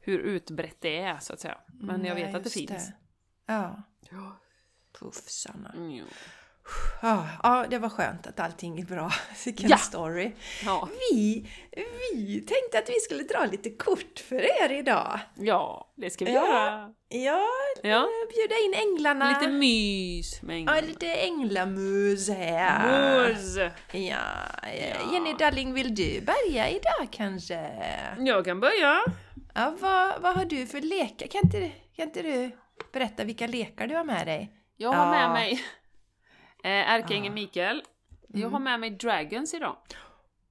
hur 0.00 0.18
utbrett 0.18 0.76
det 0.80 0.98
är, 0.98 1.18
så 1.18 1.32
att 1.32 1.40
säga. 1.40 1.58
Men 1.80 2.04
jag 2.04 2.14
Nej, 2.14 2.24
vet 2.24 2.34
att 2.34 2.44
det 2.44 2.50
finns. 2.50 2.90
Ja, 3.46 3.82
Ja. 4.10 4.40
puffsarna. 4.98 5.72
Mm, 5.76 5.90
jo. 5.90 6.04
Ja, 7.02 7.26
ja, 7.42 7.66
det 7.70 7.78
var 7.78 7.88
skönt 7.88 8.26
att 8.26 8.40
allting 8.40 8.80
är 8.80 8.84
bra. 8.84 9.10
Vilken 9.44 9.70
Ja. 9.70 9.76
story. 9.76 10.32
Ja. 10.64 10.88
Vi, 11.10 11.48
vi 12.14 12.40
tänkte 12.40 12.78
att 12.78 12.88
vi 12.88 13.00
skulle 13.00 13.22
dra 13.22 13.46
lite 13.46 13.70
kort 13.70 14.18
för 14.28 14.62
er 14.64 14.72
idag. 14.72 15.20
ja, 15.36 15.92
det 15.96 16.10
ska 16.10 16.24
vi 16.24 16.32
Ja. 16.34 16.46
göra. 16.46 16.90
Ja, 17.08 17.40
Ja. 17.82 18.06
bjuda 18.34 18.54
in 18.64 18.74
änglarna. 18.74 19.28
Lite 19.40 19.52
mys 19.52 20.42
med 20.42 20.54
Ja, 20.56 20.58
änglarna. 20.58 20.80
lite 20.80 21.14
änglamus 21.14 22.28
här. 22.28 23.28
Mus! 23.28 23.56
Ja, 23.56 23.70
Ja. 23.92 25.12
Jenny 25.12 25.34
Darling, 25.38 25.74
vill 25.74 25.94
du 25.94 26.20
börja 26.20 26.68
idag 26.68 27.08
kanske? 27.10 27.70
Jag 28.18 28.44
kan 28.44 28.60
börja. 28.60 29.00
Ja, 29.54 29.74
vad, 29.80 30.20
vad 30.22 30.36
har 30.36 30.44
du 30.44 30.66
för 30.66 30.80
lekar? 30.80 31.26
Kan 31.26 31.40
inte, 31.44 31.70
kan 31.96 32.04
inte 32.08 32.22
du 32.22 32.50
berätta 32.92 33.24
vilka 33.24 33.46
lekar 33.46 33.86
du 33.86 33.94
har 33.96 34.04
med 34.04 34.26
dig? 34.26 34.50
Jag 34.76 34.92
har 34.92 35.04
Ja. 35.04 35.10
med 35.10 35.30
mig 35.30 35.60
ärkeängeln 36.70 37.36
Ja. 37.36 37.42
Mikael. 37.42 37.82
Jag 38.28 38.48
har 38.50 38.58
med 38.58 38.80
mig 38.80 38.90
Dragons 38.90 39.54
idag. 39.54 39.76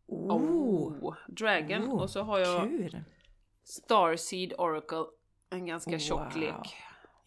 Oh, 0.08 1.16
Dragon. 1.28 1.84
Oh, 1.84 2.02
och 2.02 2.10
så 2.10 2.22
har 2.24 2.40
jag 2.40 2.62
kul! 2.70 3.04
Starseed 3.64 4.54
Oracle. 4.58 5.06
En 5.50 5.66
ganska 5.66 6.00
tjock 6.00 6.36
Wow. 6.36 6.42
lek. 6.42 6.76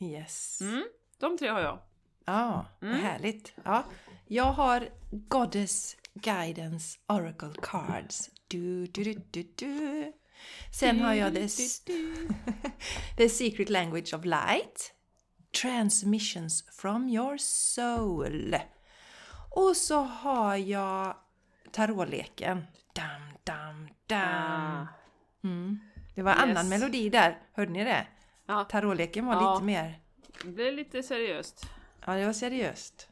Yes. 0.00 0.60
Mm, 0.60 0.84
de 1.18 1.38
tre 1.38 1.48
har 1.48 1.60
jag. 1.60 1.78
Ja, 2.24 2.66
vad 2.80 2.90
Mm. 2.90 3.02
härligt. 3.04 3.54
Ja, 3.64 3.84
jag 4.26 4.44
har 4.44 4.88
Goddess 5.10 5.96
Guidance 6.14 6.98
Oracle 7.08 7.52
Cards. 7.62 8.30
Du, 8.48 8.86
du, 8.86 9.04
du, 9.04 9.14
du, 9.30 9.42
du. 9.56 10.12
Sen 10.72 11.00
har 11.00 11.14
jag 11.14 11.34
the, 11.34 11.48
the 13.16 13.28
Secret 13.28 13.68
Language 13.70 14.14
of 14.14 14.24
Light. 14.24 14.92
Transmissions 15.62 16.64
from 16.80 17.08
your 17.08 17.36
soul. 17.38 18.54
Och 19.56 19.76
så 19.76 19.98
har 20.02 20.56
jag 20.56 21.16
tarotleken. 21.70 22.64
Dam, 22.92 23.22
dam, 23.44 23.88
dam. 24.06 24.20
Ah. 24.20 24.86
Mm. 25.44 25.80
Det 26.14 26.22
var 26.22 26.32
Yes. 26.32 26.42
annan 26.42 26.68
melodi 26.68 27.08
där, 27.10 27.38
hörde 27.52 27.72
ni 27.72 27.84
det? 27.84 28.06
Ja, 28.46 28.64
Tarotleken 28.64 29.26
var 29.26 29.34
Ja. 29.34 29.54
lite 29.54 29.64
mer... 29.64 30.00
det 30.44 30.48
blir 30.48 30.72
lite 30.72 31.02
seriöst. 31.02 31.66
Ja, 32.06 32.12
det 32.14 32.26
var 32.26 32.32
seriöst. 32.32 33.08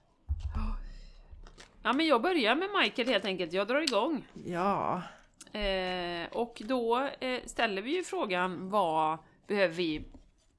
Ja, 1.82 1.92
men 1.92 2.06
jag 2.06 2.22
börjar 2.22 2.54
med 2.54 2.68
Michael 2.82 3.08
helt 3.08 3.24
enkelt. 3.24 3.52
Jag 3.52 3.68
drar 3.68 3.80
igång. 3.80 4.26
Ja. 4.46 5.02
Eh, 5.52 6.26
och 6.32 6.62
då 6.64 7.08
eh, 7.20 7.40
ställer 7.46 7.82
vi 7.82 7.96
ju 7.96 8.04
frågan 8.04 8.70
vad 8.70 9.18
behöver 9.46 9.74
vi 9.74 10.04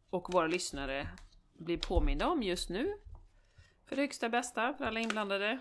och 0.09 0.33
våra 0.33 0.47
lyssnare 0.47 1.07
bli 1.57 1.77
påminda 1.77 2.27
om 2.27 2.43
just 2.43 2.69
nu? 2.69 2.93
För 3.85 3.95
det 3.95 4.01
högsta 4.01 4.29
bästa, 4.29 4.73
för 4.73 4.85
alla 4.85 4.99
inblandade. 4.99 5.59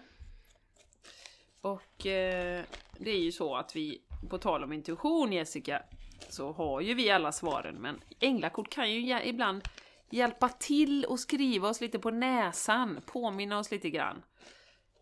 Och 1.64 2.06
eh, 2.06 2.64
det 2.98 3.10
är 3.10 3.18
ju 3.18 3.32
så 3.32 3.56
att 3.56 3.76
vi, 3.76 4.00
på 4.30 4.38
tal 4.38 4.64
om 4.64 4.72
intuition 4.72 5.32
Jessica, 5.32 5.82
så 6.28 6.52
har 6.52 6.80
ju 6.80 6.94
vi 6.94 7.10
alla 7.10 7.32
svaren, 7.32 7.74
men 7.74 8.00
änglakort 8.20 8.70
kan 8.70 8.92
ju 8.92 9.20
ibland 9.24 9.68
hjälpa 10.10 10.48
till 10.48 11.04
och 11.04 11.20
skriva 11.20 11.68
oss 11.68 11.80
lite 11.80 11.98
på 11.98 12.10
näsan, 12.10 13.00
påminna 13.06 13.58
oss 13.58 13.70
lite 13.70 13.90
grann. 13.90 14.22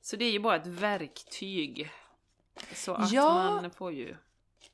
Så 0.02 0.16
det 0.16 0.24
är 0.24 0.30
ju 0.30 0.38
bara 0.40 0.56
ett 0.56 0.66
verktyg. 0.66 1.90
Så 2.74 2.94
att 2.94 3.12
Ja. 3.12 3.34
man 3.62 3.70
får 3.70 3.92
ju 3.92 4.16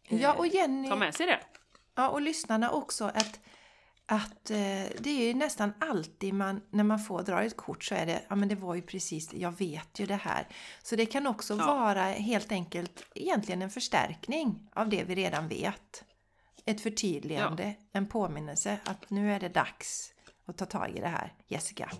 Ja, 0.08 0.32
och 0.34 0.46
Jenny 0.46 0.88
ta 0.88 0.96
med 0.96 1.14
sig 1.14 1.26
det. 1.26 1.40
ja, 1.94 2.08
och 2.08 2.20
lyssnarna 2.20 2.70
också 2.70 3.04
att, 3.04 3.40
att 4.10 4.50
eh, 4.50 4.84
det 4.98 5.06
är 5.10 5.26
ju 5.26 5.34
nästan 5.34 5.72
alltid 5.78 6.34
man, 6.34 6.60
när 6.70 6.84
man 6.84 6.98
får 6.98 7.22
dra 7.22 7.42
ett 7.42 7.56
kort 7.56 7.84
så 7.84 7.94
är 7.94 8.06
det, 8.06 8.22
ja 8.28 8.36
men 8.36 8.48
det 8.48 8.54
var 8.54 8.74
ju 8.74 8.82
precis, 8.82 9.32
jag 9.34 9.58
vet 9.58 10.00
ju 10.00 10.06
det 10.06 10.14
här. 10.14 10.46
Så 10.82 10.96
det 10.96 11.06
kan 11.06 11.26
också 11.26 11.54
Ja. 11.56 11.66
vara 11.66 12.02
helt 12.02 12.52
enkelt 12.52 13.04
egentligen 13.14 13.62
en 13.62 13.70
förstärkning 13.70 14.68
av 14.74 14.88
det 14.88 15.04
vi 15.04 15.14
redan 15.14 15.48
vet. 15.48 16.04
Ett 16.64 16.80
förtydligande, 16.80 17.74
en 17.92 18.06
påminnelse 18.08 18.78
att 18.84 19.10
nu 19.10 19.32
är 19.32 19.40
det 19.40 19.48
dags 19.48 20.12
att 20.46 20.58
ta 20.58 20.64
tag 20.66 20.90
i 20.96 21.00
det 21.00 21.08
här, 21.08 21.34
Jessica. 21.46 21.90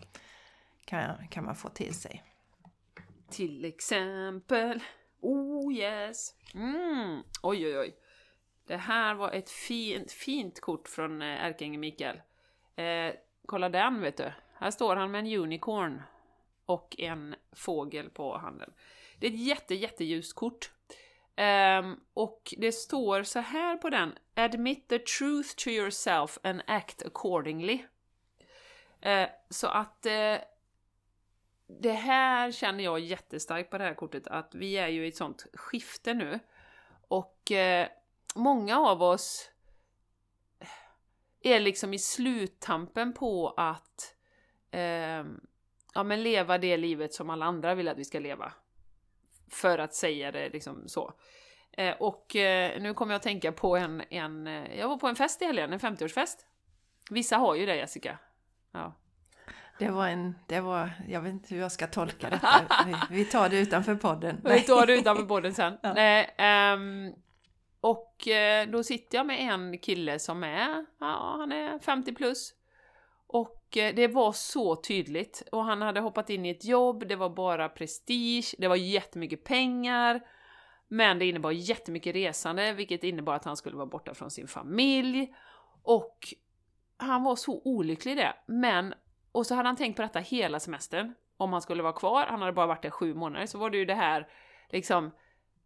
Kan, 0.85 1.27
kan 1.31 1.45
man 1.45 1.57
få 1.57 1.69
till 1.69 1.95
sig. 1.95 2.23
Till 3.31 3.65
exempel... 3.65 4.81
Oh 5.21 5.73
yes! 5.75 6.35
Mm. 6.55 7.23
Oj 7.43 7.67
oj 7.67 7.79
oj. 7.79 7.95
Det 8.69 8.77
här 8.77 9.15
var 9.15 9.31
ett 9.31 9.51
fint, 9.51 10.13
fint 10.13 10.61
kort 10.61 10.89
från 10.89 11.23
eh, 11.23 11.45
ärkeängeln 11.45 11.81
Mikael. 11.81 12.21
Eh, 12.77 13.15
kolla 13.47 13.69
den 13.69 14.01
vet 14.01 14.17
du. 14.17 14.33
Här 14.55 14.71
står 14.71 14.97
han 14.97 15.11
med 15.11 15.19
en 15.19 15.41
unicorn 15.41 16.03
och 16.67 16.95
en 16.99 17.35
fågel 17.53 18.11
på 18.11 18.39
handen. 18.39 18.73
Det 19.19 19.27
är 19.27 19.31
ett 19.31 19.41
jätte, 19.41 19.75
jätteljust 19.75 20.35
kort. 20.35 20.71
Um, 21.37 22.01
och 22.15 22.55
det 22.59 22.73
står 22.73 23.23
så 23.23 23.39
här 23.39 23.77
på 23.77 23.91
den. 23.91 24.19
Admit 24.35 24.89
the 24.89 24.99
truth 24.99 25.55
to 25.57 25.71
yourself 25.71 26.39
and 26.43 26.63
act 26.67 27.03
accordingly. 27.03 27.85
Uh, 29.07 29.27
så 29.51 29.67
att 29.67 30.07
uh, 30.07 30.39
det 31.67 31.93
här 31.93 32.53
känner 32.53 32.85
jag 32.85 33.01
jättestarkt 33.01 33.71
på 33.71 33.79
det 33.79 33.85
här 33.85 33.95
kortet, 33.95 34.27
att 34.27 34.55
vi 34.55 34.77
är 34.77 34.89
ju 34.89 35.05
i 35.05 35.09
ett 35.09 35.17
sånt 35.17 35.47
skifte 35.55 36.15
nu. 36.15 36.39
Och 37.09 37.51
uh, 37.51 37.98
många 38.39 38.79
av 38.79 39.03
oss 39.03 39.51
är 41.43 41.61
liksom 41.61 41.95
i 41.95 41.99
sluttampen 41.99 43.13
på 43.13 43.55
att 43.57 44.15
eh, 44.71 45.25
ja, 45.95 46.03
men 46.05 46.23
leva 46.23 46.59
det 46.59 46.77
livet 46.77 47.15
som 47.15 47.31
alla 47.31 47.47
andra 47.47 47.75
vill 47.75 47.89
att 47.89 47.99
vi 47.99 48.05
ska 48.05 48.19
leva. 48.19 48.53
För 49.51 49.79
att 49.79 49.95
säga 49.95 50.33
det 50.33 50.49
liksom 50.49 50.89
så. 50.89 51.13
Eh, 51.73 51.97
och 52.01 52.37
eh, 52.37 52.81
nu 52.83 52.95
kommer 52.95 53.13
jag 53.13 53.17
att 53.17 53.23
tänka 53.23 53.53
på 53.53 53.77
en, 53.77 54.03
en... 54.11 54.47
eh, 54.47 54.79
Jag 54.79 54.89
var 54.89 54.97
på 54.97 55.07
en 55.09 55.17
fest 55.17 55.43
i 55.43 55.45
helgen, 55.45 55.73
en 55.73 55.79
50-årsfest. 55.79 56.37
Vissa 57.11 57.37
har 57.37 57.55
ju 57.55 57.67
det 57.67 57.77
Jessica. 57.77 58.19
Ja. 58.73 58.95
Det 59.79 59.91
var 59.91 60.09
en, 60.09 60.39
det 60.47 60.61
var, 60.61 60.91
jag 61.09 61.21
vet 61.21 61.33
inte 61.33 61.55
hur 61.55 61.61
jag 61.63 61.73
ska 61.73 61.87
tolka 61.87 62.31
detta. 62.31 62.49
Vi, 62.87 62.95
vi 63.17 63.25
tar 63.25 63.49
det 63.49 63.59
utanför 63.59 63.95
podden. 63.95 64.41
Vi 64.45 64.61
tar 64.61 64.87
det 64.87 64.95
utanför 64.99 65.23
podden 65.25 65.55
sen. 65.55 65.79
Ja. 65.83 65.93
Nej, 65.95 66.35
ehm, 66.39 67.13
och 67.81 68.29
eh, 68.29 68.69
då 68.69 68.83
sitter 68.83 69.19
jag 69.19 69.27
med 69.27 69.53
en 69.53 69.79
kille 69.79 70.19
som 70.19 70.45
är, 70.45 70.87
ja, 70.99 71.37
han 71.39 71.53
är 71.53 71.79
50 71.79 72.15
plus. 72.15 72.55
Och 73.27 73.77
eh, 73.77 73.95
det 73.95 74.09
var 74.09 74.33
så 74.33 74.77
tydligt. 74.77 75.43
Och 75.53 75.65
han 75.65 75.83
hade 75.83 76.01
hoppat 76.01 76.31
in 76.31 76.47
i 76.47 76.51
ett 76.51 76.65
jobb, 76.65 77.09
det 77.09 77.17
var 77.17 77.31
bara 77.31 77.69
prestige, 77.69 78.55
det 78.59 78.69
var 78.69 78.77
jättemycket 78.77 79.45
pengar. 79.45 80.21
Men 80.89 81.19
det 81.19 81.27
innebar 81.27 81.51
jättemycket 81.51 82.15
resande, 82.15 82.73
vilket 82.73 83.05
innebar 83.05 83.35
att 83.35 83.45
han 83.45 83.57
skulle 83.57 83.77
vara 83.77 83.87
borta 83.87 84.15
från 84.15 84.31
sin 84.31 84.49
familj. 84.49 85.35
Och 85.83 86.35
han 86.97 87.23
var 87.23 87.37
så 87.37 87.63
olycklig 87.65 88.13
i 88.13 88.15
det. 88.15 88.35
Men, 88.47 88.95
och 89.33 89.47
så 89.47 89.55
hade 89.55 89.69
han 89.69 89.77
tänkt 89.77 89.97
på 89.97 90.03
detta 90.03 90.19
hela 90.19 90.61
semestern. 90.61 91.15
Om 91.37 91.53
han 91.53 91.63
skulle 91.63 91.83
vara 91.83 91.93
kvar, 91.93 92.27
han 92.27 92.41
hade 92.41 92.53
bara 92.53 92.67
varit 92.67 92.83
där 92.83 92.91
sju 92.91 93.15
månader, 93.15 93.47
så 93.47 93.59
var 93.59 93.71
det 93.71 93.79
ju 93.79 93.85
det 93.85 93.95
här 93.95 94.29
liksom 94.69 95.11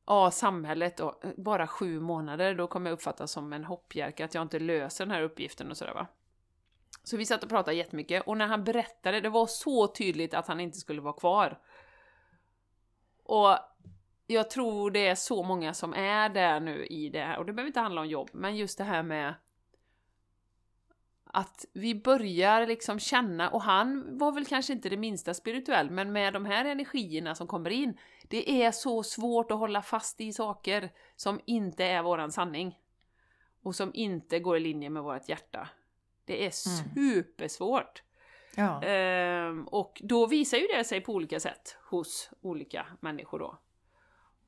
Ja, 0.07 0.31
samhället 0.31 1.01
och 1.01 1.25
eh, 1.25 1.31
bara 1.37 1.67
sju 1.67 2.01
månader, 2.01 2.55
då 2.55 2.67
kommer 2.67 2.91
jag 2.91 2.97
uppfattas 2.97 3.33
som 3.33 3.53
en 3.53 3.65
hoppjerka, 3.65 4.25
att 4.25 4.35
jag 4.35 4.43
inte 4.43 4.59
löser 4.59 5.07
den 5.07 5.15
här 5.15 5.23
uppgiften 5.23 5.71
och 5.71 5.77
sådär 5.77 5.95
va. 5.95 6.07
Så 7.05 7.17
vi 7.17 7.27
satt 7.27 7.43
och 7.43 7.49
pratade 7.49 7.77
jättemycket, 7.77 8.23
och 8.27 8.37
när 8.37 8.47
han 8.47 8.65
berättade, 8.65 9.21
det 9.21 9.29
var 9.29 9.47
så 9.47 9.87
tydligt 9.87 10.35
att 10.35 10.49
han 10.49 10.61
inte 10.61 10.79
skulle 10.79 11.01
vara 11.01 11.13
kvar. 11.13 11.59
Och 13.25 13.57
jag 14.27 14.51
tror 14.51 14.91
det 14.91 15.09
är 15.09 15.15
så 15.15 15.43
många 15.43 15.75
som 15.75 15.95
är 15.95 16.29
där 16.29 16.61
nu 16.61 16.87
i 16.87 17.09
det 17.09 17.23
här, 17.25 17.39
och 17.39 17.47
det 17.47 17.53
behöver 17.53 17.67
inte 17.67 17.81
handla 17.81 18.01
om 18.01 18.09
jobb, 18.09 18.31
men 18.33 18.57
just 18.57 18.79
det 18.79 18.85
här 18.85 19.03
med 19.03 19.35
att 21.35 21.65
vi 21.73 21.95
börjar 21.95 22.67
liksom 22.67 22.99
känna, 22.99 23.51
och 23.51 23.63
han 23.63 24.19
var 24.19 24.33
väl 24.33 24.47
kanske 24.47 24.73
inte 24.73 24.89
det 24.89 24.97
minsta 24.97 25.35
spirituell, 25.35 25.91
men 25.91 26.13
med 26.13 26.33
de 26.33 26.45
här 26.45 26.65
energierna 26.65 27.35
som 27.35 27.47
kommer 27.47 27.71
in, 27.71 27.99
det 28.29 28.63
är 28.65 28.73
så 28.73 29.03
svårt 29.03 29.51
att 29.51 29.59
hålla 29.59 29.83
fast 29.83 30.21
i 30.21 30.33
saker 30.33 30.91
som 31.17 31.41
inte 31.45 31.85
är 31.85 32.03
våran 32.03 32.33
sanning. 32.33 32.79
Och 33.63 33.75
som 33.75 33.91
inte 33.95 34.39
går 34.39 34.57
i 34.57 34.61
linje 34.61 34.91
med 34.91 35.03
vårt 35.03 35.29
hjärta. 35.29 35.69
Det 36.25 36.47
är 36.47 36.51
supersvårt. 36.51 38.03
Ja. 38.57 38.83
Ehm, 38.83 39.69
och 39.69 40.01
då 40.05 40.27
visar 40.27 40.59
ju 40.59 40.67
det 40.67 40.85
sig 40.85 41.01
på 41.01 41.13
olika 41.13 41.41
sätt 41.41 41.77
hos 41.91 42.31
olika 42.41 42.87
människor 43.01 43.39
då. 43.39 43.59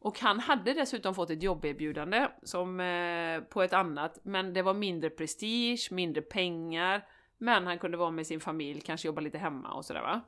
Och 0.04 0.20
han 0.20 0.40
hade 0.40 0.74
dessutom 0.74 1.14
fått 1.14 1.30
ett 1.30 1.42
jobberbjudande 1.42 2.28
som 2.42 2.80
eh, 2.80 3.40
på 3.40 3.62
ett 3.62 3.72
annat, 3.72 4.18
men 4.22 4.52
det 4.52 4.62
var 4.62 4.74
mindre 4.74 5.10
prestige, 5.10 5.88
mindre 5.90 6.22
pengar, 6.22 7.08
men 7.38 7.66
han 7.66 7.78
kunde 7.78 7.96
vara 7.96 8.10
med 8.10 8.26
sin 8.26 8.40
familj, 8.40 8.80
kanske 8.80 9.08
jobba 9.08 9.20
lite 9.20 9.38
hemma 9.38 9.72
och 9.72 9.84
sådär 9.84 10.02
va. 10.02 10.20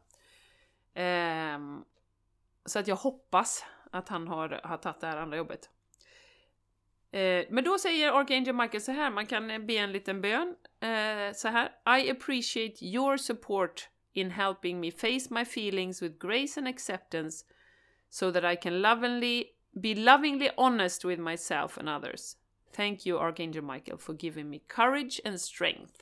Ehm, 0.95 1.85
så 2.65 2.79
att 2.79 2.89
jag 2.89 2.97
hoppas 2.97 3.65
att 3.91 4.09
han 4.09 4.29
har, 4.29 4.61
har 4.65 4.77
tagit 4.77 5.01
det 5.01 5.07
här 5.07 5.17
andra 5.17 5.37
jobbet. 5.37 5.71
Eh, 7.11 7.45
men 7.51 7.65
då 7.65 7.79
säger 7.79 8.21
Archangel 8.21 8.55
Michael 8.55 8.81
så 8.81 8.93
här, 8.93 9.11
man 9.11 9.27
kan 9.27 9.51
eh, 9.51 9.59
be 9.59 9.75
en 9.75 9.93
liten 9.93 10.21
bön 10.21 10.55
eh, 10.81 11.35
så 11.35 11.49
här. 11.49 11.99
I 11.99 12.11
appreciate 12.11 12.85
your 12.85 13.17
support 13.17 13.89
in 14.13 14.31
helping 14.31 14.81
me 14.81 14.91
face 14.91 15.27
my 15.31 15.45
feelings 15.45 16.03
with 16.03 16.19
grace 16.19 16.61
and 16.61 16.69
acceptance 16.69 17.45
so 18.09 18.33
that 18.33 18.53
I 18.53 18.57
can 18.57 18.83
lovingly 18.83 19.45
be 19.81 19.95
lovingly 19.95 20.51
honest 20.57 21.05
with 21.05 21.21
myself 21.21 21.79
and 21.79 21.89
others. 21.89 22.37
Thank 22.77 23.07
you 23.07 23.19
Archangel 23.19 23.63
Michael 23.65 23.99
for 23.99 24.15
giving 24.15 24.51
me 24.51 24.59
courage 24.59 25.21
and 25.25 25.41
strength. 25.41 25.97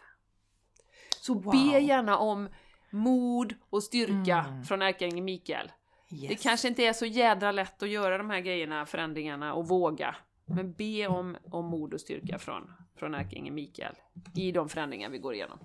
Så 1.20 1.34
Wow. 1.34 1.52
be 1.52 1.78
gärna 1.80 2.18
om 2.18 2.48
mod 2.90 3.54
och 3.70 3.82
styrka 3.82 4.44
Mm. 4.48 4.64
från 4.64 4.82
Ärkeängeln 4.82 5.24
Mikael. 5.24 5.72
Yes. 6.10 6.28
Det 6.28 6.34
kanske 6.42 6.68
inte 6.68 6.82
är 6.86 6.92
så 6.92 7.06
jädra 7.06 7.52
lätt 7.52 7.82
att 7.82 7.88
göra 7.88 8.18
de 8.18 8.30
här 8.30 8.40
grejerna, 8.40 8.86
förändringarna 8.86 9.54
och 9.54 9.68
våga. 9.68 10.16
Men 10.46 10.72
be 10.72 11.06
om, 11.06 11.36
om 11.50 11.64
mod 11.66 11.94
och 11.94 12.00
styrka 12.00 12.38
från, 12.38 12.70
från 12.96 13.14
ärkeängeln 13.14 13.54
Mikael 13.54 13.94
i 14.34 14.52
de 14.52 14.68
förändringar 14.68 15.08
vi 15.08 15.18
går 15.18 15.34
igenom. 15.34 15.58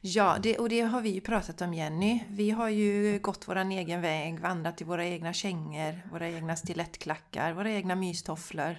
Ja, 0.00 0.36
det, 0.42 0.58
och 0.58 0.68
det 0.68 0.80
har 0.80 1.00
vi 1.00 1.10
ju 1.10 1.20
pratat 1.20 1.60
om 1.62 1.74
Jenny. 1.74 2.20
Vi 2.28 2.50
har 2.50 2.68
ju 2.68 3.18
gått 3.18 3.48
våran 3.48 3.72
egen 3.72 4.00
väg, 4.00 4.40
vandrat 4.40 4.80
i 4.80 4.84
våra 4.84 5.04
egna 5.06 5.32
kängor, 5.32 6.00
våra 6.12 6.28
egna 6.28 6.56
stilettklackar, 6.56 7.52
våra 7.52 7.70
egna 7.70 7.94
mystofflor. 7.94 8.76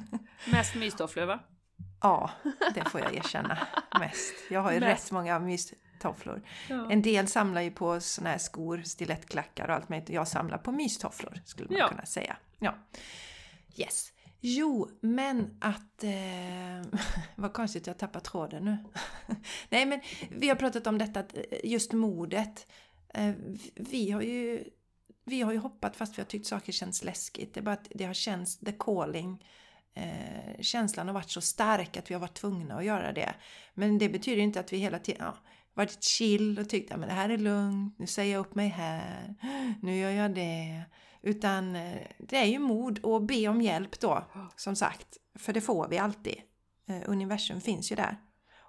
Mest 0.52 0.74
mystofflor 0.74 1.24
va? 1.24 1.38
Ja, 2.00 2.30
det 2.74 2.84
får 2.90 3.00
jag 3.00 3.14
erkänna 3.14 3.58
mest. 3.98 4.34
Jag 4.50 4.60
har 4.60 4.72
ju 4.72 4.80
Mest. 4.80 5.04
rätt 5.06 5.12
många 5.12 5.38
mystofflor. 5.38 6.42
Ja. 6.68 6.90
En 6.90 7.02
del 7.02 7.28
samlar 7.28 7.60
ju 7.60 7.70
på 7.70 8.00
såna 8.00 8.30
här 8.30 8.38
skor, 8.38 8.82
stilettklackar 8.84 9.68
och 9.68 9.74
allt 9.74 9.88
möjligt. 9.88 10.08
Jag 10.10 10.28
samlar 10.28 10.58
på 10.58 10.72
mystofflor 10.72 11.40
skulle 11.44 11.68
man 11.70 11.78
Ja. 11.78 11.88
kunna 11.88 12.06
säga. 12.06 12.36
Ja. 12.58 12.74
Yes. 13.76 14.12
Jo, 14.44 14.88
men 15.00 15.58
att... 15.60 16.04
Eh, 16.04 17.00
vad 17.36 17.52
konstigt, 17.52 17.86
jag 17.86 17.98
tappar 17.98 18.20
tråden 18.20 18.64
nu. 18.64 18.78
Nej, 19.68 19.86
men 19.86 20.00
vi 20.30 20.48
har 20.48 20.56
pratat 20.56 20.86
om 20.86 20.98
detta, 20.98 21.20
eh, 21.20 21.58
just 21.64 21.92
modet. 21.92 22.66
Eh, 23.14 23.32
vi 23.74 24.10
har 24.10 24.22
ju... 24.22 24.64
Vi 25.24 25.42
har 25.42 25.52
ju 25.52 25.58
hoppat 25.58 25.96
fast 25.96 26.18
vi 26.18 26.22
har 26.22 26.26
tyckt 26.26 26.46
saker 26.46 26.72
känns 26.72 27.04
läskigt. 27.04 27.54
Det 27.54 27.60
är 27.60 27.64
bara 27.64 27.72
att 27.72 27.88
det 27.94 28.04
har 28.04 28.14
känts 28.14 28.58
the 28.58 28.72
calling. 28.72 29.44
Eh, 29.94 30.60
känslan 30.60 31.06
har 31.06 31.14
varit 31.14 31.30
så 31.30 31.40
stark 31.40 31.96
att 31.96 32.10
vi 32.10 32.14
har 32.14 32.20
varit 32.20 32.34
tvungna 32.34 32.74
att 32.76 32.84
göra 32.84 33.12
det. 33.12 33.34
Men 33.74 33.98
det 33.98 34.08
betyder 34.08 34.42
inte 34.42 34.60
att 34.60 34.72
vi 34.72 34.76
hela 34.78 34.98
tiden 34.98 35.22
ja, 35.24 35.36
varit 35.74 36.02
chill 36.02 36.58
och 36.58 36.68
tyckt 36.68 36.92
att 36.92 37.00
det 37.00 37.12
här 37.12 37.28
är 37.28 37.38
lugnt, 37.38 37.98
nu 37.98 38.06
säger 38.06 38.32
jag 38.32 38.40
upp 38.40 38.54
mig 38.54 38.68
här, 38.68 39.34
nu 39.82 39.98
gör 39.98 40.10
jag 40.10 40.34
det. 40.34 40.84
Utan 41.22 41.76
eh, 41.76 42.06
det 42.18 42.36
är 42.36 42.44
ju 42.44 42.58
mod 42.58 43.04
att 43.04 43.22
be 43.22 43.48
om 43.48 43.60
hjälp 43.60 44.00
då, 44.00 44.24
som 44.56 44.76
sagt. 44.76 45.16
För 45.38 45.52
det 45.52 45.60
får 45.60 45.88
vi 45.88 45.98
alltid. 45.98 46.36
Eh, 46.88 47.02
universum 47.06 47.60
finns 47.60 47.92
ju 47.92 47.96
där. 47.96 48.16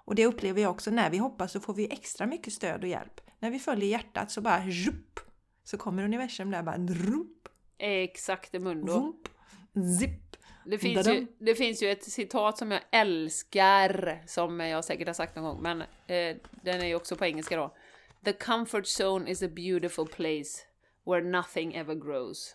Och 0.04 0.14
det 0.14 0.26
upplever 0.26 0.62
jag 0.62 0.70
också, 0.70 0.90
när 0.90 1.10
vi 1.10 1.18
hoppas 1.18 1.52
så 1.52 1.60
får 1.60 1.74
vi 1.74 1.92
extra 1.92 2.26
mycket 2.26 2.52
stöd 2.52 2.82
och 2.82 2.88
hjälp. 2.88 3.20
När 3.38 3.50
vi 3.50 3.58
följer 3.58 3.88
hjärtat 3.88 4.30
så 4.30 4.40
bara 4.40 4.62
zhup, 4.62 5.20
så 5.64 5.78
kommer 5.78 6.04
universum 6.04 6.50
där 6.50 6.62
bara 6.62 6.78
drup, 6.78 7.48
Exakt, 7.78 8.52
mundo. 8.52 9.14
zip. 10.00 10.36
Det 10.66 10.78
finns, 10.78 11.06
ju, 11.08 11.26
det 11.38 11.54
finns 11.54 11.82
ju 11.82 11.90
ett 11.90 12.04
citat 12.04 12.58
som 12.58 12.70
jag 12.70 12.80
älskar, 12.92 14.22
som 14.26 14.60
jag 14.60 14.84
säkert 14.84 15.06
har 15.06 15.14
sagt 15.14 15.36
någon 15.36 15.44
gång, 15.44 15.62
men 15.62 15.80
eh, 15.80 16.36
den 16.62 16.80
är 16.80 16.86
ju 16.86 16.94
också 16.94 17.16
på 17.16 17.24
engelska 17.24 17.56
då. 17.56 17.76
The 18.24 18.32
comfort 18.32 18.84
zone 19.00 19.30
is 19.30 19.42
a 19.42 19.48
beautiful 19.48 20.06
place 20.06 20.60
where 21.06 21.22
nothing 21.24 21.74
ever 21.74 21.94
grows. 21.94 22.54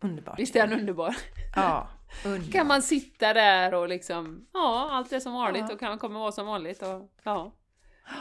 Underbart. 0.00 0.38
Visst 0.38 0.56
är 0.56 0.66
den 0.66 0.80
underbar? 0.80 1.16
Ja, 1.56 1.88
underbart. 2.24 2.52
kan 2.52 2.66
man 2.66 2.82
sitta 2.82 3.34
där 3.34 3.74
och 3.74 3.88
liksom, 3.88 4.46
ja, 4.52 4.88
allt 4.92 5.12
är 5.12 5.20
som 5.20 5.32
vanligt 5.32 5.64
Ja. 5.68 5.74
och 5.74 5.80
kan 5.80 5.98
kommer 5.98 6.20
vara 6.20 6.32
som 6.32 6.46
vanligt 6.46 6.82
och 6.82 7.10
ja. 7.22 7.52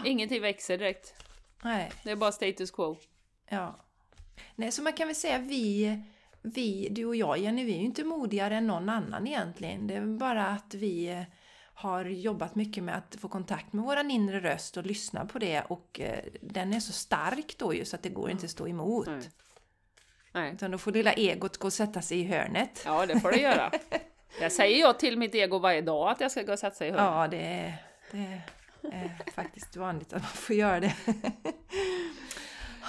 Ingenting 0.05 0.41
växer 0.41 0.77
direkt. 0.77 1.13
Nej, 1.63 1.91
Det 2.03 2.11
är 2.11 2.15
bara 2.15 2.31
status 2.31 2.71
quo. 2.71 2.97
ja. 3.49 3.75
Nej, 4.55 4.71
så 4.71 4.81
man 4.83 4.93
kan 4.93 5.07
väl 5.07 5.15
säga 5.15 5.37
vi, 5.37 5.99
vi, 6.41 6.87
du 6.91 7.05
och 7.05 7.15
jag 7.15 7.37
Jenny, 7.37 7.63
vi 7.63 7.73
är 7.73 7.77
ju 7.77 7.83
inte 7.85 8.03
modigare 8.03 8.55
än 8.55 8.67
någon 8.67 8.89
annan 8.89 9.27
egentligen. 9.27 9.87
Det 9.87 9.93
är 9.95 10.05
bara 10.05 10.47
att 10.47 10.73
vi 10.73 11.25
har 11.75 12.05
jobbat 12.05 12.55
mycket 12.55 12.83
med 12.83 12.97
att 12.97 13.15
få 13.19 13.27
kontakt 13.27 13.73
med 13.73 13.85
våran 13.85 14.11
inre 14.11 14.39
röst 14.39 14.77
och 14.77 14.85
lyssna 14.85 15.25
på 15.25 15.39
det 15.39 15.61
och 15.61 15.99
eh, 15.99 16.23
den 16.41 16.73
är 16.73 16.79
så 16.79 16.93
stark 16.93 17.55
då 17.57 17.73
ju 17.73 17.85
så 17.85 17.95
att 17.95 18.03
det 18.03 18.09
går 18.09 18.29
inte 18.29 18.45
att 18.45 18.51
stå 18.51 18.67
emot. 18.67 19.07
Nej. 19.07 19.29
Nej. 20.31 20.53
Utan 20.53 20.71
då 20.71 20.77
får 20.77 20.91
lilla 20.91 21.13
egot 21.13 21.57
gå 21.57 21.67
och 21.67 21.73
sätta 21.73 22.01
sig 22.01 22.19
i 22.19 22.23
hörnet. 22.23 22.81
Ja, 22.85 23.05
det 23.05 23.19
får 23.19 23.31
det 23.31 23.39
göra. 23.39 23.71
Det 24.39 24.49
säger 24.49 24.79
jag 24.79 24.99
till 24.99 25.17
mitt 25.17 25.35
ego 25.35 25.59
varje 25.59 25.81
dag 25.81 26.11
att 26.11 26.21
jag 26.21 26.31
ska 26.31 26.43
gå 26.43 26.53
och 26.53 26.59
sätta 26.59 26.75
sig 26.75 26.87
i 26.87 26.91
hörnet. 26.91 27.05
Ja, 27.05 27.27
det 27.27 27.73
det 28.11 28.41
är 28.91 29.31
faktiskt 29.31 29.75
vanligt 29.75 30.13
att 30.13 30.21
man 30.21 30.31
får 30.31 30.55
göra 30.55 30.79
det. 30.79 30.95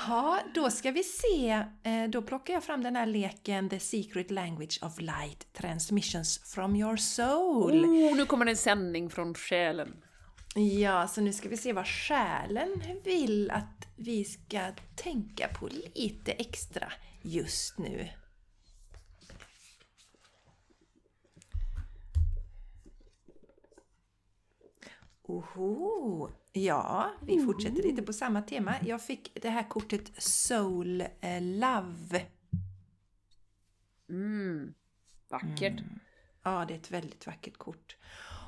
Jaha, 0.08 0.42
då 0.54 0.70
ska 0.70 0.90
vi 0.90 1.02
se. 1.02 1.50
Eh, 1.82 2.08
då 2.08 2.22
plockar 2.22 2.54
jag 2.54 2.64
fram 2.64 2.82
den 2.82 2.96
här 2.96 3.06
leken 3.06 3.68
The 3.68 3.80
Secret 3.80 4.30
Language 4.30 4.78
of 4.82 5.00
Light 5.00 5.52
Transmissions 5.52 6.54
from 6.54 6.76
your 6.76 6.96
soul. 6.96 7.84
Oh, 7.84 8.16
nu 8.16 8.26
kommer 8.26 8.46
en 8.46 8.56
sändning 8.56 9.10
från 9.10 9.34
själen. 9.34 9.96
Ja, 10.54 11.08
så 11.08 11.20
nu 11.20 11.32
ska 11.32 11.48
vi 11.48 11.56
se 11.56 11.72
vad 11.72 11.86
själen 11.86 12.82
vill 13.04 13.50
att 13.50 13.86
vi 13.96 14.24
ska 14.24 14.60
tänka 14.96 15.48
på 15.48 15.68
lite 15.94 16.32
extra 16.32 16.92
just 17.22 17.78
nu. 17.78 18.08
Oho, 25.22 26.30
Ja, 26.56 27.10
vi 27.20 27.44
fortsätter 27.44 27.82
lite 27.82 28.02
på 28.02 28.12
samma 28.12 28.42
tema. 28.42 28.74
Jag 28.82 29.02
fick 29.02 29.42
det 29.42 29.50
här 29.50 29.68
kortet 29.68 30.22
Soul 30.22 31.00
eh, 31.00 31.42
Love. 31.42 32.26
Mm. 34.08 34.74
Vackert. 35.28 35.80
Ja, 36.42 36.64
det 36.68 36.74
är 36.74 36.78
ett 36.78 36.90
väldigt 36.90 37.26
vackert 37.26 37.56
kort. 37.56 37.96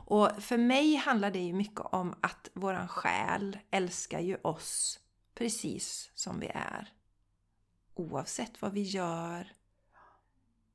Och 0.07 0.43
för 0.43 0.59
mig 0.59 0.95
handlar 0.95 1.31
det 1.31 1.39
ju 1.39 1.53
mycket 1.53 1.81
om 1.81 2.15
att 2.21 2.51
våran 2.55 2.89
själ 2.89 3.59
älskar 3.71 4.21
ju 4.21 4.37
oss 4.43 5.01
precis 5.35 6.11
som 6.15 6.41
vi 6.41 6.47
är. 6.55 6.93
Oavsett 7.95 8.63
vad 8.63 8.73
vi 8.73 8.83
gör. 8.83 9.53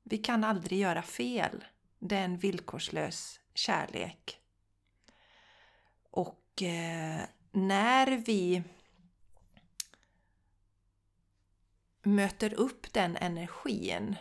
Vi 0.03 0.17
kan 0.17 0.43
aldrig 0.43 0.79
göra 0.79 1.01
fel. 1.01 1.65
Det 1.99 2.15
är 2.15 2.25
en 2.25 2.37
villkorslös 2.37 3.39
kärlek. 3.53 4.39
Och 6.11 6.42
eh, 6.61 7.21
när 7.51 8.17
vi 8.17 8.63
möter 12.03 12.53
upp 12.53 12.93
den 12.93 13.17
energin 13.17 14.15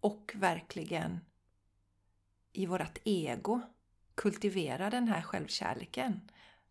och 0.00 0.32
verkligen 0.34 1.20
i 2.52 2.66
vårt 2.66 2.98
ego 3.04 3.60
kultiverar 4.14 4.90
den 4.90 5.08
här 5.08 5.22
självkärleken, 5.22 6.30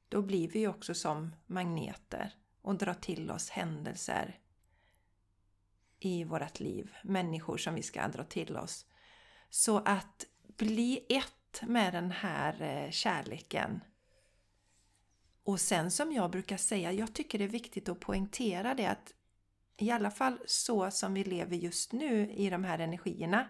då 0.10 0.22
blir 0.22 0.48
vi 0.48 0.68
också 0.68 0.94
som 0.94 1.36
magneter 1.48 2.36
och 2.62 2.76
drar 2.76 2.94
till 2.94 3.32
oss 3.32 3.50
händelser 3.50 4.40
i 6.00 6.24
vårt 6.24 6.60
liv, 6.60 6.96
människor 7.04 7.58
som 7.58 7.76
vi 7.76 7.84
ska 7.84 8.08
dra 8.08 8.24
till 8.24 8.58
oss. 8.58 8.86
Så 9.50 9.78
att 9.78 10.26
bli 10.58 11.06
ett 11.10 11.62
med 11.62 11.94
den 11.94 12.12
här 12.12 12.62
eh, 12.62 12.92
kärleken. 12.92 13.80
Och 15.44 15.60
sen 15.60 15.92
som 15.92 16.12
jag 16.12 16.32
brukar 16.32 16.58
säga, 16.58 16.92
jag 16.92 17.14
tycker 17.14 17.40
det 17.40 17.46
är 17.46 17.50
viktigt 17.50 17.90
att 17.90 18.00
poängtera 18.00 18.74
det 18.74 18.86
att 18.86 19.14
i 19.78 19.92
alla 19.92 20.12
fall 20.12 20.40
så 20.46 20.92
som 20.92 21.14
vi 21.14 21.24
lever 21.24 21.56
just 21.56 21.92
nu 21.92 22.32
i 22.32 22.50
de 22.50 22.64
här 22.64 22.80
energierna, 22.80 23.48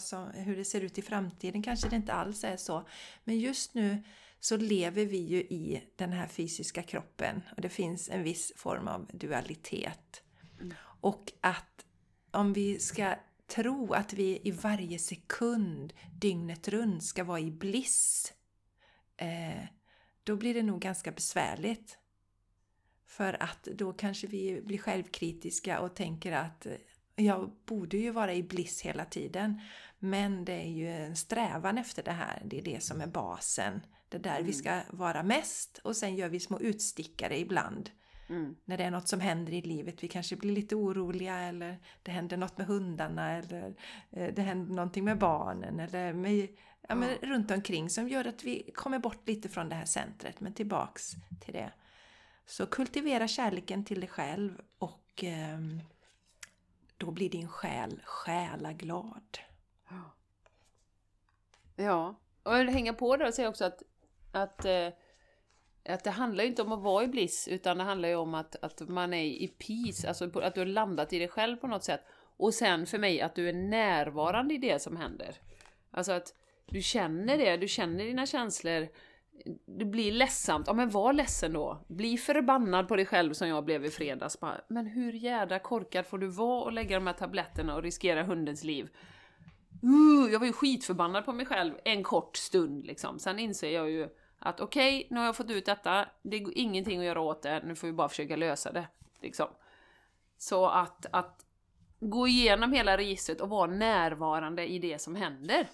som, 0.00 0.30
hur 0.30 0.56
det 0.56 0.64
ser 0.64 0.80
ut 0.80 0.98
i 0.98 1.02
framtiden 1.02 1.62
kanske 1.62 1.88
det 1.88 1.96
inte 1.96 2.12
alls 2.12 2.44
är 2.44 2.56
så. 2.56 2.88
Men 3.24 3.38
just 3.38 3.74
nu 3.74 4.02
så 4.40 4.56
lever 4.56 5.04
vi 5.04 5.18
ju 5.18 5.38
i 5.38 5.82
den 5.96 6.12
här 6.12 6.26
fysiska 6.26 6.82
kroppen 6.82 7.42
och 7.56 7.62
det 7.62 7.68
finns 7.68 8.08
en 8.08 8.22
viss 8.22 8.52
form 8.56 8.88
av 8.88 9.10
dualitet. 9.12 10.22
Och 11.00 11.32
att 11.40 11.84
om 12.30 12.52
vi 12.52 12.78
ska 12.78 13.14
tro 13.46 13.92
att 13.92 14.12
vi 14.12 14.40
i 14.44 14.50
varje 14.50 14.98
sekund 14.98 15.92
dygnet 16.20 16.68
runt 16.68 17.04
ska 17.04 17.24
vara 17.24 17.40
i 17.40 17.50
bliss, 17.50 18.32
eh, 19.16 19.64
då 20.28 20.36
blir 20.36 20.54
det 20.54 20.62
nog 20.62 20.80
ganska 20.80 21.12
besvärligt. 21.12 21.98
För 23.06 23.42
att 23.42 23.62
då 23.62 23.92
kanske 23.92 24.26
vi 24.26 24.62
blir 24.62 24.78
självkritiska 24.78 25.80
och 25.80 25.94
tänker 25.94 26.32
att 26.32 26.66
eh, 26.66 26.72
jag 27.16 27.50
borde 27.66 27.96
ju 27.96 28.10
vara 28.10 28.34
i 28.34 28.42
bliss 28.42 28.80
hela 28.80 29.04
tiden. 29.04 29.60
Men 29.98 30.44
det 30.44 30.52
är 30.52 30.70
ju 30.70 30.88
en 30.88 31.16
strävan 31.16 31.78
efter 31.78 32.02
det 32.02 32.12
här. 32.12 32.42
Det 32.44 32.58
är 32.58 32.62
det 32.62 32.82
som 32.82 33.00
är 33.00 33.06
basen. 33.06 33.80
Det 34.08 34.16
är 34.16 34.22
där 34.22 34.30
Mm. 34.34 34.46
vi 34.46 34.52
ska 34.52 34.80
vara 34.90 35.22
mest 35.22 35.80
och 35.84 35.96
sen 35.96 36.16
gör 36.16 36.28
vi 36.28 36.40
små 36.40 36.60
utstickare 36.60 37.38
ibland. 37.38 37.90
Mm. 38.28 38.56
När 38.64 38.78
det 38.78 38.84
är 38.84 38.90
något 38.90 39.08
som 39.08 39.20
händer 39.20 39.52
i 39.52 39.62
livet. 39.62 40.02
Vi 40.02 40.08
kanske 40.08 40.36
blir 40.36 40.52
lite 40.52 40.76
oroliga 40.76 41.38
eller 41.38 41.78
det 42.02 42.10
händer 42.10 42.36
något 42.36 42.58
med 42.58 42.66
hundarna 42.66 43.32
eller 43.32 43.74
eh, 44.10 44.34
det 44.34 44.42
händer 44.42 44.74
någonting 44.74 45.04
med 45.04 45.18
barnen 45.18 45.80
eller 45.80 46.12
med, 46.12 46.48
ja, 46.88 46.94
men 46.94 47.08
runt 47.22 47.50
omkring 47.50 47.90
som 47.90 48.08
gör 48.08 48.24
att 48.24 48.44
vi 48.44 48.70
kommer 48.74 48.98
bort 48.98 49.28
lite 49.28 49.48
från 49.48 49.68
det 49.68 49.74
här 49.74 49.84
centret 49.84 50.40
men 50.40 50.54
tillbaks 50.54 51.12
till 51.40 51.54
det. 51.54 51.72
Så 52.46 52.66
kultivera 52.66 53.28
kärleken 53.28 53.84
till 53.84 54.00
dig 54.00 54.08
själv 54.08 54.60
och 54.78 55.24
ehm, 55.24 55.80
då 56.96 57.10
blir 57.10 57.30
din 57.30 57.48
själ 57.48 58.02
själaglad. 58.04 59.38
Ja, 61.76 62.14
och 62.42 62.54
hänga 62.54 62.92
på 62.92 63.16
där 63.16 63.26
och 63.26 63.34
säga 63.34 63.48
också 63.48 63.64
att, 63.64 63.82
att, 64.32 64.64
eh, 64.64 64.88
att 65.88 66.04
det 66.04 66.10
handlar 66.10 66.44
ju 66.44 66.50
inte 66.50 66.62
om 66.62 66.72
att 66.72 66.82
vara 66.82 67.04
i 67.04 67.08
bliss, 67.08 67.48
utan 67.48 67.78
det 67.78 67.84
handlar 67.84 68.08
ju 68.08 68.14
om 68.14 68.34
att, 68.34 68.56
att 68.64 68.88
man 68.88 69.14
är 69.14 69.24
i 69.24 69.48
peace, 69.48 70.08
alltså 70.08 70.40
att 70.40 70.54
du 70.54 70.60
har 70.60 70.66
landat 70.66 71.12
i 71.12 71.18
dig 71.18 71.28
själv 71.28 71.56
på 71.56 71.66
något 71.66 71.84
sätt. 71.84 72.00
Och 72.36 72.54
sen 72.54 72.86
för 72.86 72.98
mig 72.98 73.20
att 73.20 73.34
du 73.34 73.48
är 73.48 73.52
närvarande 73.52 74.54
i 74.54 74.58
det 74.58 74.82
som 74.82 74.96
händer. 74.96 75.36
Alltså 75.90 76.12
att 76.12 76.34
du 76.66 76.82
känner 76.82 77.38
det, 77.38 77.56
du 77.56 77.68
känner 77.68 78.04
dina 78.04 78.26
känslor. 78.26 78.88
Det 79.78 79.84
blir 79.84 80.12
ledsamt, 80.12 80.66
ja 80.66 80.72
men 80.72 80.90
var 80.90 81.12
ledsen 81.12 81.52
då. 81.52 81.84
Bli 81.88 82.16
förbannad 82.16 82.88
på 82.88 82.96
dig 82.96 83.06
själv 83.06 83.32
som 83.32 83.48
jag 83.48 83.64
blev 83.64 83.84
i 83.84 83.90
fredags. 83.90 84.38
Men 84.68 84.86
hur 84.86 85.12
jädra 85.12 85.58
korkad 85.58 86.06
får 86.06 86.18
du 86.18 86.26
vara 86.26 86.64
och 86.64 86.72
lägga 86.72 86.96
de 86.96 87.06
här 87.06 87.14
tabletterna 87.14 87.74
och 87.74 87.82
riskera 87.82 88.22
hundens 88.22 88.64
liv? 88.64 88.88
Uh, 89.84 90.32
jag 90.32 90.38
var 90.38 90.46
ju 90.46 90.52
skitförbannad 90.52 91.24
på 91.24 91.32
mig 91.32 91.46
själv 91.46 91.74
en 91.84 92.02
kort 92.02 92.36
stund 92.36 92.86
liksom. 92.86 93.18
Sen 93.18 93.38
inser 93.38 93.70
jag 93.70 93.90
ju 93.90 94.08
att 94.38 94.60
okej, 94.60 95.06
nu 95.10 95.18
har 95.18 95.26
jag 95.26 95.36
fått 95.36 95.50
ut 95.50 95.66
detta, 95.66 96.08
det 96.22 96.38
går 96.38 96.52
ingenting 96.56 96.98
att 96.98 97.06
göra 97.06 97.20
åt 97.20 97.42
det, 97.42 97.62
nu 97.64 97.74
får 97.74 97.86
vi 97.86 97.92
bara 97.92 98.08
försöka 98.08 98.36
lösa 98.36 98.72
det. 98.72 98.88
Liksom. 99.20 99.48
Så 100.38 100.66
att, 100.66 101.06
att 101.12 101.46
gå 102.00 102.28
igenom 102.28 102.72
hela 102.72 102.96
registret 102.96 103.40
och 103.40 103.48
vara 103.48 103.70
närvarande 103.70 104.66
i 104.66 104.78
det 104.78 104.98
som 104.98 105.14
händer. 105.14 105.68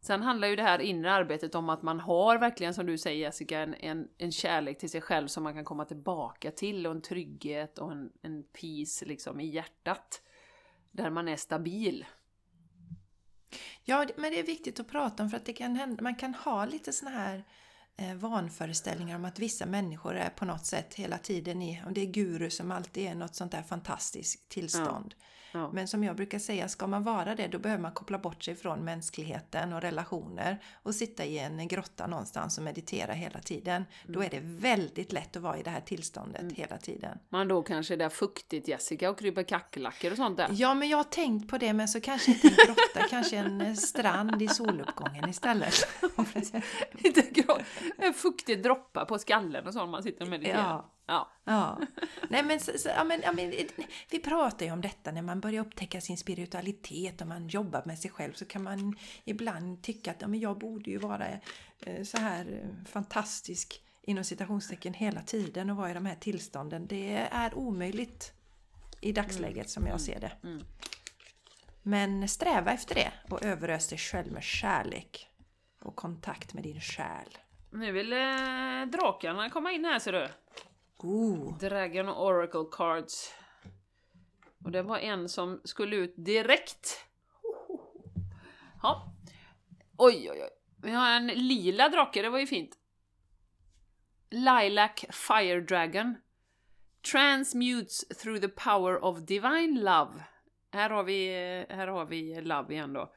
Sen 0.00 0.22
handlar 0.22 0.48
ju 0.48 0.56
det 0.56 0.62
här 0.62 0.78
inre 0.78 1.12
arbetet 1.12 1.54
om 1.54 1.68
att 1.68 1.82
man 1.82 2.00
har 2.00 2.38
verkligen, 2.38 2.74
som 2.74 2.86
du 2.86 2.98
säger 2.98 3.20
Jessica, 3.20 3.58
en, 3.58 3.74
en, 3.74 4.08
en 4.18 4.32
kärlek 4.32 4.78
till 4.78 4.90
sig 4.90 5.00
själv 5.00 5.26
som 5.26 5.42
man 5.42 5.54
kan 5.54 5.64
komma 5.64 5.84
tillbaka 5.84 6.50
till 6.50 6.86
och 6.86 6.92
en 6.92 7.02
trygghet 7.02 7.78
och 7.78 7.92
en, 7.92 8.12
en 8.22 8.42
peace 8.42 9.04
liksom 9.04 9.40
i 9.40 9.46
hjärtat. 9.46 10.22
Där 10.90 11.10
man 11.10 11.28
är 11.28 11.36
stabil. 11.36 12.04
Ja, 13.84 14.06
men 14.16 14.32
det 14.32 14.38
är 14.38 14.46
viktigt 14.46 14.80
att 14.80 14.88
prata 14.88 15.22
om 15.22 15.30
för 15.30 15.36
att 15.36 15.44
det 15.44 15.52
kan 15.52 15.76
hända, 15.76 16.02
man 16.02 16.14
kan 16.14 16.34
ha 16.34 16.64
lite 16.64 16.92
såna 16.92 17.10
här 17.10 17.44
eh, 17.96 18.14
vanföreställningar 18.14 19.16
om 19.16 19.24
att 19.24 19.38
vissa 19.38 19.66
människor 19.66 20.16
är 20.16 20.30
på 20.30 20.44
något 20.44 20.66
sätt 20.66 20.94
hela 20.94 21.18
tiden 21.18 21.62
i, 21.62 21.82
om 21.86 21.94
det 21.94 22.00
är 22.00 22.06
guru 22.06 22.50
som 22.50 22.70
alltid 22.70 23.06
är 23.06 23.14
något 23.14 23.34
sånt 23.34 23.52
där 23.52 23.62
fantastiskt 23.62 24.48
tillstånd. 24.48 25.14
Ja. 25.18 25.24
Men 25.72 25.88
som 25.88 26.04
jag 26.04 26.16
brukar 26.16 26.38
säga, 26.38 26.68
ska 26.68 26.86
man 26.86 27.04
vara 27.04 27.34
det 27.34 27.48
då 27.48 27.58
behöver 27.58 27.82
man 27.82 27.92
koppla 27.92 28.18
bort 28.18 28.44
sig 28.44 28.54
från 28.54 28.84
mänskligheten 28.84 29.72
och 29.72 29.80
relationer 29.80 30.62
och 30.82 30.94
sitta 30.94 31.24
i 31.24 31.38
en 31.38 31.68
grotta 31.68 32.06
någonstans 32.06 32.58
och 32.58 32.64
meditera 32.64 33.12
hela 33.12 33.38
tiden. 33.38 33.84
Då 34.06 34.22
är 34.22 34.30
det 34.30 34.40
väldigt 34.42 35.12
lätt 35.12 35.36
att 35.36 35.42
vara 35.42 35.58
i 35.58 35.62
det 35.62 35.70
här 35.70 35.80
tillståndet 35.80 36.52
hela 36.52 36.78
tiden. 36.78 37.18
Man 37.28 37.48
då 37.48 37.62
kanske 37.62 37.96
det 37.96 38.04
är 38.04 38.08
fuktigt 38.08 38.68
Jessica 38.68 39.10
och 39.10 39.18
kryper 39.18 39.42
kackerlackor 39.42 40.10
och 40.10 40.16
sånt 40.16 40.36
där. 40.36 40.48
Ja, 40.52 40.74
men 40.74 40.88
jag 40.88 40.96
har 40.96 41.04
tänkt 41.04 41.50
på 41.50 41.58
det, 41.58 41.72
men 41.72 41.88
så 41.88 42.00
kanske 42.00 42.30
inte 42.30 42.48
en 42.48 42.54
grotta, 42.66 43.08
kanske 43.10 43.36
en 43.36 43.60
eh, 43.60 43.74
strand 43.74 44.42
i 44.42 44.48
soluppgången 44.48 45.28
istället. 45.28 45.74
En 47.98 48.14
fuktig 48.14 48.62
droppar 48.62 49.04
på 49.04 49.18
skallen 49.18 49.66
och 49.66 49.72
så 49.72 49.82
om 49.82 49.90
man 49.90 50.02
sitter 50.02 50.22
och 50.22 50.28
mediterar. 50.28 50.58
Ja. 50.58 50.95
Ja. 51.06 51.32
Ja. 51.44 51.80
Nej, 52.28 52.42
men, 52.42 52.60
så, 52.60 52.72
så, 52.78 52.88
ja, 52.88 53.04
men, 53.04 53.20
ja, 53.24 53.32
men, 53.32 53.52
vi 54.10 54.18
pratar 54.18 54.66
ju 54.66 54.72
om 54.72 54.80
detta 54.80 55.12
när 55.12 55.22
man 55.22 55.40
börjar 55.40 55.60
upptäcka 55.60 56.00
sin 56.00 56.16
spiritualitet 56.16 57.20
och 57.20 57.26
man 57.26 57.48
jobbar 57.48 57.82
med 57.84 57.98
sig 57.98 58.10
själv 58.10 58.32
så 58.32 58.44
kan 58.44 58.62
man 58.62 58.96
ibland 59.24 59.82
tycka 59.82 60.10
att 60.10 60.20
ja, 60.20 60.28
men 60.28 60.40
jag 60.40 60.58
borde 60.58 60.90
ju 60.90 60.98
vara 60.98 61.26
eh, 61.80 62.02
så 62.04 62.18
här 62.18 62.62
eh, 62.62 62.84
fantastisk 62.86 63.82
inom 64.02 64.24
citationstecken 64.24 64.94
hela 64.94 65.22
tiden 65.22 65.70
och 65.70 65.76
vara 65.76 65.90
i 65.90 65.94
de 65.94 66.06
här 66.06 66.14
tillstånden. 66.14 66.86
Det 66.86 67.28
är 67.32 67.54
omöjligt 67.54 68.32
i 69.00 69.12
dagsläget 69.12 69.70
som 69.70 69.86
jag 69.86 70.00
ser 70.00 70.20
det. 70.20 70.32
Mm. 70.42 70.62
Men 71.82 72.28
sträva 72.28 72.72
efter 72.72 72.94
det 72.94 73.12
och 73.30 73.44
överös 73.44 73.88
dig 73.88 73.98
själv 73.98 74.32
med 74.32 74.42
kärlek 74.42 75.28
och 75.82 75.96
kontakt 75.96 76.54
med 76.54 76.62
din 76.62 76.80
själ. 76.80 77.38
Nu 77.70 77.92
vill 77.92 78.12
eh, 78.12 78.18
drakarna 78.92 79.50
komma 79.50 79.72
in 79.72 79.84
här 79.84 79.98
ser 79.98 80.12
du. 80.12 80.28
Ooh. 81.04 81.58
Dragon 81.58 82.08
Oracle 82.08 82.64
Cards. 82.72 83.34
Och 84.64 84.70
det 84.70 84.82
var 84.82 84.98
en 84.98 85.28
som 85.28 85.60
skulle 85.64 85.96
ut 85.96 86.14
direkt. 86.16 87.06
Ja. 88.82 89.12
Oj, 89.98 90.30
oj, 90.30 90.42
oj. 90.42 90.50
Vi 90.82 90.90
har 90.90 91.10
en 91.10 91.26
lila 91.26 91.88
drake, 91.88 92.22
det 92.22 92.30
var 92.30 92.38
ju 92.38 92.46
fint. 92.46 92.78
Lilac 94.30 95.04
Fire 95.10 95.60
Dragon. 95.60 96.16
Transmutes 97.12 98.08
through 98.08 98.40
the 98.40 98.48
power 98.48 99.04
of 99.04 99.26
divine 99.26 99.80
love. 99.80 100.24
Här 100.72 100.90
har 100.90 101.04
vi, 101.04 101.28
här 101.68 101.86
har 101.86 102.04
vi 102.04 102.40
love 102.40 102.74
igen 102.74 102.92
då. 102.92 103.12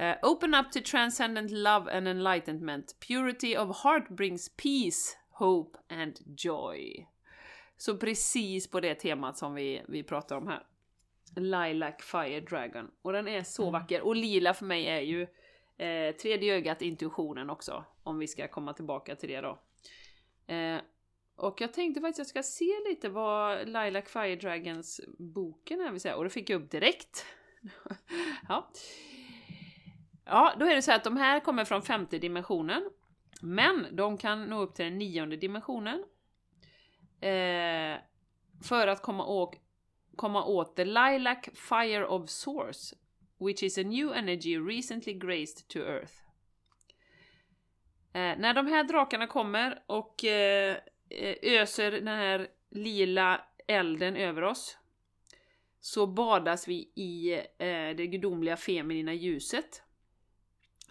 Uh, 0.00 0.14
open 0.22 0.54
up 0.54 0.72
to 0.72 0.80
transcendent 0.80 1.50
love 1.50 1.96
and 1.96 2.08
enlightenment. 2.08 2.96
Purity 3.00 3.56
of 3.56 3.82
heart 3.82 4.08
brings 4.08 4.48
peace, 4.48 5.16
hope 5.32 5.78
and 5.88 6.18
joy. 6.36 7.08
Så 7.76 7.96
precis 7.96 8.70
på 8.70 8.80
det 8.80 8.94
temat 8.94 9.38
som 9.38 9.54
vi, 9.54 9.82
vi 9.88 10.02
pratar 10.02 10.36
om 10.36 10.46
här. 10.46 10.66
Lilac 11.36 11.94
Fire 12.00 12.40
Dragon. 12.40 12.90
Och 13.02 13.12
den 13.12 13.28
är 13.28 13.42
så 13.42 13.70
vacker. 13.70 14.02
Och 14.02 14.16
lila 14.16 14.54
för 14.54 14.64
mig 14.64 14.86
är 14.86 15.00
ju 15.00 15.26
Eh, 15.82 16.14
tredje 16.14 16.54
ögat, 16.54 16.82
intuitionen 16.82 17.50
också, 17.50 17.84
om 18.02 18.18
vi 18.18 18.28
ska 18.28 18.48
komma 18.48 18.72
tillbaka 18.72 19.16
till 19.16 19.28
det 19.28 19.40
då. 19.40 19.58
Eh, 20.54 20.80
och 21.36 21.60
jag 21.60 21.72
tänkte 21.72 22.00
faktiskt 22.00 22.20
att 22.20 22.36
jag 22.36 22.44
ska 22.44 22.52
se 22.52 22.88
lite 22.88 23.08
vad 23.08 23.66
Lilac 23.66 24.08
Fire 24.08 24.36
Dragons 24.36 25.00
boken 25.18 25.80
är, 25.80 25.90
vill 25.90 26.00
säga, 26.00 26.16
och 26.16 26.24
det 26.24 26.30
fick 26.30 26.50
jag 26.50 26.62
upp 26.62 26.70
direkt. 26.70 27.26
ja. 28.48 28.70
ja, 30.24 30.54
då 30.58 30.66
är 30.66 30.74
det 30.74 30.82
så 30.82 30.92
att 30.92 31.04
de 31.04 31.16
här 31.16 31.40
kommer 31.40 31.64
från 31.64 31.82
femte 31.82 32.18
dimensionen. 32.18 32.90
Men 33.42 33.96
de 33.96 34.18
kan 34.18 34.44
nå 34.44 34.60
upp 34.60 34.74
till 34.74 34.84
den 34.84 34.98
nionde 34.98 35.36
dimensionen. 35.36 36.04
Eh, 37.20 38.00
för 38.62 38.86
att 38.86 39.02
komma 39.02 39.26
åt, 39.26 39.60
komma 40.16 40.44
åt 40.44 40.76
the 40.76 40.84
Lilac 40.84 41.38
Fire 41.54 42.06
of 42.06 42.30
Source, 42.30 42.96
which 43.38 43.62
is 43.62 43.78
a 43.78 43.82
new 43.82 44.12
energy 44.12 44.58
recently 44.58 45.12
graced 45.12 45.68
to 45.68 45.78
Earth. 45.78 46.14
Eh, 48.12 48.38
när 48.38 48.54
de 48.54 48.66
här 48.66 48.84
drakarna 48.84 49.26
kommer 49.26 49.82
och 49.86 50.24
eh, 50.24 50.76
eh 51.10 51.36
öser 51.42 51.92
den 51.92 52.08
här 52.08 52.48
lila 52.70 53.40
elden 53.66 54.16
över 54.16 54.42
oss 54.42 54.78
så 55.80 56.06
badas 56.06 56.68
vi 56.68 56.92
i 56.94 57.32
eh, 57.58 57.96
det 57.96 58.06
gudomliga 58.06 58.56
feminina 58.56 59.12
ljuset 59.12 59.82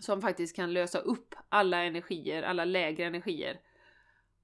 som 0.01 0.21
faktiskt 0.21 0.55
kan 0.55 0.73
lösa 0.73 0.99
upp 0.99 1.35
alla 1.49 1.83
energier, 1.83 2.43
alla 2.43 2.65
lägre 2.65 3.05
energier 3.05 3.59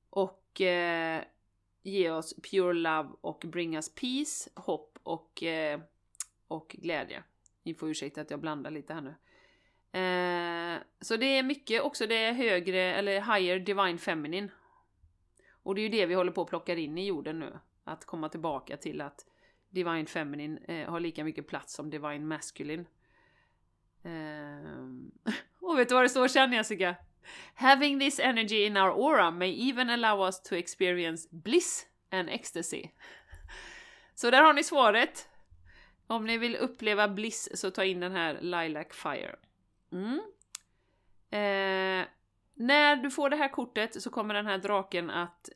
och 0.09 0.61
eh, 0.61 1.23
ge 1.83 2.11
oss 2.11 2.35
pure 2.51 2.73
love 2.73 3.09
och 3.21 3.43
bring 3.47 3.75
us 3.75 3.95
peace, 3.95 4.49
hopp 4.55 4.99
och, 5.03 5.43
eh, 5.43 5.79
och 6.47 6.75
glädje. 6.79 7.23
Ni 7.63 7.73
får 7.73 7.89
ursäkta 7.89 8.21
att 8.21 8.31
jag 8.31 8.39
blandar 8.39 8.71
lite 8.71 8.93
här 8.93 9.01
nu. 9.01 9.15
Eh, 9.99 10.81
så 11.01 11.17
det 11.17 11.25
är 11.25 11.43
mycket 11.43 11.81
också 11.81 12.07
det 12.07 12.15
är 12.15 12.33
högre, 12.33 12.81
eller 12.95 13.35
higher 13.35 13.59
divine 13.59 13.97
feminine. 13.97 14.49
Och 15.63 15.75
det 15.75 15.81
är 15.81 15.83
ju 15.83 15.89
det 15.89 16.05
vi 16.05 16.13
håller 16.13 16.31
på 16.31 16.41
att 16.41 16.49
plocka 16.49 16.75
in 16.75 16.97
i 16.97 17.05
jorden 17.05 17.39
nu. 17.39 17.59
Att 17.83 18.05
komma 18.05 18.29
tillbaka 18.29 18.77
till 18.77 19.01
att 19.01 19.25
divine 19.69 20.05
feminine 20.05 20.59
eh, 20.67 20.89
har 20.89 20.99
lika 20.99 21.23
mycket 21.23 21.47
plats 21.47 21.73
som 21.73 21.89
divine 21.89 22.27
masculine. 22.27 22.85
Eh, 24.03 25.33
och 25.67 25.79
vet 25.79 25.89
du 25.89 25.95
vad 25.95 26.03
det 26.03 26.09
står 26.09 26.27
sen 26.27 26.53
Jessica? 26.53 26.95
Having 27.55 27.99
this 27.99 28.19
energy 28.19 28.65
in 28.65 28.77
our 28.77 28.89
aura 28.89 29.31
may 29.31 29.69
even 29.69 29.89
allow 29.89 30.25
us 30.25 30.41
to 30.43 30.55
experience 30.55 31.27
bliss 31.31 31.85
and 32.11 32.29
ecstasy. 32.29 32.89
Så 34.15 34.31
där 34.31 34.41
har 34.41 34.53
ni 34.53 34.63
svaret. 34.63 35.29
Om 36.07 36.25
ni 36.25 36.37
vill 36.37 36.55
uppleva 36.55 37.07
bliss 37.07 37.49
så 37.53 37.71
ta 37.71 37.83
in 37.83 37.99
den 37.99 38.11
här 38.11 38.37
Lilac 38.41 38.87
Fire. 38.91 39.35
Mm. 39.91 40.21
Eh, 41.29 42.07
när 42.53 42.95
du 42.95 43.11
får 43.11 43.29
det 43.29 43.35
här 43.35 43.49
kortet 43.49 44.01
så 44.01 44.09
kommer 44.09 44.33
den 44.33 44.45
här 44.45 44.57
draken 44.57 45.09
att 45.09 45.49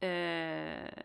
eh, 0.00 1.02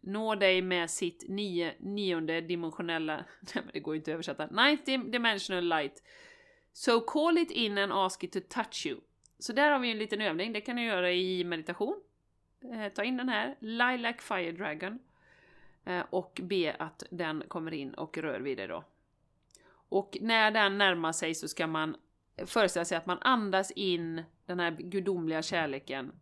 nå 0.00 0.34
dig 0.34 0.62
med 0.62 0.90
sitt 0.90 1.24
nio, 1.28 1.74
nionde 1.78 2.40
dimensionella, 2.40 3.16
nej 3.54 3.64
men 3.64 3.70
det 3.72 3.80
går 3.80 3.94
ju 3.94 3.98
inte 3.98 4.10
att 4.10 4.14
översätta, 4.14 4.46
ninth 4.46 5.10
dimensional 5.10 5.68
light. 5.68 6.02
So 6.72 7.00
call 7.00 7.38
it 7.38 7.50
in 7.50 7.78
and 7.78 7.92
ask 7.92 8.24
it 8.24 8.32
to 8.32 8.40
touch 8.48 8.86
you. 8.86 9.00
Så 9.38 9.52
där 9.52 9.70
har 9.70 9.78
vi 9.78 9.90
en 9.90 9.98
liten 9.98 10.20
övning, 10.20 10.52
det 10.52 10.60
kan 10.60 10.76
du 10.76 10.82
göra 10.82 11.12
i 11.12 11.44
meditation. 11.44 12.00
Eh, 12.72 12.92
ta 12.92 13.04
in 13.04 13.16
den 13.16 13.28
här, 13.28 13.56
Lilac 13.60 14.16
Fire 14.20 14.52
Dragon. 14.52 14.98
Eh, 15.84 16.04
och 16.10 16.40
be 16.42 16.76
att 16.78 17.02
den 17.10 17.42
kommer 17.48 17.74
in 17.74 17.94
och 17.94 18.18
rör 18.18 18.40
vid 18.40 18.58
dig 18.58 18.68
då. 18.68 18.84
Och 19.72 20.18
när 20.20 20.50
den 20.50 20.78
närmar 20.78 21.12
sig 21.12 21.34
så 21.34 21.48
ska 21.48 21.66
man 21.66 21.96
föreställa 22.46 22.84
sig 22.84 22.98
att 22.98 23.06
man 23.06 23.18
andas 23.20 23.70
in 23.70 24.22
den 24.46 24.60
här 24.60 24.70
gudomliga 24.70 25.42
kärleken 25.42 26.12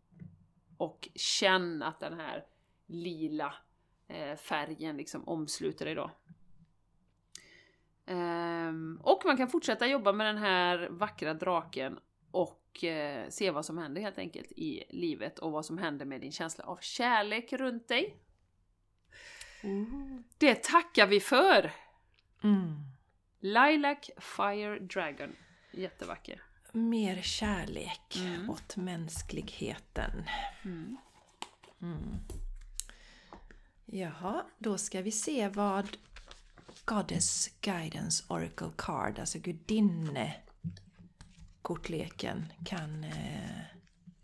och 0.77 1.09
känna 1.15 1.87
att 1.87 2.01
den 2.01 2.21
här 2.21 2.45
lila 2.87 3.55
eh, 4.09 4.37
färgen 4.37 4.97
liksom 4.97 5.29
omsluter 5.29 5.85
dig 5.85 5.95
då. 5.95 6.11
Um, 8.11 9.01
och 9.03 9.23
man 9.25 9.37
kan 9.37 9.49
fortsätta 9.49 9.87
jobba 9.87 10.13
med 10.13 10.27
den 10.27 10.39
här 10.39 10.89
vackra 10.91 11.35
draken 11.35 11.99
och 12.31 12.85
eh, 12.85 13.29
se 13.29 13.51
vad 13.51 13.65
som 13.65 13.79
händer 13.79 14.03
helt 14.03 14.19
enkelt 14.19 14.53
i 14.53 14.85
livet 14.91 15.39
och 15.39 15.53
vad 15.53 15.65
som 15.67 15.79
händer 15.79 16.07
med 16.07 16.21
din 16.21 16.33
känsla 16.33 16.65
av 16.65 16.79
kärlek 16.81 17.53
runt 17.53 17.89
dig. 17.89 18.17
Mm. 19.63 20.25
Det 20.39 20.63
tackar 20.63 21.07
vi 21.07 21.21
för! 21.21 21.73
Mm. 22.43 22.77
Lilac 23.41 24.11
Fire 24.19 24.79
Dragon. 24.79 25.37
Jättevacker. 25.73 26.43
Mer 26.73 27.23
kärlek 27.23 28.17
mm. 28.17 28.51
åt 28.51 28.77
mänskligheten. 28.77 30.25
Mm. 30.65 30.97
Mm. 31.83 32.19
Jaha, 33.87 34.45
då 34.59 34.79
ska 34.79 35.03
vi 35.03 35.11
se 35.11 35.49
vad 35.49 35.97
Goddess 36.89 37.49
Guidance 37.61 38.25
Oracle 38.29 38.71
Card, 38.77 39.19
alltså 39.19 39.39
gudinne 39.39 40.35
kortleken 41.63 42.53
kan 42.65 43.05
eh, 43.05 43.61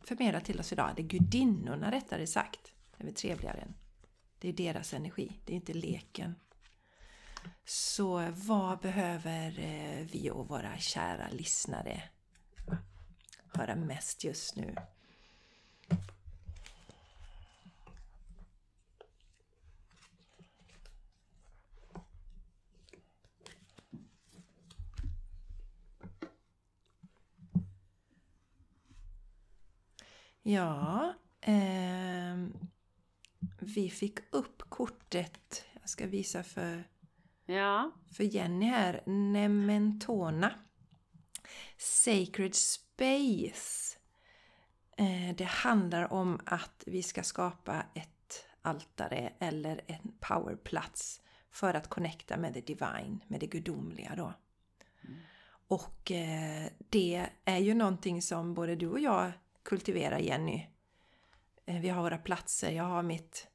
förmedla 0.00 0.40
till 0.40 0.60
oss 0.60 0.72
idag. 0.72 0.92
Det 0.96 1.02
är 1.02 1.06
gudinnorna 1.06 1.90
rättare 1.90 2.26
sagt. 2.26 2.72
Det 2.96 3.02
är 3.02 3.04
väl 3.04 3.14
trevligare. 3.14 3.68
Det 4.38 4.48
är 4.48 4.52
deras 4.52 4.94
energi, 4.94 5.40
det 5.44 5.52
är 5.52 5.56
inte 5.56 5.74
leken. 5.74 6.34
Så 7.64 8.30
vad 8.30 8.78
behöver 8.78 9.58
eh, 9.58 10.06
vi 10.12 10.30
och 10.30 10.48
våra 10.48 10.78
kära 10.78 11.28
lyssnare 11.30 12.02
höra 13.54 13.76
mest 13.76 14.24
just 14.24 14.56
nu? 14.56 14.74
Ja, 30.46 31.14
eh, 31.40 32.36
vi 33.58 33.90
fick 33.90 34.18
upp 34.30 34.62
kortet. 34.68 35.64
Jag 35.80 35.88
ska 35.88 36.06
visa 36.06 36.42
för, 36.42 36.88
ja. 37.46 37.90
för 38.12 38.24
Jenny 38.24 38.66
här. 38.66 39.02
Nementona. 39.06 40.50
Sacred 41.78 42.54
Space. 42.54 43.98
Eh, 44.96 45.36
det 45.36 45.44
handlar 45.44 46.12
om 46.12 46.40
att 46.44 46.84
vi 46.86 47.02
ska 47.02 47.22
skapa 47.22 47.82
ett 47.94 48.46
altare 48.62 49.32
eller 49.38 49.80
en 49.86 50.12
powerplats 50.20 51.20
för 51.50 51.74
att 51.74 51.88
connecta 51.88 52.36
med 52.36 52.52
det 52.52 52.66
divine, 52.66 53.20
med 53.28 53.40
det 53.40 53.46
gudomliga 53.46 54.14
då. 54.16 54.34
Mm. 55.04 55.20
Och 55.68 56.10
eh, 56.10 56.66
det 56.78 57.26
är 57.44 57.58
ju 57.58 57.74
någonting 57.74 58.22
som 58.22 58.54
både 58.54 58.76
du 58.76 58.88
och 58.88 59.00
jag 59.00 59.32
kultivera 59.64 60.20
Jenny. 60.20 60.66
Eh, 61.66 61.80
vi 61.80 61.88
har 61.88 62.02
våra 62.02 62.18
platser. 62.18 62.70
Jag 62.70 62.84
har 62.84 63.02
mitt 63.02 63.48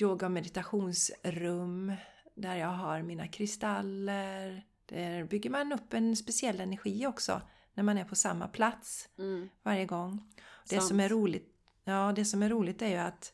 yoga 0.00 0.26
och 0.26 0.32
meditationsrum 0.32 1.92
där 2.34 2.56
jag 2.56 2.68
har 2.68 3.02
mina 3.02 3.28
kristaller. 3.28 4.66
Där 4.86 5.24
bygger 5.24 5.50
man 5.50 5.72
upp 5.72 5.94
en 5.94 6.16
speciell 6.16 6.60
energi 6.60 7.06
också 7.06 7.40
när 7.74 7.84
man 7.84 7.98
är 7.98 8.04
på 8.04 8.14
samma 8.16 8.48
plats 8.48 9.08
mm. 9.18 9.48
varje 9.62 9.86
gång. 9.86 10.32
Det 10.68 10.80
som, 10.80 11.00
är 11.00 11.08
roligt, 11.08 11.54
ja, 11.84 12.12
det 12.16 12.24
som 12.24 12.42
är 12.42 12.48
roligt 12.48 12.82
är 12.82 12.88
ju 12.88 12.96
att 12.96 13.32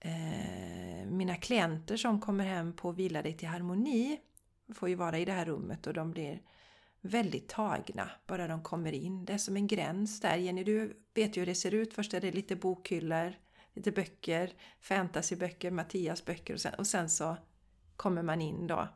eh, 0.00 1.06
mina 1.06 1.36
klienter 1.36 1.96
som 1.96 2.20
kommer 2.20 2.44
hem 2.44 2.72
på 2.72 2.92
Vila 2.92 3.22
dig 3.22 3.36
till 3.36 3.48
harmoni 3.48 4.20
får 4.74 4.88
ju 4.88 4.94
vara 4.94 5.18
i 5.18 5.24
det 5.24 5.32
här 5.32 5.44
rummet 5.44 5.86
och 5.86 5.94
de 5.94 6.10
blir 6.10 6.42
väldigt 7.00 7.48
tagna 7.48 8.10
bara 8.26 8.48
de 8.48 8.62
kommer 8.62 8.92
in. 8.92 9.24
Det 9.24 9.32
är 9.32 9.38
som 9.38 9.56
en 9.56 9.66
gräns 9.66 10.20
där. 10.20 10.36
Jenny, 10.36 10.64
du 10.64 10.96
vet 11.14 11.36
ju 11.36 11.40
hur 11.40 11.46
det 11.46 11.54
ser 11.54 11.74
ut. 11.74 11.94
Först 11.94 12.14
är 12.14 12.20
det 12.20 12.32
lite 12.32 12.56
bokhyllor, 12.56 13.34
lite 13.74 13.92
böcker, 13.92 14.52
fantasyböcker, 14.80 15.70
Mattias 15.70 16.24
böcker 16.24 16.54
och 16.54 16.60
sen, 16.60 16.74
och 16.74 16.86
sen 16.86 17.10
så 17.10 17.36
kommer 17.96 18.22
man 18.22 18.40
in 18.40 18.66
då 18.66 18.88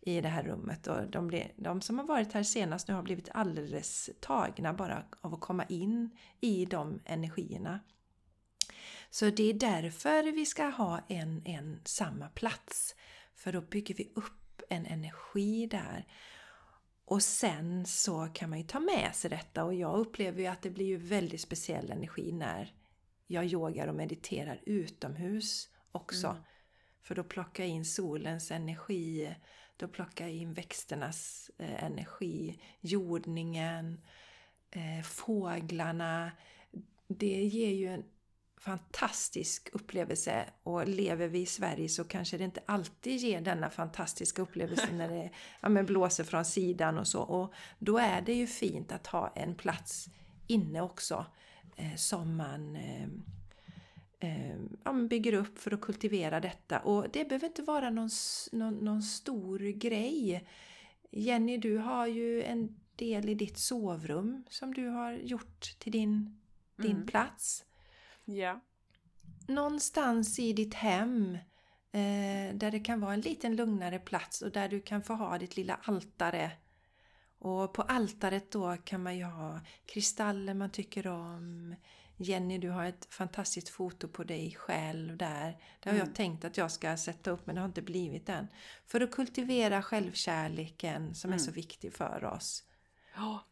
i 0.00 0.20
det 0.20 0.28
här 0.28 0.42
rummet 0.42 0.86
och 0.86 1.10
de, 1.10 1.28
blir, 1.28 1.52
de 1.56 1.80
som 1.80 1.98
har 1.98 2.06
varit 2.06 2.32
här 2.32 2.42
senast 2.42 2.88
nu 2.88 2.94
har 2.94 3.02
blivit 3.02 3.28
alldeles 3.32 4.10
tagna 4.20 4.72
bara 4.72 5.02
av 5.20 5.34
att 5.34 5.40
komma 5.40 5.64
in 5.64 6.10
i 6.40 6.64
de 6.64 7.00
energierna. 7.04 7.80
Så 9.10 9.30
det 9.30 9.50
är 9.50 9.54
därför 9.54 10.32
vi 10.32 10.46
ska 10.46 10.64
ha 10.64 11.00
en, 11.08 11.42
en 11.44 11.80
samma 11.84 12.28
plats. 12.28 12.94
För 13.34 13.52
då 13.52 13.60
bygger 13.60 13.94
vi 13.94 14.12
upp 14.14 14.62
en 14.68 14.86
energi 14.86 15.66
där. 15.66 16.06
Och 17.10 17.22
sen 17.22 17.86
så 17.86 18.28
kan 18.34 18.50
man 18.50 18.58
ju 18.58 18.64
ta 18.64 18.80
med 18.80 19.14
sig 19.14 19.30
detta 19.30 19.64
och 19.64 19.74
jag 19.74 19.98
upplever 19.98 20.40
ju 20.40 20.46
att 20.46 20.62
det 20.62 20.70
blir 20.70 20.86
ju 20.86 20.96
väldigt 20.96 21.40
speciell 21.40 21.90
energi 21.90 22.32
när 22.32 22.74
jag 23.26 23.46
yogar 23.46 23.88
och 23.88 23.94
mediterar 23.94 24.62
utomhus 24.66 25.68
också. 25.92 26.26
Mm. 26.26 26.42
För 27.02 27.14
då 27.14 27.24
plockar 27.24 27.64
jag 27.64 27.70
in 27.70 27.84
solens 27.84 28.50
energi, 28.50 29.34
Då 29.76 29.88
plockar 29.88 30.24
jag 30.24 30.34
in 30.34 30.54
växternas 30.54 31.50
eh, 31.58 31.84
energi, 31.84 32.60
jordningen, 32.80 34.00
eh, 34.70 35.04
fåglarna. 35.04 36.32
Det 37.08 37.44
ger 37.44 37.70
ju 37.70 37.86
en 37.86 38.04
fantastisk 38.60 39.68
upplevelse 39.72 40.44
och 40.62 40.88
lever 40.88 41.28
vi 41.28 41.40
i 41.40 41.46
Sverige 41.46 41.88
så 41.88 42.04
kanske 42.04 42.38
det 42.38 42.44
inte 42.44 42.60
alltid 42.66 43.16
ger 43.16 43.40
denna 43.40 43.70
fantastiska 43.70 44.42
upplevelse 44.42 44.92
när 44.92 45.08
det 45.08 45.30
ja, 45.60 45.68
men 45.68 45.86
blåser 45.86 46.24
från 46.24 46.44
sidan 46.44 46.98
och 46.98 47.08
så. 47.08 47.22
Och 47.22 47.52
då 47.78 47.98
är 47.98 48.20
det 48.20 48.34
ju 48.34 48.46
fint 48.46 48.92
att 48.92 49.06
ha 49.06 49.32
en 49.36 49.54
plats 49.54 50.08
inne 50.46 50.80
också 50.80 51.26
eh, 51.76 51.94
som 51.96 52.36
man 52.36 52.76
eh, 52.76 53.08
eh, 54.20 54.56
ja, 54.84 54.92
bygger 54.92 55.32
upp 55.32 55.58
för 55.58 55.74
att 55.74 55.80
kultivera 55.80 56.40
detta. 56.40 56.78
Och 56.78 57.06
det 57.12 57.24
behöver 57.24 57.46
inte 57.46 57.62
vara 57.62 57.90
någon, 57.90 58.10
någon, 58.52 58.74
någon 58.74 59.02
stor 59.02 59.58
grej. 59.58 60.48
Jenny, 61.10 61.56
du 61.56 61.78
har 61.78 62.06
ju 62.06 62.42
en 62.42 62.80
del 62.96 63.28
i 63.28 63.34
ditt 63.34 63.58
sovrum 63.58 64.44
som 64.50 64.74
du 64.74 64.88
har 64.88 65.12
gjort 65.12 65.78
till 65.78 65.92
din, 65.92 66.40
din 66.76 66.90
Mm. 66.90 67.06
plats. 67.06 67.64
Ja. 68.36 68.60
Någonstans 69.46 70.38
i 70.38 70.52
ditt 70.52 70.74
hem 70.74 71.34
eh, 71.92 72.54
där 72.54 72.70
det 72.70 72.80
kan 72.80 73.00
vara 73.00 73.14
en 73.14 73.20
liten 73.20 73.56
lugnare 73.56 73.98
plats 73.98 74.42
och 74.42 74.52
där 74.52 74.68
du 74.68 74.80
kan 74.80 75.02
få 75.02 75.14
ha 75.14 75.38
ditt 75.38 75.56
lilla 75.56 75.80
altare. 75.82 76.50
Och 77.38 77.72
på 77.72 77.82
altaret 77.82 78.50
då 78.50 78.76
kan 78.84 79.02
man 79.02 79.16
ju 79.16 79.24
ha 79.24 79.60
kristaller 79.86 80.54
man 80.54 80.70
tycker 80.70 81.06
om. 81.06 81.74
Jenny, 82.16 82.58
du 82.58 82.70
har 82.70 82.84
ett 82.84 83.06
fantastiskt 83.10 83.68
foto 83.68 84.08
på 84.08 84.24
dig 84.24 84.54
själv 84.58 85.16
där. 85.16 85.56
Det 85.80 85.90
har 85.90 85.96
jag 85.96 86.02
Mm. 86.04 86.14
tänkt 86.14 86.44
att 86.44 86.56
jag 86.56 86.72
ska 86.72 86.96
sätta 86.96 87.30
upp 87.30 87.46
men 87.46 87.54
det 87.54 87.60
har 87.60 87.68
inte 87.68 87.82
blivit 87.82 88.28
än. 88.28 88.48
För 88.86 89.00
att 89.00 89.10
kultivera 89.10 89.82
självkärleken 89.82 91.14
som 91.14 91.30
är 91.30 91.34
Mm. 91.36 91.44
så 91.46 91.50
viktig 91.52 91.92
för 91.92 92.24
oss. 92.24 92.64
Ja. 93.16 93.44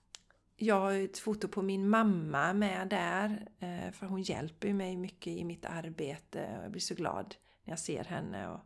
Jag 0.59 0.81
har 0.81 0.93
ett 0.93 1.19
foto 1.19 1.49
på 1.49 1.63
min 1.63 1.89
mamma 1.89 2.53
med 2.53 2.89
där. 2.89 3.49
eh, 3.59 3.93
För 3.93 4.07
hon 4.07 4.23
hjälper 4.23 4.73
mig 4.73 4.97
mycket 4.97 5.27
i 5.33 5.45
mitt 5.45 5.65
arbete. 5.65 6.57
Och 6.59 6.65
jag 6.65 6.71
blir 6.71 6.81
så 6.81 6.95
glad 6.95 7.35
när 7.65 7.73
jag 7.73 7.79
ser 7.79 8.05
henne. 8.05 8.49
Och, 8.49 8.61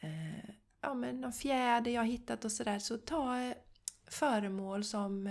eh, 0.00 0.50
ja, 0.80 0.94
men 0.94 1.20
någon 1.20 1.32
fjäder 1.32 1.90
jag 1.90 2.00
har 2.00 2.06
hittat 2.06 2.44
och 2.44 2.52
sådär. 2.52 2.78
Så 2.78 2.98
ta 2.98 3.40
eh, 3.40 3.54
föremål 4.10 4.84
som, 4.84 5.28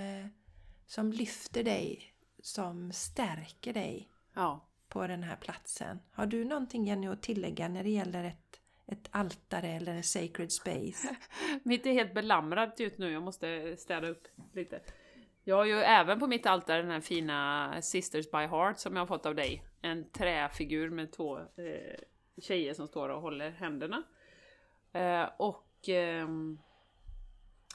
som 0.86 1.12
lyfter 1.12 1.64
dig. 1.64 2.14
Som 2.42 2.92
stärker 2.92 3.74
dig 3.74 4.10
ja. 4.34 4.68
på 4.88 5.08
den 5.08 5.24
här 5.24 5.36
platsen. 5.36 6.00
Har 6.12 6.26
du 6.26 6.46
någonting 6.46 6.88
Jenny 6.88 7.08
att 7.08 7.22
tillägga 7.22 7.68
när 7.68 7.84
det 7.84 7.90
gäller 7.90 8.24
ett, 8.24 8.60
ett 8.86 9.08
altare 9.12 9.68
eller 9.68 9.94
en 9.94 10.04
sacred 10.04 10.52
space? 10.52 11.16
Mitt 11.64 11.86
är 11.86 11.94
helt 11.94 12.14
belamrat 12.14 12.80
just 12.80 12.98
nu, 12.98 13.12
jag 13.12 13.24
måste 13.24 13.78
städa 13.78 14.08
upp 14.08 14.28
lite. 14.54 14.80
Jag 15.50 15.56
har 15.56 15.66
ju 15.66 15.80
även 15.80 16.20
på 16.20 16.28
mitt 16.28 16.46
altare 16.46 16.82
den 16.82 16.92
här 16.92 17.02
fina 17.02 17.82
Sisters 17.82 18.32
by 18.32 18.38
Heart 18.38 18.78
som 18.78 18.96
jag 18.96 19.02
har 19.02 19.08
fått 19.08 19.26
av 19.26 19.36
dig. 19.36 19.64
En 19.82 20.10
träfigur 20.10 20.90
med 20.90 21.12
två 21.12 21.38
eh, 21.38 22.00
tjejer 22.38 22.74
som 22.74 22.88
står 22.88 23.10
och 23.10 23.22
håller 23.22 23.52
händerna. 23.52 24.04
Eh, 24.94 25.30
och 25.38 25.90
eh, 25.90 26.28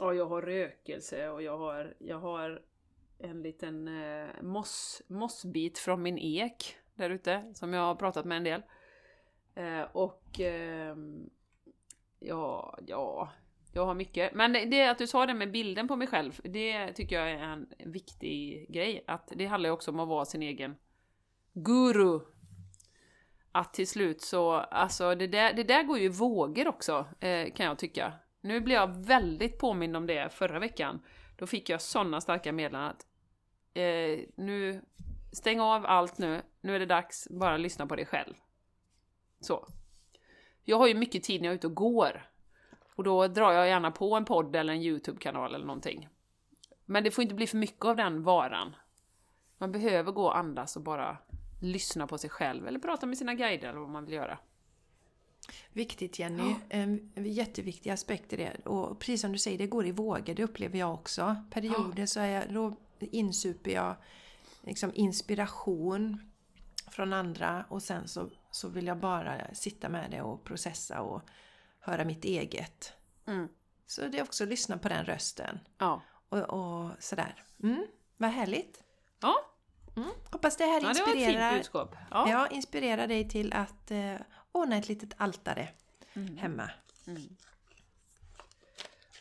ja, 0.01 0.15
jag 0.15 0.27
har 0.27 0.43
rökelse 0.43 1.29
och 1.29 1.43
jag 1.43 1.59
har, 1.59 1.95
jag 1.99 2.19
har 2.19 2.63
en 3.19 3.43
liten 3.43 4.03
eh, 4.03 4.43
moss, 4.43 5.03
mossbit 5.07 5.79
från 5.79 6.03
min 6.03 6.19
ek 6.19 6.77
där 6.95 7.11
ute 7.11 7.53
som 7.55 7.73
jag 7.73 7.83
har 7.83 7.95
pratat 7.95 8.25
med 8.25 8.37
en 8.37 8.45
del. 8.45 8.63
Eh, 9.55 9.83
och 9.93 10.41
eh, 10.41 10.97
ja, 12.19 12.79
ja, 12.87 13.33
jag 13.75 13.87
har 13.87 13.95
mycket. 13.95 14.35
Men 14.35 14.53
det, 14.53 14.65
det 14.65 14.91
att 14.91 14.99
du 14.99 15.07
sa 15.07 15.27
det 15.27 15.35
med 15.35 15.51
bilden 15.51 15.89
på 15.89 15.97
mig 15.97 16.07
själv, 16.07 16.41
det 16.45 16.93
tycker 16.93 17.19
jag 17.19 17.31
är 17.31 17.39
en 17.39 17.67
viktig 17.79 18.67
grej. 18.73 19.05
Att 19.07 19.33
det 19.37 19.47
handlar 19.47 19.69
ju 19.69 19.73
också 19.73 19.91
om 19.91 20.01
att 20.01 20.09
vara 20.09 20.25
sin 20.25 20.43
egen 20.43 20.77
guru. 21.53 22.21
Att 23.53 23.75
till 23.75 23.89
slut 23.89 24.23
så, 24.23 24.53
alltså 24.53 25.15
det 25.15 25.27
där, 25.27 25.53
det 25.53 25.63
där 25.63 25.83
går 25.83 25.99
ju 25.99 26.05
i 26.05 26.09
vågor 26.09 26.69
också, 26.69 27.07
eh, 27.21 27.53
kan 27.53 27.67
jag 27.67 27.79
tycka. 27.79 28.13
Nu 28.41 28.61
blev 28.61 28.77
jag 28.77 29.07
väldigt 29.07 29.59
påmind 29.59 29.97
om 29.97 30.07
det 30.07 30.33
förra 30.33 30.59
veckan. 30.59 31.01
Då 31.37 31.47
fick 31.47 31.69
jag 31.69 31.83
sådana 31.83 32.21
starka 32.21 32.53
meddelanden 32.53 32.91
att 32.91 33.07
eh, 33.75 34.19
nu, 34.37 34.83
stäng 35.33 35.61
av 35.61 35.87
allt 35.87 36.19
nu, 36.19 36.43
nu 36.61 36.75
är 36.75 36.79
det 36.79 36.87
dags, 36.87 37.29
bara 37.31 37.57
lyssna 37.57 37.87
på 37.87 37.97
dig 37.97 38.07
själv. 38.07 38.35
Så. 39.41 39.69
Jag 40.65 40.79
har 40.79 40.87
ju 40.87 40.95
mycket 40.95 41.23
tid 41.23 41.41
när 41.41 41.49
jag 41.49 41.53
är 41.53 41.57
ute 41.57 41.67
och 41.67 41.75
går. 41.75 42.34
Och 42.95 43.05
då 43.05 43.29
drar 43.29 43.53
jag 43.53 43.69
gärna 43.69 43.91
på 43.91 44.17
en 44.17 44.25
podd 44.25 44.57
eller 44.57 44.73
en 44.73 44.83
YouTube-kanal 44.83 45.55
eller 45.55 45.67
någonting. 45.67 46.09
Men 46.85 47.05
det 47.05 47.11
får 47.11 47.23
inte 47.23 47.35
bli 47.35 47.47
för 47.47 47.57
mycket 47.57 47.85
av 47.85 47.97
den 47.97 48.23
varan. 48.23 48.77
Man 49.59 49.73
behöver 49.73 50.13
gå 50.13 50.25
och 50.25 50.37
andas 50.39 50.77
och 50.77 50.83
bara 50.83 51.19
lyssna 51.63 52.07
på 52.07 52.19
sig 52.19 52.31
själv 52.31 52.67
eller 52.67 52.79
prata 52.79 53.07
med 53.07 53.19
sina 53.19 53.35
guider 53.35 53.69
eller 53.69 53.81
vad 53.81 53.89
man 53.89 54.05
vill 54.05 54.15
göra. 54.15 54.39
Viktigt 55.73 56.19
Jenny, 56.19 56.55
en 56.69 57.13
jätteviktig 57.17 57.91
aspekt 57.91 58.33
i 58.33 58.37
det. 58.37 58.67
Och 58.67 58.99
precis 58.99 59.21
som 59.21 59.33
du 59.33 59.39
säger, 59.39 59.59
det 59.59 59.67
går 59.67 59.87
i 59.87 59.93
vågor, 59.93 60.35
det 60.35 60.45
upplever 60.45 60.79
jag 60.79 60.95
också. 60.95 61.37
Perioder 61.51 62.07
så 62.07 62.21
är 62.21 62.29
jag, 62.29 62.53
då 62.53 62.77
insuper 62.99 63.71
jag 63.71 63.97
liksom 64.63 64.91
inspiration 64.95 66.31
från 66.91 67.13
andra 67.13 67.65
och 67.69 67.83
sen 67.83 68.09
så, 68.09 68.31
så 68.51 68.69
vill 68.69 68.87
jag 68.87 68.99
bara 68.99 69.55
sitta 69.55 69.89
med 69.89 70.11
det 70.11 70.23
och 70.23 70.45
processa 70.45 71.01
och 71.01 71.23
höra 71.85 72.05
mitt 72.05 72.25
eget. 72.25 72.93
Mm. 73.27 73.49
Så 73.87 74.09
det 74.09 74.19
är 74.19 74.23
också 74.23 74.45
att 74.45 74.51
lyssna 74.51 74.79
på 74.79 74.89
den 74.89 75.05
rösten. 75.05 75.59
Ja. 75.79 76.03
Och, 76.29 76.39
och 76.39 76.91
sådär. 76.99 77.45
Mm, 77.63 77.87
vad 78.17 78.31
härligt! 78.31 78.83
Ja, 79.21 79.51
Mm. 79.97 80.11
Hoppas 80.31 80.57
det 80.57 80.65
här 80.65 80.81
ja 80.81 80.81
det 80.81 80.89
inspirerar, 80.89 81.57
budskap. 81.57 81.97
Ja. 82.11 82.31
ja, 82.31 82.49
inspirerar 82.49 83.07
dig 83.07 83.29
till 83.29 83.53
att 83.53 83.91
eh, 83.91 84.15
ordna 84.53 84.77
ett 84.77 84.89
litet 84.89 85.15
altare 85.17 85.69
Mm. 86.17 86.37
hemma. 86.37 86.71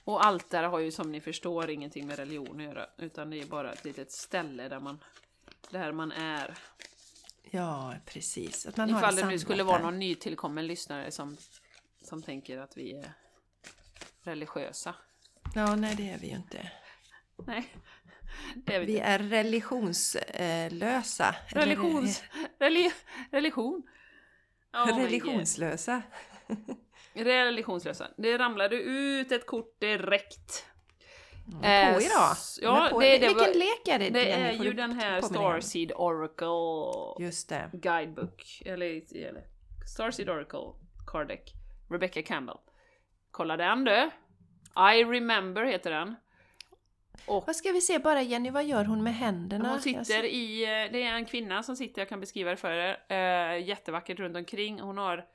Och 0.03 0.25
altare 0.25 0.65
har 0.67 0.79
ju 0.79 0.91
som 0.91 1.11
ni 1.11 1.21
förstår 1.21 1.69
ingenting 1.69 2.07
med 2.07 2.17
religion 2.19 2.59
att 2.59 2.65
göra, 2.65 2.87
utan 2.97 3.29
det 3.29 3.41
är 3.41 3.45
bara 3.45 3.73
ett 3.73 3.85
litet 3.85 4.11
ställe 4.11 4.69
där 4.69 4.79
man, 4.79 5.03
där 5.69 5.91
man 5.91 6.11
är. 6.11 6.57
Ja, 7.43 7.95
precis. 8.05 8.65
Att 8.65 8.77
man 8.77 8.89
har 8.89 8.99
Ifall 8.99 9.15
det 9.15 9.21
det 9.21 9.27
nu 9.27 9.39
skulle 9.39 9.63
vara 9.63 9.81
någon 9.81 9.99
nytillkommen 9.99 10.67
lyssnare 10.67 11.11
som, 11.11 11.37
som 12.03 12.23
tänker 12.23 12.57
att 12.57 12.77
vi 12.77 12.93
är 12.97 13.13
religiösa. 14.23 14.95
Ja, 15.55 15.75
nej 15.75 15.95
det 15.95 16.09
är 16.09 16.17
vi 16.17 16.27
ju 16.27 16.35
inte. 16.35 16.71
Nej, 17.47 17.73
det 18.55 18.75
är 18.75 18.79
vi 18.79 18.85
Vi 18.85 18.91
inte. 18.93 19.05
är 19.05 19.19
religionslösa. 19.19 21.35
Religions... 21.47 22.23
Reli, 22.59 22.91
religion. 23.31 23.83
Oh. 24.73 24.97
Religionslösa. 25.03 26.01
Religionslösa. 27.13 28.07
Det 28.17 28.37
ramlade 28.37 28.75
ut 28.75 29.31
ett 29.31 29.45
kort 29.45 29.79
direkt. 29.79 30.65
På 31.61 31.65
Eh, 31.67 31.89
idag. 31.89 32.31
s- 32.31 32.59
Ja, 32.61 32.87
på. 32.91 32.99
det, 32.99 33.05
det, 33.17 33.27
Vilken 33.27 33.37
var, 33.37 33.53
lek 33.53 33.87
är 33.87 33.99
det? 33.99 34.09
det 34.09 34.31
är 34.31 34.51
ju 34.51 34.73
den 34.73 34.91
här 34.91 35.21
påminna 35.21 35.39
igen? 35.49 35.61
Starseed 35.61 35.91
Oracle 35.95 37.25
Just 37.25 37.49
det. 37.49 37.69
Guidebook. 37.73 38.61
Eller, 38.65 38.85
eller 39.27 39.43
Starseed 39.93 40.29
Oracle 40.29 40.59
Cardec. 41.07 41.39
Rebecca 41.93 42.21
Campbell. 42.21 42.57
Kolla 43.31 43.57
den 43.57 43.83
du! 43.83 44.09
I 44.75 45.03
remember 45.03 45.63
heter 45.63 45.91
den. 45.91 46.15
Och 47.25 47.43
Vad 47.47 47.55
ska 47.55 47.71
vi 47.71 47.81
se 47.81 47.99
bara 47.99 48.21
Jenny, 48.21 48.49
vad 48.49 48.65
gör 48.65 48.85
hon 48.85 49.03
med 49.03 49.15
händerna? 49.15 49.69
hon 49.69 49.81
sitter 49.81 50.23
i, 50.23 50.63
eh, 50.63 50.91
det 50.91 51.03
är 51.03 51.13
en 51.13 51.25
kvinna 51.25 51.63
som 51.63 51.75
sitter, 51.75 52.01
jag 52.01 52.09
kan 52.09 52.19
beskriva 52.19 52.49
det 52.49 52.57
för 52.57 52.71
er, 52.71 53.03
eh, 53.07 53.67
jättevackert 53.67 54.19
runt 54.19 54.35
omkring. 54.37 54.79
Hon 54.79 54.97
har 54.97 55.25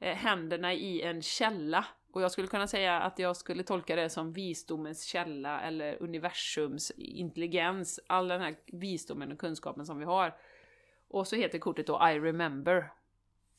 eh, 0.00 0.16
händerna 0.16 0.74
i 0.74 1.02
en 1.02 1.22
källa. 1.22 1.86
Och 2.12 2.22
jag 2.22 2.30
skulle 2.30 2.48
kunna 2.48 2.66
säga 2.66 3.00
att 3.00 3.18
jag 3.18 3.36
skulle 3.36 3.62
tolka 3.62 3.96
det 3.96 4.10
som 4.10 4.32
visdomens 4.32 5.04
källa 5.04 5.60
eller 5.60 6.02
universums 6.02 6.90
intelligens. 6.96 8.00
All 8.06 8.28
den 8.28 8.40
här 8.40 8.56
visdomen 8.66 9.32
och 9.32 9.38
kunskapen 9.38 9.86
som 9.86 9.98
vi 9.98 10.04
har. 10.04 10.34
Och 11.08 11.26
så 11.28 11.36
heter 11.36 11.58
kortet 11.58 11.86
då 11.86 11.94
I 11.94 12.20
remember. 12.20 12.92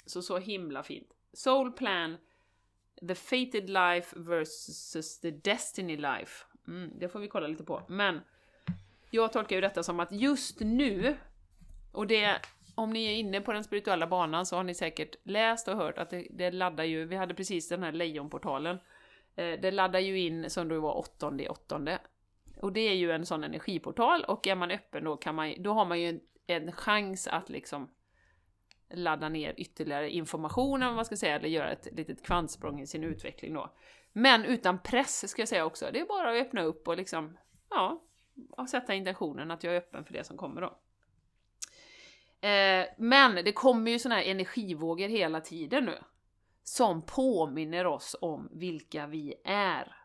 Så 0.06 0.22
så 0.22 0.38
himla 0.38 0.84
fint. 0.84 1.10
Soul 1.34 1.72
plan, 1.72 2.18
the 3.08 3.16
fated 3.16 3.70
life 3.70 4.20
versus 4.20 5.20
the 5.20 5.32
destiny 5.32 5.98
life. 5.98 6.46
Mm, 6.68 6.92
det 7.00 7.10
får 7.10 7.20
vi 7.20 7.28
kolla 7.28 7.48
lite 7.48 7.64
på. 7.64 7.82
Men 7.88 8.22
jag 9.10 9.34
tolkar 9.34 9.56
ju 9.56 9.62
detta 9.62 9.84
som 9.84 10.00
att 10.00 10.12
just 10.12 10.60
nu, 10.60 11.16
och 11.92 12.08
det, 12.08 12.40
om 12.76 12.90
ni 12.90 13.06
är 13.06 13.16
inne 13.16 13.42
på 13.42 13.54
den 13.54 13.64
spirituella 13.64 14.08
banan 14.08 14.46
så 14.46 14.56
har 14.56 14.64
ni 14.64 14.74
säkert 14.74 15.16
läst 15.24 15.68
och 15.68 15.78
hört 15.78 15.98
att 15.98 16.10
det, 16.10 16.28
det 16.30 16.52
laddar 16.52 16.84
ju, 16.84 17.06
vi 17.06 17.16
hade 17.16 17.34
precis 17.34 17.70
den 17.70 17.84
här 17.84 17.92
lejonportalen, 17.92 18.78
eh, 19.36 19.60
det 19.62 19.72
laddar 19.72 20.00
ju 20.00 20.20
in 20.20 20.50
som 20.50 20.68
då 20.68 20.80
var 20.80 20.98
åttonde 20.98 21.44
i 21.44 21.48
åttonde. 21.48 22.00
Och 22.62 22.74
det 22.74 22.82
är 22.82 22.94
ju 22.94 23.12
en 23.12 23.26
sån 23.26 23.44
energiportal 23.44 24.24
och 24.24 24.48
är 24.48 24.56
man 24.56 24.72
öppen 24.72 25.04
då 25.04 25.18
kan 25.18 25.36
man 25.36 25.54
då 25.60 25.74
har 25.74 25.86
man 25.86 26.02
ju 26.02 26.10
en, 26.10 26.22
en 26.48 26.72
chans 26.72 27.28
att 27.28 27.50
liksom 27.50 27.90
ladda 28.94 29.30
ner 29.30 29.54
ytterligare 29.58 30.10
information, 30.10 30.84
om 30.84 30.96
man 30.96 31.06
ska 31.06 31.16
säga, 31.16 31.36
eller 31.36 31.50
göra 31.50 31.72
ett 31.72 31.88
litet 31.92 32.26
kvantsprång 32.26 32.82
i 32.82 32.88
sin 32.88 33.04
utveckling 33.04 33.54
då. 33.54 33.74
Men 34.14 34.46
utan 34.46 34.80
press 34.80 35.30
ska 35.30 35.42
jag 35.42 35.50
säga 35.50 35.66
också. 35.66 35.90
Det 35.94 36.00
är 36.00 36.06
bara 36.06 36.30
att 36.30 36.48
öppna 36.48 36.62
upp 36.62 36.88
och 36.88 36.98
liksom, 36.98 37.38
ja, 37.70 38.04
och 38.50 38.70
sätta 38.70 38.94
intentionen 38.94 39.52
att 39.52 39.64
jag 39.64 39.74
är 39.74 39.78
öppen 39.78 40.06
för 40.06 40.14
det 40.14 40.24
som 40.24 40.38
kommer 40.38 40.62
då. 40.62 40.78
Eh, 42.48 42.86
men 42.98 43.36
det 43.36 43.52
kommer 43.52 43.92
ju 43.92 44.00
såna 44.00 44.16
här 44.16 44.24
energivågor 44.24 45.08
hela 45.08 45.42
tiden 45.42 45.86
nu. 45.86 45.98
Som 46.64 47.02
påminner 47.06 47.86
oss 47.86 48.16
om 48.22 48.50
vilka 48.52 49.08
vi 49.08 49.34
är. 49.46 49.96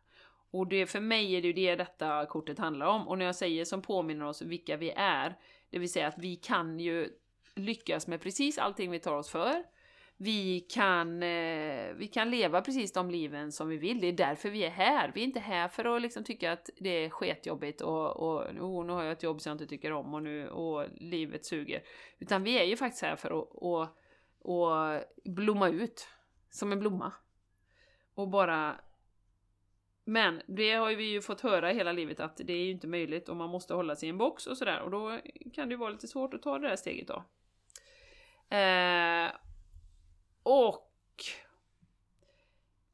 Och 0.50 0.66
det, 0.68 0.86
för 0.86 1.00
mig 1.00 1.34
är 1.34 1.42
det 1.42 1.46
ju 1.46 1.52
det 1.52 1.76
detta 1.76 2.26
kortet 2.26 2.58
handlar 2.58 2.86
om. 2.86 3.08
Och 3.08 3.18
när 3.18 3.26
jag 3.26 3.36
säger 3.36 3.64
som 3.64 3.82
påminner 3.82 4.24
oss 4.24 4.42
vilka 4.42 4.76
vi 4.76 4.90
är, 4.96 5.38
det 5.70 5.78
vill 5.78 5.92
säga 5.92 6.08
att 6.08 6.18
vi 6.18 6.36
kan 6.36 6.80
ju 6.80 7.08
lyckas 7.54 8.06
med 8.06 8.20
precis 8.20 8.58
allting 8.58 8.90
vi 8.90 8.98
tar 8.98 9.14
oss 9.14 9.30
för. 9.30 9.64
Vi 10.22 10.60
kan, 10.60 11.22
eh, 11.22 11.94
vi 11.94 12.10
kan 12.12 12.30
leva 12.30 12.60
precis 12.60 12.92
de 12.92 13.10
liven 13.10 13.52
som 13.52 13.68
vi 13.68 13.76
vill. 13.76 14.00
Det 14.00 14.06
är 14.06 14.12
därför 14.12 14.50
vi 14.50 14.64
är 14.64 14.70
här. 14.70 15.12
Vi 15.14 15.20
är 15.20 15.24
inte 15.24 15.40
här 15.40 15.68
för 15.68 15.96
att 15.96 16.02
liksom 16.02 16.24
tycka 16.24 16.52
att 16.52 16.70
det 16.78 16.90
är 16.90 17.10
sketjobbigt 17.10 17.80
och, 17.80 18.16
och 18.16 18.46
oh, 18.46 18.84
nu 18.84 18.92
har 18.92 19.02
jag 19.02 19.12
ett 19.12 19.22
jobb 19.22 19.40
som 19.40 19.50
jag 19.50 19.54
inte 19.54 19.66
tycker 19.66 19.92
om 19.92 20.14
och, 20.14 20.22
nu, 20.22 20.48
och 20.48 20.86
livet 20.96 21.44
suger. 21.46 21.82
Utan 22.18 22.42
vi 22.42 22.58
är 22.58 22.64
ju 22.64 22.76
faktiskt 22.76 23.02
här 23.02 23.16
för 23.16 23.28
att 23.28 23.48
och, 23.50 23.86
och 24.38 25.00
blomma 25.24 25.68
ut 25.68 26.08
som 26.50 26.72
en 26.72 26.80
blomma. 26.80 27.12
Och 28.14 28.28
bara... 28.28 28.80
Men 30.04 30.42
det 30.46 30.72
har 30.72 30.94
vi 30.94 31.04
ju 31.04 31.20
fått 31.20 31.40
höra 31.40 31.68
hela 31.68 31.92
livet 31.92 32.20
att 32.20 32.36
det 32.36 32.52
är 32.52 32.64
ju 32.64 32.70
inte 32.70 32.86
möjligt 32.86 33.28
och 33.28 33.36
man 33.36 33.50
måste 33.50 33.74
hålla 33.74 33.96
sig 33.96 34.06
i 34.06 34.10
en 34.10 34.18
box 34.18 34.46
och 34.46 34.58
sådär 34.58 34.80
och 34.80 34.90
då 34.90 35.18
kan 35.54 35.68
det 35.68 35.72
ju 35.72 35.78
vara 35.78 35.90
lite 35.90 36.08
svårt 36.08 36.34
att 36.34 36.42
ta 36.42 36.58
det 36.58 36.68
där 36.68 36.76
steget 36.76 37.08
då. 37.08 37.24
Eh, 38.50 39.32
och 40.42 40.90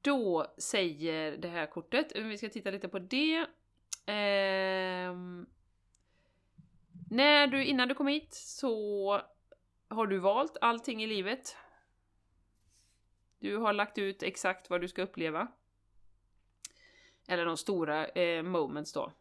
då 0.00 0.54
säger 0.58 1.36
det 1.36 1.48
här 1.48 1.66
kortet, 1.66 2.16
vi 2.16 2.38
ska 2.38 2.48
titta 2.48 2.70
lite 2.70 2.88
på 2.88 2.98
det. 2.98 3.36
Eh, 4.06 5.14
när 7.10 7.46
du, 7.46 7.64
innan 7.64 7.88
du 7.88 7.94
kom 7.94 8.06
hit 8.06 8.34
så 8.34 9.20
har 9.88 10.06
du 10.06 10.18
valt 10.18 10.56
allting 10.60 11.02
i 11.02 11.06
livet. 11.06 11.56
Du 13.38 13.56
har 13.56 13.72
lagt 13.72 13.98
ut 13.98 14.22
exakt 14.22 14.70
vad 14.70 14.80
du 14.80 14.88
ska 14.88 15.02
uppleva. 15.02 15.48
Eller 17.28 17.44
de 17.44 17.56
stora 17.56 18.06
eh, 18.06 18.42
moments 18.42 18.92
då. 18.92 19.12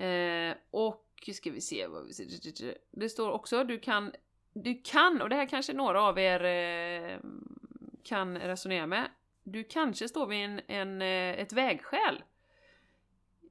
Eh, 0.00 0.56
och 0.70 1.30
ska 1.34 1.50
vi 1.50 1.60
se 1.60 1.86
vad 1.86 2.06
vi 2.06 2.12
ser. 2.12 2.78
Det 2.90 3.08
står 3.08 3.30
också, 3.30 3.64
du 3.64 3.78
kan 3.78 4.12
du 4.54 4.80
kan, 4.84 5.22
och 5.22 5.28
det 5.28 5.36
här 5.36 5.46
kanske 5.46 5.72
några 5.72 6.02
av 6.02 6.18
er 6.18 6.44
eh, 6.44 7.18
kan 8.02 8.38
resonera 8.38 8.86
med, 8.86 9.10
du 9.42 9.64
kanske 9.64 10.08
står 10.08 10.26
vid 10.26 10.44
en, 10.44 10.60
en, 10.66 11.02
eh, 11.02 11.40
ett 11.40 11.52
vägskäl. 11.52 12.22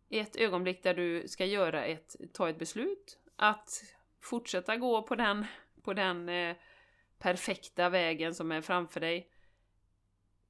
Ett 0.09 0.35
ögonblick 0.35 0.83
där 0.83 0.93
du 0.93 1.27
ska 1.27 1.45
göra 1.45 1.85
ett, 1.85 2.15
ta 2.33 2.49
ett 2.49 2.59
beslut, 2.59 3.19
att 3.35 3.83
fortsätta 4.21 4.77
gå 4.77 5.01
på 5.01 5.15
den, 5.15 5.45
på 5.81 5.93
den 5.93 6.29
eh, 6.29 6.55
perfekta 7.19 7.89
vägen 7.89 8.35
som 8.35 8.51
är 8.51 8.61
framför 8.61 8.99
dig. 8.99 9.29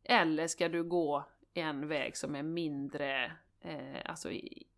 Eller 0.04 0.48
ska 0.48 0.70
du 0.70 0.84
gå 0.84 1.26
en 1.54 1.88
väg 1.88 2.18
som 2.18 2.36
är 2.36 2.44
mindre, 2.44 3.32
eh, 3.62 4.02
alltså 4.06 4.30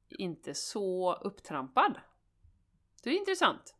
inte 0.10 0.54
så 0.54 1.14
upptrampad? 1.14 2.00
Det 3.04 3.10
är 3.10 3.14
intressant. 3.14 3.76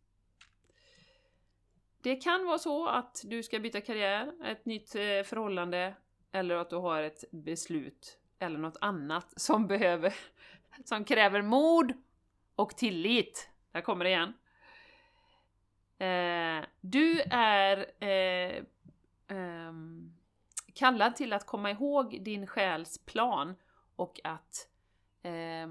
Det 2.06 2.16
kan 2.16 2.46
vara 2.46 2.58
så 2.58 2.88
att 2.88 3.22
du 3.24 3.44
ska 3.44 3.60
byta 3.60 3.82
karriär, 3.82 4.34
ett 4.44 4.66
nytt 4.66 4.96
eh, 4.96 5.02
förhållande 5.02 5.96
eller 6.32 6.56
att 6.56 6.70
du 6.70 6.76
har 6.76 7.02
ett 7.02 7.24
beslut 7.32 8.20
eller 8.40 8.60
något 8.60 8.78
annat 8.82 9.42
som 9.42 9.68
behöver, 9.74 10.14
som 10.84 11.06
kräver 11.06 11.42
mod 11.42 11.94
och 12.56 12.78
tillit. 12.78 13.50
Där 13.72 13.82
kommer 13.82 14.06
det 14.06 14.10
igen. 14.10 14.34
Eh, 15.98 16.68
du 16.82 17.22
är 17.32 17.86
eh, 18.00 18.56
eh, 19.38 19.74
kallad 20.74 21.16
till 21.16 21.34
att 21.34 21.46
komma 21.46 21.72
ihåg 21.72 22.20
din 22.22 22.48
själs 22.48 23.06
plan 23.06 23.56
och 23.96 24.20
att 24.24 24.68
eh, 25.22 25.68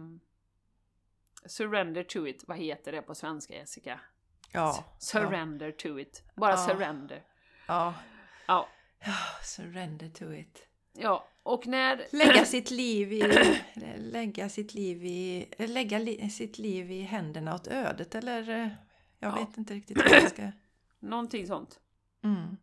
surrender 1.46 2.04
to 2.04 2.26
it. 2.26 2.44
Vad 2.48 2.58
heter 2.58 2.92
det 2.92 3.02
på 3.02 3.14
svenska 3.14 3.54
Jessica? 3.54 4.00
Ja. 4.54 4.84
Surrender 4.98 5.66
ja. 5.66 5.72
to 5.78 5.98
it. 5.98 6.22
Bara 6.34 6.50
ja. 6.50 6.56
surrender. 6.56 7.22
Ja. 7.66 7.94
ja. 8.46 8.68
Surrender 9.42 10.08
to 10.08 10.32
it. 10.32 10.68
Ja, 10.92 11.28
och 11.42 11.66
när... 11.66 12.06
Lägga 12.10 12.44
sitt 12.44 12.70
liv 12.70 13.12
i... 13.12 13.22
lägga 13.96 14.48
sitt 14.48 14.74
liv 14.74 15.04
i... 15.04 15.48
Lägga 15.58 15.98
li, 15.98 16.30
sitt 16.30 16.58
liv 16.58 16.90
i 16.90 17.02
händerna 17.02 17.54
åt 17.54 17.66
ödet 17.66 18.14
eller... 18.14 18.42
Jag 19.18 19.32
ja. 19.32 19.34
vet 19.34 19.58
inte 19.58 19.74
riktigt 19.74 20.04
hur 20.04 20.14
jag 20.14 20.30
ska... 20.30 20.52
Någonting 21.00 21.46
sånt. 21.46 21.80
Mm. 22.24 22.56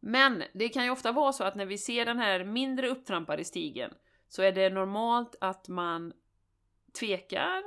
Men 0.00 0.42
det 0.52 0.68
kan 0.68 0.84
ju 0.84 0.90
ofta 0.90 1.12
vara 1.12 1.32
så 1.32 1.44
att 1.44 1.54
när 1.54 1.66
vi 1.66 1.78
ser 1.78 2.04
den 2.04 2.18
här 2.18 2.44
mindre 2.44 2.88
upptrampade 2.88 3.44
stigen 3.44 3.90
så 4.28 4.42
är 4.42 4.52
det 4.52 4.70
normalt 4.70 5.36
att 5.40 5.68
man 5.68 6.12
tvekar 7.00 7.62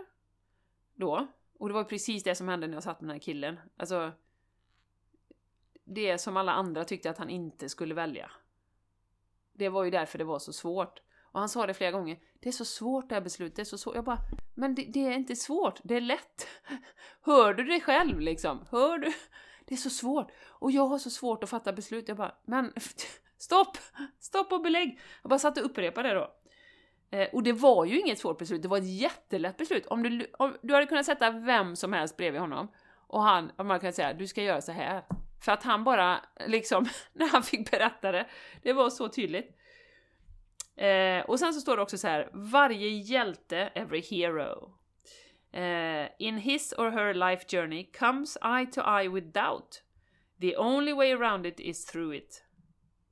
då 0.95 1.27
och 1.60 1.68
det 1.68 1.74
var 1.74 1.84
precis 1.84 2.24
det 2.24 2.36
som 2.36 2.47
hände 2.47 2.68
när 2.68 2.74
jag 2.74 2.84
satt 2.84 3.01
med 3.01 3.10
den 3.10 3.16
här 3.16 3.22
killen. 3.22 3.60
Alltså, 3.78 4.12
det 5.84 6.18
som 6.18 6.38
alla 6.38 6.51
andra 6.51 6.86
tyckte 6.86 7.10
att 7.10 7.18
han 7.18 7.30
inte 7.30 7.70
skulle 7.70 7.93
välja. 7.93 8.32
Det 9.53 9.70
var 9.70 9.84
ju 9.84 9.91
därför 9.91 10.18
det 10.18 10.24
var 10.24 10.39
så 10.39 10.53
svårt. 10.53 11.01
Och 11.32 11.39
han 11.39 11.49
sa 11.49 11.68
det 11.68 11.74
flera 11.74 11.91
gånger. 11.91 12.20
Det 12.39 12.49
är 12.49 12.53
så 12.53 12.66
svårt 12.66 13.10
det 13.10 13.16
här 13.16 13.22
beslutet, 13.22 13.55
det 13.55 13.62
är 13.62 13.64
så 13.64 13.78
svårt. 13.78 13.95
Jag 13.95 14.03
bara, 14.03 14.20
men 14.55 14.76
det, 14.76 14.86
det 14.89 14.99
är 14.99 15.12
inte 15.12 15.36
svårt, 15.36 15.80
det 15.84 15.95
är 15.95 16.01
lätt. 16.01 16.47
Hör 17.22 17.53
du 17.53 17.64
det 17.64 17.80
själv 17.80 18.20
liksom? 18.20 18.66
Hör 18.72 18.97
du? 18.97 19.14
Det 19.66 19.76
är 19.76 19.78
så 19.78 19.89
svårt. 19.89 20.32
Och 20.47 20.72
jag 20.72 20.88
har 20.88 20.99
så 20.99 21.10
svårt 21.10 21.43
att 21.43 21.49
fatta 21.49 21.74
beslut. 21.74 22.08
Jag 22.08 22.18
bara, 22.18 22.36
men 22.45 22.74
stopp! 23.38 23.78
Stopp 24.20 24.51
och 24.51 24.62
belägg! 24.62 24.99
Jag 25.22 25.30
bara 25.30 25.39
satt 25.39 25.58
och 25.58 25.66
upprepade 25.66 26.10
det 26.10 26.16
då. 26.16 26.34
Eh, 27.12 27.28
och 27.34 27.43
det 27.43 27.53
var 27.53 27.86
ju 27.86 27.99
inget 27.99 28.20
svårt 28.20 28.38
beslut, 28.38 28.62
det 28.62 28.68
var 28.68 28.78
ett 28.78 28.99
jättelätt 28.99 29.58
beslut. 29.58 29.86
Om 29.86 30.03
du, 30.03 30.32
om 30.39 30.58
du 30.62 30.74
hade 30.74 30.86
kunnat 30.86 31.05
sätta 31.05 31.32
vem 31.32 31.76
som 31.76 31.93
helst 31.93 32.18
bredvid 32.18 32.41
honom 32.41 32.72
och 33.08 33.24
han, 33.24 33.51
om 33.55 33.68
man 33.68 33.80
kan 33.80 33.93
säga 33.93 34.14
du 34.14 34.28
ska 34.28 34.43
göra 34.43 34.62
så 34.62 34.72
här. 34.72 35.03
För 35.45 35.51
att 35.51 35.64
han 35.64 35.84
bara, 35.84 36.20
liksom, 36.47 36.86
när 37.14 37.28
han 37.28 37.43
fick 37.43 37.72
berätta 37.72 38.12
det, 38.12 38.28
det 38.62 38.74
var 38.74 38.89
så 38.89 39.10
tydligt. 39.10 39.58
Eh, 40.76 41.26
och 41.26 41.39
sen 41.39 41.53
så 41.53 41.62
står 41.62 41.76
det 41.76 41.82
också 41.82 41.97
så 41.97 42.08
här, 42.08 42.30
varje 42.34 42.89
hjälte, 42.89 43.58
every 43.58 44.01
hero. 44.01 44.74
Eh, 45.51 46.10
in 46.20 46.38
his 46.38 46.74
or 46.74 46.89
her 46.89 47.14
life 47.14 47.45
journey 47.51 47.91
comes 47.99 48.38
eye 48.43 48.66
to 48.66 48.82
eye 48.82 49.10
with 49.10 49.28
doubt. 49.28 49.84
The 50.41 50.58
only 50.58 50.93
way 50.93 51.14
around 51.14 51.45
it 51.45 51.60
is 51.60 51.86
through 51.86 52.16
it. 52.16 52.43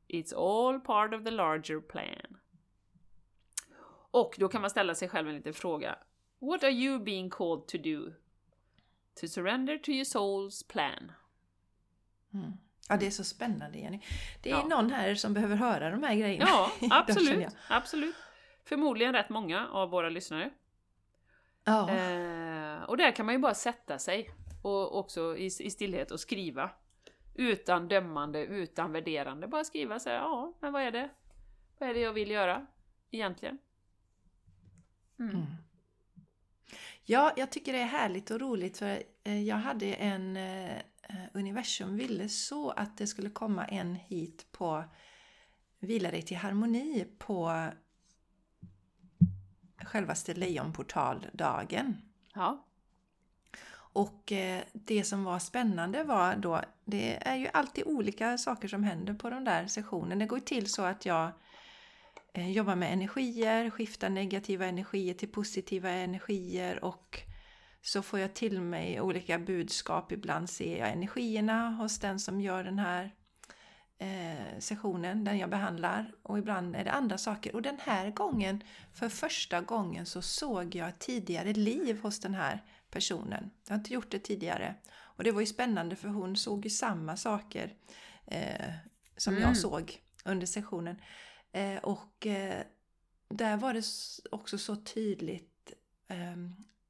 It's 0.07 0.33
all 0.33 0.79
part 0.79 1.13
of 1.13 1.23
the 1.23 1.31
larger 1.31 1.79
plan. 1.81 2.37
Och 4.15 4.35
då 4.37 4.47
kan 4.47 4.61
man 4.61 4.69
ställa 4.69 4.95
sig 4.95 5.09
själv 5.09 5.29
en 5.29 5.35
liten 5.35 5.53
fråga. 5.53 5.97
What 6.39 6.63
are 6.63 6.71
you 6.71 6.99
being 6.99 7.29
called 7.29 7.67
to 7.67 7.77
do? 7.77 8.13
To 9.21 9.27
surrender 9.27 9.77
to 9.77 9.91
your 9.91 10.03
soul's 10.03 10.67
plan. 10.67 11.11
Mm. 12.33 12.53
Ja, 12.89 12.97
det 12.97 13.07
är 13.07 13.11
så 13.11 13.23
spännande 13.23 13.77
Jenny. 13.77 13.99
Det 14.43 14.51
är 14.51 14.55
ja. 14.55 14.65
någon 14.65 14.91
här 14.91 15.15
som 15.15 15.33
behöver 15.33 15.55
höra 15.55 15.89
de 15.89 16.03
här 16.03 16.15
grejerna. 16.15 16.45
Ja, 16.49 16.71
absolut. 16.91 17.47
absolut. 17.69 18.15
Förmodligen 18.63 19.13
rätt 19.13 19.29
många 19.29 19.67
av 19.67 19.89
våra 19.89 20.09
lyssnare. 20.09 20.49
Ja. 21.63 21.89
Eh, 21.89 22.83
och 22.83 22.97
där 22.97 23.15
kan 23.15 23.25
man 23.25 23.35
ju 23.35 23.39
bara 23.39 23.53
sätta 23.53 23.99
sig 23.99 24.29
och 24.61 24.99
också 24.99 25.37
i, 25.37 25.45
i 25.45 25.69
stillhet 25.69 26.11
och 26.11 26.19
skriva. 26.19 26.69
Utan 27.33 27.87
dömande, 27.87 28.45
utan 28.45 28.91
värderande. 28.91 29.47
Bara 29.47 29.63
skriva 29.63 29.99
så 29.99 30.09
här, 30.09 30.15
ja, 30.15 30.53
men 30.59 30.73
vad 30.73 30.81
är 30.81 30.91
det? 30.91 31.09
Vad 31.79 31.89
är 31.89 31.93
det 31.93 31.99
jag 31.99 32.13
vill 32.13 32.31
göra 32.31 32.67
egentligen? 33.11 33.57
Mm. 35.19 35.35
mm. 35.35 35.45
Ja, 37.07 37.33
jag 37.37 37.51
tycker 37.51 37.73
det 37.73 37.79
är 37.79 37.85
härligt 37.85 38.31
och 38.31 38.41
roligt 38.41 38.77
för 38.77 39.03
eh, 39.23 39.43
jag 39.43 39.55
hade 39.55 39.93
en 39.93 40.37
eh, 40.37 40.77
Universum 41.33 41.97
ville 41.97 42.29
så 42.29 42.71
att 42.71 42.97
det 42.97 43.07
skulle 43.07 43.29
komma 43.29 43.65
en 43.65 43.95
hit 43.95 44.45
på 44.51 44.83
Vila 45.79 46.11
dig 46.11 46.21
till 46.21 46.37
harmoni 46.37 47.07
på 47.17 47.67
självaste 49.77 50.33
lejonportaldagen. 50.33 52.01
Ja. 52.33 52.65
Och 53.75 54.31
eh, 54.31 54.63
det 54.73 55.03
som 55.03 55.23
var 55.23 55.39
spännande 55.39 56.03
var 56.03 56.35
då, 56.35 56.61
det 56.85 57.27
är 57.27 57.35
ju 57.35 57.47
alltid 57.53 57.83
olika 57.87 58.37
saker 58.37 58.67
som 58.67 58.83
händer 58.83 59.13
på 59.13 59.29
de 59.29 59.43
där 59.43 59.67
sessionerna. 59.67 60.15
Det 60.15 60.25
går 60.25 60.39
till 60.39 60.69
så 60.69 60.81
att 60.81 61.05
jag 61.05 61.31
Eh, 61.31 61.31
jobba 62.37 62.75
med 62.75 62.93
energier, 62.93 63.69
skifta 63.69 64.09
negativa 64.09 64.65
energier 64.65 65.13
till 65.13 65.31
positiva 65.31 65.89
energier 65.89 66.83
och 66.83 67.19
så 67.81 68.01
får 68.01 68.19
jag 68.19 68.33
till 68.33 68.61
mig 68.61 69.01
olika 69.01 69.39
budskap. 69.39 70.11
Ibland 70.11 70.49
ser 70.49 70.77
jag 70.79 70.89
energierna 70.89 71.69
hos 71.69 71.99
den 71.99 72.19
som 72.19 72.41
gör 72.41 72.63
den 72.63 72.79
här 72.79 73.11
eh, 73.97 74.59
sessionen, 74.59 75.23
den 75.23 75.37
jag 75.37 75.49
behandlar. 75.49 76.11
Och 76.23 76.37
ibland 76.39 76.75
är 76.75 76.83
det 76.83 76.91
andra 76.91 77.17
saker. 77.17 77.55
Och 77.55 77.61
den 77.61 77.77
här 77.79 78.11
gången, 78.11 78.63
för 78.93 79.09
första 79.09 79.61
gången, 79.61 80.05
så 80.05 80.21
såg 80.21 80.75
jag 80.75 80.99
tidigare 80.99 81.53
liv 81.53 81.99
hos 82.01 82.19
den 82.19 82.33
här 82.33 82.63
personen. 82.91 83.51
Jag 83.67 83.73
har 83.73 83.79
inte 83.79 83.93
gjort 83.93 84.11
det 84.11 84.19
tidigare. 84.19 84.75
Och 84.95 85.23
det 85.23 85.31
var 85.31 85.41
ju 85.41 85.47
spännande 85.47 85.95
för 85.95 86.07
hon 86.07 86.35
såg 86.35 86.63
ju 86.63 86.69
samma 86.69 87.17
saker 87.17 87.73
eh, 88.27 88.71
som 89.17 89.33
Mm. 89.33 89.47
jag 89.47 89.57
såg 89.57 89.99
under 90.25 90.45
sessionen. 90.47 91.01
Eh, 91.55 91.77
och 91.77 92.27
eh, 92.27 92.63
där 93.29 93.57
var 93.57 93.73
det 93.73 93.83
också 94.31 94.57
så 94.57 94.75
tydligt, 94.75 95.73
eh, 96.07 96.35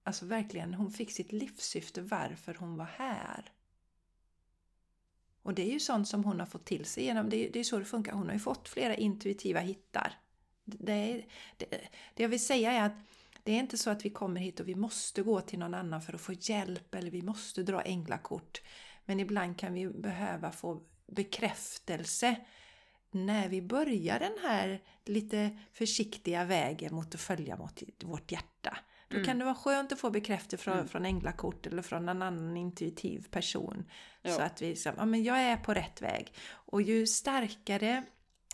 alltså 0.03 0.25
verkligen, 0.25 0.73
hon 0.73 0.91
fick 0.91 1.11
sitt 1.11 1.31
livssyfte 1.31 2.01
varför 2.01 2.55
hon 2.59 2.77
var 2.77 2.85
här. 2.85 3.51
Och 5.41 5.53
det 5.53 5.61
är 5.69 5.73
ju 5.73 5.79
sånt 5.79 6.07
som 6.07 6.23
hon 6.23 6.39
har 6.39 6.47
fått 6.47 6.65
till 6.65 6.85
sig 6.85 7.03
genom, 7.03 7.29
det 7.29 7.47
är, 7.47 7.51
det 7.51 7.59
är 7.59 7.63
så 7.63 7.79
det 7.79 7.85
funkar, 7.85 8.13
hon 8.13 8.25
har 8.25 8.33
ju 8.33 8.39
fått 8.39 8.69
flera 8.69 8.95
intuitiva 8.95 9.59
hittar. 9.59 10.19
Det, 10.63 10.93
är, 10.93 11.25
det, 11.57 11.65
det 12.13 12.23
jag 12.23 12.29
vill 12.29 12.45
säga 12.45 12.71
är 12.71 12.85
att 12.85 12.97
det 13.43 13.51
är 13.51 13.59
inte 13.59 13.77
så 13.77 13.89
att 13.89 14.05
vi 14.05 14.09
kommer 14.09 14.41
hit 14.41 14.59
och 14.59 14.67
vi 14.67 14.75
måste 14.75 15.21
gå 15.21 15.41
till 15.41 15.59
någon 15.59 15.73
annan 15.73 16.01
för 16.01 16.13
att 16.13 16.21
få 16.21 16.33
hjälp 16.33 16.95
eller 16.95 17.11
vi 17.11 17.21
måste 17.21 17.63
dra 17.63 17.81
änglakort. 17.81 18.61
Men 19.05 19.19
ibland 19.19 19.59
kan 19.59 19.73
vi 19.73 19.87
behöva 19.87 20.51
få 20.51 20.81
bekräftelse 21.07 22.35
när 23.11 23.49
vi 23.49 23.61
börjar 23.61 24.19
den 24.19 24.37
här 24.43 24.81
lite 25.05 25.57
försiktiga 25.73 26.45
vägen 26.45 26.95
mot 26.95 27.15
att 27.15 27.21
följa 27.21 27.57
mot 27.57 27.83
vårt 28.03 28.31
hjärta. 28.31 28.77
Då 29.07 29.15
Mm. 29.15 29.25
kan 29.25 29.39
det 29.39 29.45
vara 29.45 29.55
skönt 29.55 29.91
att 29.91 29.99
få 29.99 30.09
bekräftelse 30.09 30.63
från, 30.63 30.73
Mm. 30.73 30.87
från 30.87 31.05
änglakort 31.05 31.67
eller 31.67 31.81
från 31.81 32.09
en 32.09 32.21
annan 32.21 32.57
intuitiv 32.57 33.27
person. 33.31 33.85
Ja. 34.21 34.31
Så 34.31 34.41
att 34.41 34.61
vi 34.61 34.75
säger, 34.75 34.97
ja 34.97 35.05
men 35.05 35.23
jag 35.23 35.37
är 35.41 35.57
på 35.57 35.73
rätt 35.73 36.01
väg. 36.01 36.33
Och 36.51 36.81
ju 36.81 37.07
starkare 37.07 38.03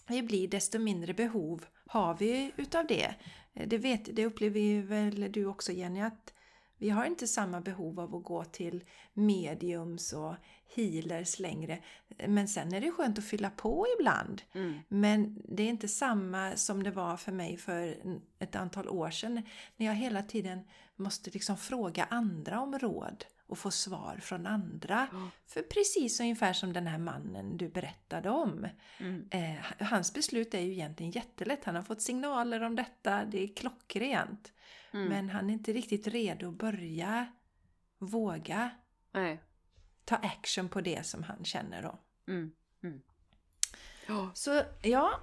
vi 0.08 0.24
blir 0.24 0.48
desto 0.48 0.80
mindre 0.80 1.14
behov 1.14 1.66
har 1.88 2.14
vi 2.18 2.52
utav 2.58 2.88
det. 2.88 3.16
Det, 3.54 3.78
vet, 3.78 4.16
det 4.16 4.26
upplever 4.26 4.60
ju 4.60 4.82
väl 4.82 5.32
du 5.32 5.46
också 5.46 5.72
Jenny 5.72 6.02
att 6.02 6.34
vi 6.82 6.90
har 6.90 7.06
inte 7.06 7.28
samma 7.28 7.62
behov 7.62 8.00
av 8.00 8.16
att 8.16 8.24
gå 8.24 8.44
till 8.44 8.84
mediums 9.14 10.14
och 10.14 10.36
healers 10.76 11.40
längre. 11.40 11.80
Men 12.28 12.48
sen 12.48 12.74
är 12.74 12.82
det 12.82 12.92
skönt 12.92 13.18
att 13.18 13.26
fylla 13.26 13.50
på 13.50 13.86
ibland. 14.00 14.42
Mm. 14.54 14.80
Men 14.88 15.42
det 15.46 15.64
är 15.64 15.68
inte 15.68 15.88
samma 15.88 16.56
som 16.56 16.84
det 16.84 16.92
var 16.92 17.18
för 17.18 17.32
mig 17.32 17.58
för 17.58 17.96
ett 18.40 18.56
antal 18.56 18.90
år 18.90 19.12
sedan. 19.12 19.42
När 19.78 19.86
jag 19.86 19.94
hela 19.94 20.24
tiden 20.24 20.60
måste 20.96 21.30
liksom 21.30 21.58
fråga 21.58 22.08
andra 22.10 22.62
om 22.62 22.80
råd 22.80 23.26
och 23.48 23.58
få 23.58 23.72
svar 23.72 24.20
från 24.22 24.48
andra. 24.48 25.08
Ja. 25.12 25.30
För 25.48 25.62
precis 25.62 26.20
ungefär 26.20 26.54
som 26.54 26.74
den 26.74 26.88
här 26.88 26.98
mannen 26.98 27.58
du 27.58 27.70
berättade 27.70 28.30
om. 28.30 28.68
Mm. 28.98 29.28
Eh, 29.32 29.88
hans 29.88 30.14
beslut 30.14 30.54
är 30.54 30.60
ju 30.60 30.72
egentligen 30.72 31.12
jättelätt. 31.12 31.66
Han 31.66 31.76
har 31.76 31.84
fått 31.84 32.02
signaler 32.02 32.64
om 32.64 32.76
detta, 32.76 33.26
det 33.26 33.44
är 33.44 33.56
klockrent. 33.56 34.54
Mm. 34.94 35.08
Men 35.08 35.30
han 35.30 35.50
är 35.50 35.54
inte 35.54 35.74
riktigt 35.74 36.08
redo 36.08 36.50
att 36.50 36.58
börja 36.58 37.28
våga 37.98 38.70
Nej. 39.12 39.42
ta 40.06 40.16
action 40.16 40.70
på 40.70 40.82
det 40.82 41.06
som 41.06 41.24
han 41.24 41.46
känner 41.46 41.82
då. 41.82 42.00
Mm. 42.28 42.52
Mm. 42.84 43.02
Så 44.34 44.62
ja, 44.82 45.20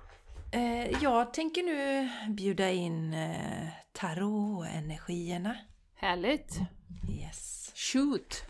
eh, 0.52 1.02
jag 1.02 1.34
tänker 1.34 1.62
nu 1.62 2.10
bjuda 2.34 2.70
in 2.70 3.14
eh, 3.14 3.68
tarot-energierna. 3.92 5.56
Härligt! 5.94 6.58
Yes, 7.10 7.72
Shoot! 7.74 8.42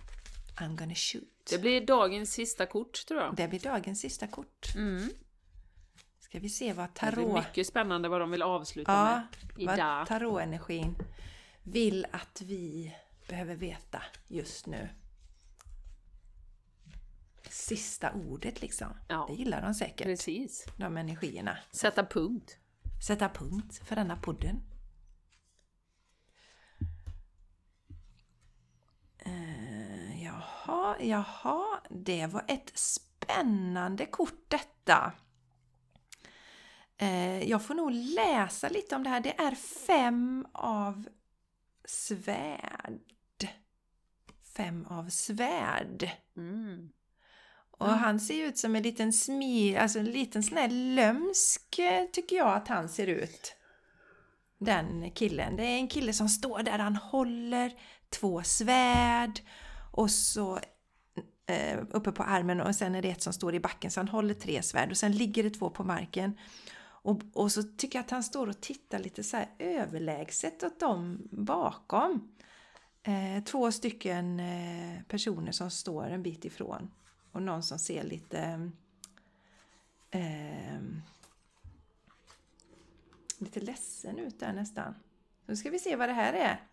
I'm 0.57 0.77
gonna 0.77 0.95
shoot. 0.95 1.47
Det 1.51 1.59
blir 1.59 1.87
dagens 1.87 2.33
sista 2.33 2.67
kort 2.67 3.07
tror 3.07 3.21
jag. 3.21 3.37
Det 3.37 3.49
blir 3.49 3.61
dagens 3.61 4.01
sista 4.01 4.27
kort. 4.27 4.75
Mm. 4.75 5.11
Ska 6.29 6.39
vi 6.39 6.49
se 6.49 6.73
vad 6.73 6.89
Det 6.95 7.01
blir 7.01 7.11
tarot... 7.25 7.47
mycket 7.47 7.67
spännande 7.67 8.09
vad 8.09 8.21
de 8.21 8.31
vill 8.31 8.43
avsluta 8.43 8.93
Ja, 8.93 9.23
med 9.57 9.67
vad 9.67 9.75
idag. 9.75 10.07
tarotenergin 10.07 10.97
vill 11.63 12.07
att 12.13 12.41
vi 12.41 12.95
behöver 13.29 13.55
veta 13.57 14.03
just 14.27 14.67
nu. 14.67 14.89
Sista 17.51 18.13
ordet 18.13 18.61
liksom. 18.63 18.89
Ja. 19.09 19.27
Det 19.29 19.35
gillar 19.35 19.63
de 19.63 19.75
säkert, 19.75 20.05
Precis. 20.07 20.67
de 20.77 20.97
energierna. 20.97 21.59
Sätta 21.71 22.05
punkt. 22.07 22.57
Sätta 23.07 23.29
punkt 23.29 23.81
för 23.85 23.97
denna 23.97 24.17
podden. 24.17 24.63
Eh, 29.19 30.25
jaha, 30.25 30.97
jaha, 31.01 31.81
det 31.91 32.27
var 32.27 32.45
ett 32.49 32.79
spännande 32.79 34.07
kort 34.07 34.45
detta. 34.49 35.13
Eh, 36.99 37.43
jag 37.51 37.63
får 37.63 37.75
nog 37.75 37.91
läsa 37.91 38.69
lite 38.69 38.97
om 38.97 39.03
det 39.03 39.11
här. 39.11 39.21
Det 39.21 39.41
är 39.41 39.55
fem 39.87 40.47
av 40.53 41.09
svärd. 41.85 43.49
Fem 44.57 44.87
av 44.87 45.09
svärd. 45.09 46.11
Mm. 46.37 46.89
Och 47.71 47.89
han 47.89 48.21
ser 48.21 48.45
ut 48.45 48.59
som 48.59 48.77
en 48.77 48.83
liten 48.83 49.13
smir, 49.13 49.79
alltså 49.79 49.99
en 49.99 50.05
liten 50.05 50.43
sån 50.43 50.57
här 50.57 50.69
lömsk 50.69 51.79
eh, 51.79 52.05
tycker 52.13 52.37
jag 52.37 52.55
att 52.55 52.69
han 52.69 52.89
ser 52.89 53.07
ut. 53.07 53.55
Den 54.59 55.11
killen. 55.11 55.57
Det 55.57 55.63
är 55.63 55.77
en 55.77 55.89
kille 55.89 56.13
som 56.13 56.29
står 56.29 56.63
där, 56.63 56.79
han 56.79 56.97
håller 56.97 57.73
två 58.11 58.43
svärd 58.43 59.41
och 59.93 60.11
så 60.11 60.59
eh, 61.47 61.79
uppe 61.91 62.13
på 62.13 62.23
armen 62.23 62.61
och 62.61 62.75
sen 62.75 62.95
är 62.95 63.03
det 63.03 63.11
ett 63.11 63.23
som 63.23 63.33
står 63.33 63.55
i 63.55 63.61
backen 63.61 63.91
så 63.91 64.01
han 64.01 64.09
håller 64.09 64.35
tre 64.35 64.63
svärd 64.63 64.91
och 64.91 64.97
sen 64.97 65.13
ligger 65.13 65.43
det 65.43 65.51
två 65.51 65.71
på 65.71 65.85
marken. 65.85 66.39
Och, 67.03 67.21
och 67.33 67.53
så 67.53 67.63
tycker 67.63 67.99
jag 67.99 68.05
att 68.05 68.11
han 68.11 68.23
står 68.23 68.47
och 68.47 68.61
tittar 68.61 68.99
lite 68.99 69.25
så 69.25 69.37
här 69.37 69.49
överlägset 69.59 70.63
åt 70.63 70.81
dem 70.81 71.29
bakom. 71.31 72.33
Eh, 73.03 73.45
två 73.45 73.73
stycken 73.73 74.41
eh, 74.41 75.03
personer 75.03 75.53
som 75.53 75.71
står 75.71 76.11
en 76.11 76.23
bit 76.23 76.45
ifrån. 76.45 76.91
Och 77.33 77.43
någon 77.43 77.63
som 77.63 77.79
ser 77.79 78.05
lite... 78.05 78.71
Eh, 80.11 80.81
lite 83.39 83.61
ledsen 83.61 84.19
ut 84.19 84.41
där 84.41 84.53
nästan. 84.53 84.95
Nu 85.47 85.57
ska 85.57 85.71
vi 85.71 85.79
se 85.79 85.97
vad 85.97 86.09
det 86.09 86.13
här 86.13 86.33
är. 86.33 86.67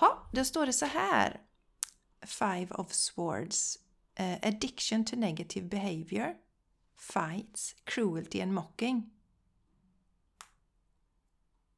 Ja, 0.00 0.22
då 0.32 0.44
står 0.44 0.66
det 0.66 0.72
så 0.72 0.86
här. 0.86 1.40
Five 2.22 2.66
of 2.70 2.92
Swords. 2.92 3.78
Eh, 4.14 4.38
addiction 4.42 5.04
to 5.04 5.16
negative 5.16 5.66
behavior. 5.66 6.34
Fights, 6.96 7.76
cruelty 7.84 8.40
and 8.40 8.52
mocking. 8.52 9.10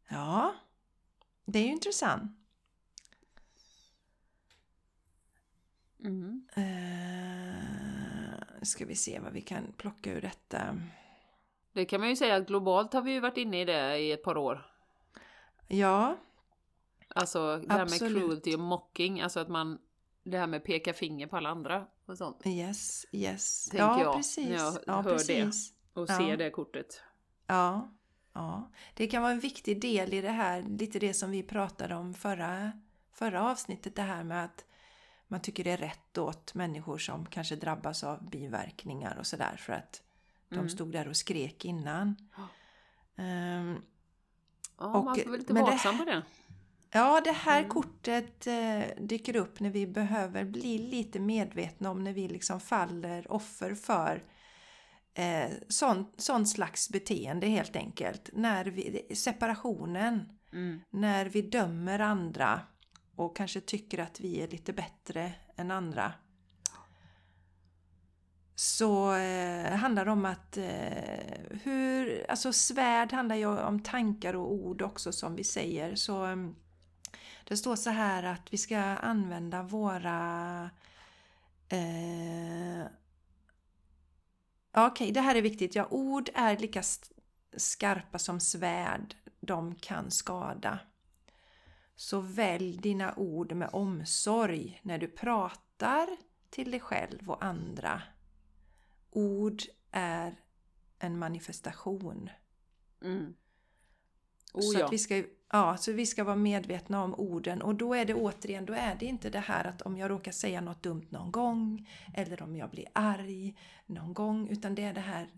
Ja, 0.09 0.55
det 1.45 1.59
är 1.59 1.63
ju 1.63 1.73
intressant. 1.73 2.33
Mm. 6.01 6.49
Uh, 6.59 7.55
ska 8.63 8.85
vi 8.85 8.97
se 8.97 9.21
vad 9.21 9.33
vi 9.33 9.41
kan 9.41 9.73
plocka 9.77 10.13
ur 10.13 10.21
detta. 10.21 10.81
Det 11.73 11.85
kan 11.85 12.01
man 12.01 12.09
ju 12.09 12.17
säga 12.17 12.37
att 12.37 12.47
globalt 12.47 12.93
har 12.93 13.03
vi 13.03 13.13
ju 13.13 13.21
varit 13.21 13.37
inne 13.37 13.61
i 13.61 13.65
det 13.65 13.99
i 13.99 14.13
ett 14.13 14.23
par 14.23 14.37
år. 14.37 14.67
Ja, 15.69 16.17
Alltså 17.17 17.57
det 17.57 17.73
här 17.73 17.79
med 17.79 17.83
Absolut. 17.83 18.23
cruelty 18.23 18.55
och 18.55 18.61
mocking, 18.61 19.21
alltså 19.21 19.41
att 19.41 19.49
man 19.49 19.79
det 20.27 20.39
här 20.39 20.47
med 20.47 20.65
peka 20.65 20.93
finger 20.95 21.27
på 21.27 21.37
alla 21.37 21.49
andra 21.49 21.87
och 22.07 22.19
sånt. 22.19 22.47
yes, 22.47 23.07
yes. 23.13 23.65
Tänker 23.69 23.85
ja, 23.87 24.01
jag 24.03 24.17
precis. 24.17 24.49
när 24.49 24.55
jag 24.57 24.79
ja, 24.87 24.95
hör 25.03 25.03
det. 25.03 25.11
precis. 25.19 25.73
Och 25.93 26.11
Ja. 26.11 26.19
se 26.19 26.37
det 26.37 26.51
kortet. 26.51 27.03
Ja, 27.47 27.91
ja. 28.33 28.71
Det 28.95 29.07
kan 29.07 29.23
vara 29.23 29.33
en 29.33 29.41
viktig 29.41 29.81
del 29.81 30.15
i 30.15 30.21
det 30.21 30.31
här, 30.31 30.63
lite 30.63 30.99
det 30.99 31.15
som 31.15 31.31
vi 31.31 31.43
pratade 31.43 31.95
om 31.95 32.15
förra, 32.15 32.73
förra 33.13 33.51
avsnittet, 33.51 33.97
det 33.97 34.03
här 34.03 34.25
med 34.25 34.45
att 34.45 34.65
man 35.29 35.41
tycker 35.41 35.65
det 35.65 35.71
är 35.71 35.77
rätt 35.77 36.19
åt 36.19 36.55
människor 36.55 36.99
som 36.99 37.27
kanske 37.27 37.57
drabbas 37.57 38.05
av 38.05 38.31
biverkningar 38.31 39.17
och 39.19 39.27
sådär 39.27 39.57
för 39.57 39.73
att 39.73 40.03
de 40.49 40.55
Mm. 40.55 40.69
stod 40.69 40.93
där 40.93 41.09
och 41.09 41.17
skrek 41.17 41.65
innan. 41.65 42.17
Ja. 42.37 42.49
Ehm, 43.23 43.83
Ja, 44.79 44.87
Och- 44.99 45.05
man 45.05 45.17
får 45.17 45.25
vara 45.25 45.37
lite 45.37 45.53
det- 45.53 45.63
vaksam 45.63 45.99
på 45.99 46.05
det. 46.05 46.23
Ja, 46.97 47.21
det 47.25 47.33
här 47.33 47.59
Mm. 47.59 47.71
kortet 47.71 48.47
eh, 48.47 49.05
dyker 49.05 49.37
upp 49.37 49.61
när 49.61 49.71
vi 49.71 49.87
behöver 49.87 50.45
bli 50.45 50.79
lite 50.79 51.21
medvetna 51.21 51.91
om 51.91 52.05
när 52.05 52.13
vi 52.13 52.29
liksom 52.29 52.61
faller 52.61 53.33
offer 53.33 53.75
för 53.75 54.25
eh, 55.15 55.51
sån, 55.69 56.07
sån 56.17 56.47
slags 56.47 56.91
beteende 56.91 57.47
helt 57.47 57.77
enkelt. 57.77 58.31
När 58.33 58.65
vi, 58.65 59.07
separationen, 59.15 60.29
Mm. 60.53 60.81
när 60.91 61.27
vi 61.27 61.43
dömer 61.43 61.99
andra 61.99 62.61
och 63.17 63.37
kanske 63.37 63.61
tycker 63.61 63.99
att 63.99 64.21
vi 64.21 64.41
är 64.43 64.49
lite 64.49 64.73
bättre 64.73 65.33
än 65.57 65.71
andra. 65.71 66.13
Så 68.55 69.15
eh, 69.15 69.73
handlar 69.73 70.05
det 70.05 70.11
om 70.11 70.25
att 70.25 70.57
eh, 70.57 71.59
hur, 71.63 72.27
alltså 72.31 72.53
svärd 72.53 73.13
handlar 73.13 73.37
ju 73.37 73.47
om 73.47 73.83
tankar 73.83 74.35
och 74.37 74.53
ord 74.53 74.83
också 74.83 75.13
som 75.13 75.35
vi 75.37 75.45
säger. 75.45 75.95
Så 75.95 76.27
eh, 76.27 76.37
det 77.49 77.57
står 77.57 77.77
så 77.77 77.91
här 77.91 78.23
att 78.23 78.53
vi 78.53 78.59
ska 78.59 78.79
använda 78.79 79.63
våra... 79.63 80.71
Eh, 81.69 82.87
Okej, 84.73 84.91
okay, 84.91 85.13
det 85.13 85.21
här 85.21 85.35
är 85.35 85.43
viktigt. 85.43 85.75
Ja, 85.75 85.87
ord 85.91 86.31
är 86.35 86.59
lika 86.59 86.83
skarpa 87.57 88.19
som 88.19 88.41
svärd. 88.41 89.17
De 89.41 89.75
kan 89.75 90.11
skada. 90.11 90.79
Så 91.95 92.21
välj 92.21 92.77
dina 92.77 93.15
ord 93.15 93.53
med 93.53 93.71
omsorg 93.73 94.81
när 94.83 94.99
du 94.99 95.09
pratar 95.09 96.17
till 96.51 96.71
dig 96.71 96.81
själv 96.81 97.31
och 97.31 97.45
andra. 97.45 98.03
Ord 99.11 99.63
är 99.91 100.37
en 100.99 101.19
manifestation. 101.19 102.31
Mm. 103.03 103.35
Oh, 104.57 104.73
så, 104.73 104.79
ja. 104.79 104.85
att 104.85 104.93
vi 104.93 104.99
ska, 104.99 105.23
ja, 105.53 105.77
så 105.77 105.93
vi 105.93 106.07
ska 106.07 106.25
vara 106.25 106.37
medvetna 106.37 107.05
om 107.05 107.15
orden 107.15 107.63
och 107.63 107.75
då 107.75 107.95
är 107.95 108.05
det 108.05 108.15
återigen, 108.15 108.67
då 108.67 108.73
är 108.73 108.95
det 108.95 109.07
inte 109.07 109.31
det 109.31 109.41
här 109.41 109.65
att 109.65 109.83
om 109.83 109.97
jag 109.97 110.11
råkar 110.11 110.33
säga 110.33 110.61
något 110.61 110.83
dumt 110.83 111.07
någon 111.11 111.33
gång 111.33 111.89
eller 112.15 112.43
om 112.43 112.57
jag 112.57 112.71
blir 112.71 112.87
arg 112.93 113.57
någon 113.87 114.15
gång 114.15 114.49
utan 114.49 114.75
det 114.75 114.83
är 114.83 114.95
det 114.95 115.01
här 115.01 115.29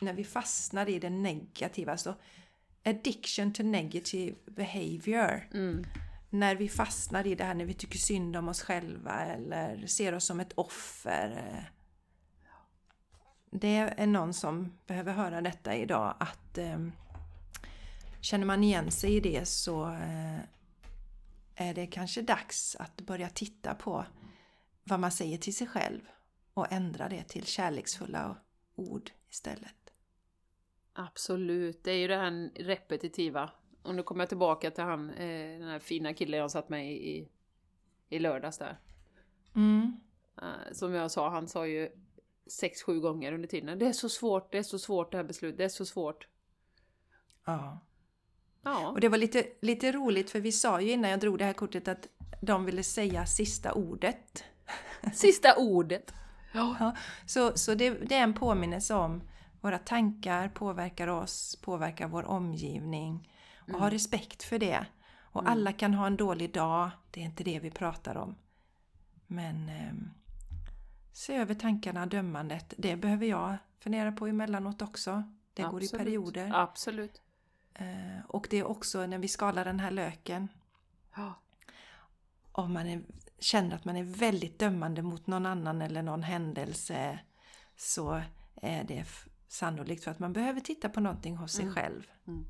när 0.00 0.12
vi 0.12 0.24
fastnar 0.24 0.88
i 0.88 0.98
det 0.98 1.10
negativa. 1.10 1.92
Alltså 1.92 2.14
addiction 2.84 3.52
to 3.52 3.62
negative 3.62 4.36
behavior. 4.46 5.48
Mm. 5.54 5.84
När 6.30 6.56
vi 6.56 6.68
fastnar 6.68 7.26
i 7.26 7.34
det 7.34 7.44
här 7.44 7.54
när 7.54 7.64
vi 7.64 7.74
tycker 7.74 7.98
synd 7.98 8.36
om 8.36 8.48
oss 8.48 8.62
själva 8.62 9.24
eller 9.24 9.86
ser 9.86 10.14
oss 10.14 10.24
som 10.24 10.40
ett 10.40 10.52
offer. 10.52 11.70
Det 13.50 13.76
är 13.76 14.06
någon 14.06 14.34
som 14.34 14.78
behöver 14.86 15.12
höra 15.12 15.40
detta 15.40 15.76
idag 15.76 16.14
att 16.20 16.58
eh, 16.58 16.78
känner 18.22 18.46
man 18.46 18.64
igen 18.64 18.90
sig 18.90 19.16
i 19.16 19.20
det 19.20 19.48
så 19.48 19.86
eh, 19.86 20.38
är 21.54 21.74
det 21.74 21.86
kanske 21.86 22.22
dags 22.22 22.76
att 22.76 23.00
börja 23.00 23.28
titta 23.28 23.74
på 23.74 24.04
vad 24.84 25.00
man 25.00 25.12
säger 25.12 25.38
till 25.38 25.56
sig 25.56 25.66
själv 25.66 26.00
och 26.54 26.72
ändra 26.72 27.08
det 27.08 27.24
till 27.24 27.46
kärleksfulla 27.46 28.36
ord 28.74 29.10
istället. 29.30 29.92
Absolut, 30.92 31.84
det 31.84 31.90
är 31.90 31.96
ju 31.96 32.08
det 32.08 32.16
här 32.16 32.50
repetitiva. 32.54 33.50
Och 33.82 33.94
nu 33.94 34.02
kommer 34.02 34.22
jag 34.22 34.28
tillbaka 34.28 34.70
till 34.70 34.84
han, 34.84 35.10
eh, 35.10 35.58
den 35.58 35.68
här 35.68 35.78
fina 35.78 36.14
killen 36.14 36.40
jag 36.40 36.50
satt 36.50 36.68
med 36.68 36.92
i, 36.92 37.28
i 38.08 38.18
lördags 38.18 38.58
där. 38.58 38.78
Mm. 39.54 40.00
Eh, 40.42 40.72
som 40.72 40.94
jag 40.94 41.10
sa, 41.10 41.30
han 41.30 41.48
sa 41.48 41.66
ju 41.66 41.90
sex, 42.46 42.82
sju 42.82 43.00
gånger 43.00 43.32
under 43.32 43.48
tiden. 43.48 43.78
Det 43.78 43.86
är 43.86 43.92
så 43.92 44.08
svårt, 44.08 44.52
det 44.52 44.58
är 44.58 44.62
så 44.62 44.78
svårt 44.78 45.10
det 45.10 45.16
här 45.16 45.24
beslutet, 45.24 45.58
det 45.58 45.64
är 45.64 45.68
så 45.68 45.86
svårt. 45.86 46.28
Ja. 47.44 47.80
Ja. 48.62 48.88
Och 48.88 49.00
det 49.00 49.08
var 49.08 49.18
lite, 49.18 49.46
lite 49.60 49.92
roligt 49.92 50.30
för 50.30 50.40
vi 50.40 50.52
sa 50.52 50.80
ju 50.80 50.90
innan 50.90 51.10
jag 51.10 51.20
drog 51.20 51.38
det 51.38 51.44
här 51.44 51.52
kortet 51.52 51.88
att 51.88 52.08
de 52.40 52.64
ville 52.64 52.82
säga 52.82 53.26
sista 53.26 53.72
ordet. 53.72 54.44
Sista 55.14 55.56
ordet! 55.56 56.14
Ja. 56.52 56.76
ja 56.80 56.96
så 57.26 57.58
så 57.58 57.74
det, 57.74 57.90
det 57.90 58.14
är 58.14 58.22
en 58.22 58.34
påminnelse 58.34 58.94
om 58.94 59.22
våra 59.60 59.78
tankar 59.78 60.48
påverkar 60.48 61.08
oss, 61.08 61.56
påverkar 61.62 62.08
vår 62.08 62.24
omgivning. 62.24 63.28
Och 63.60 63.68
mm. 63.68 63.80
ha 63.80 63.90
respekt 63.90 64.42
för 64.42 64.58
det. 64.58 64.86
Och 65.22 65.40
mm. 65.40 65.52
alla 65.52 65.72
kan 65.72 65.94
ha 65.94 66.06
en 66.06 66.16
dålig 66.16 66.52
dag, 66.52 66.90
det 67.10 67.20
är 67.20 67.24
inte 67.24 67.44
det 67.44 67.60
vi 67.60 67.70
pratar 67.70 68.16
om. 68.16 68.34
Men 69.26 69.68
eh, 69.68 69.92
se 71.12 71.36
över 71.36 71.54
tankarna, 71.54 72.06
dömandet. 72.06 72.74
Det 72.78 72.96
behöver 72.96 73.26
jag 73.26 73.56
fundera 73.78 74.12
på 74.12 74.26
emellanåt 74.26 74.82
också. 74.82 75.22
Det 75.54 75.62
Absolut. 75.62 75.90
går 75.90 76.00
i 76.00 76.04
perioder. 76.04 76.50
Absolut. 76.54 77.22
Eh, 77.74 78.26
och 78.28 78.46
det 78.50 78.58
är 78.58 78.64
också 78.64 79.06
när 79.06 79.18
vi 79.18 79.28
skalar 79.28 79.64
den 79.64 79.80
här 79.80 79.90
löken. 79.90 80.48
Ja. 81.16 81.34
Om 82.52 82.72
man 82.72 82.86
är, 82.86 83.02
känner 83.38 83.76
att 83.76 83.84
man 83.84 83.96
är 83.96 84.04
väldigt 84.04 84.58
dömande 84.58 85.02
mot 85.02 85.26
någon 85.26 85.46
annan 85.46 85.82
eller 85.82 86.02
någon 86.02 86.22
händelse 86.22 87.18
så 87.76 88.22
är 88.54 88.84
det 88.84 89.04
sannolikt 89.48 90.04
för 90.04 90.10
att 90.10 90.18
man 90.18 90.32
behöver 90.32 90.60
titta 90.60 90.88
på 90.88 91.00
någonting 91.00 91.36
hos 91.36 91.52
sig 91.52 91.62
mm. 91.62 91.74
själv. 91.74 92.02
Mm. 92.26 92.44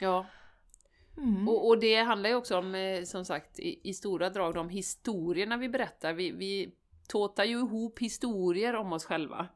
Ja. 0.00 0.26
Mm. 1.16 1.48
Och, 1.48 1.68
och, 1.68 1.78
det 1.78 2.02
handlar 2.02 2.30
ju 2.30 2.36
också 2.36 2.58
om, 2.58 2.74
eh, 2.74 3.04
som 3.04 3.24
sagt, 3.24 3.58
i, 3.58 3.80
i, 3.88 3.94
stora 3.94 4.30
drag 4.30 4.54
de 4.54 4.68
historierna 4.68 5.56
vi 5.56 5.68
berättar. 5.68 6.12
Vi, 6.12 6.30
vi 6.30 6.74
tåtar 7.08 7.44
ju 7.44 7.58
ihop 7.58 7.98
historier 7.98 8.74
om 8.74 8.92
oss 8.92 9.04
själva. 9.04 9.48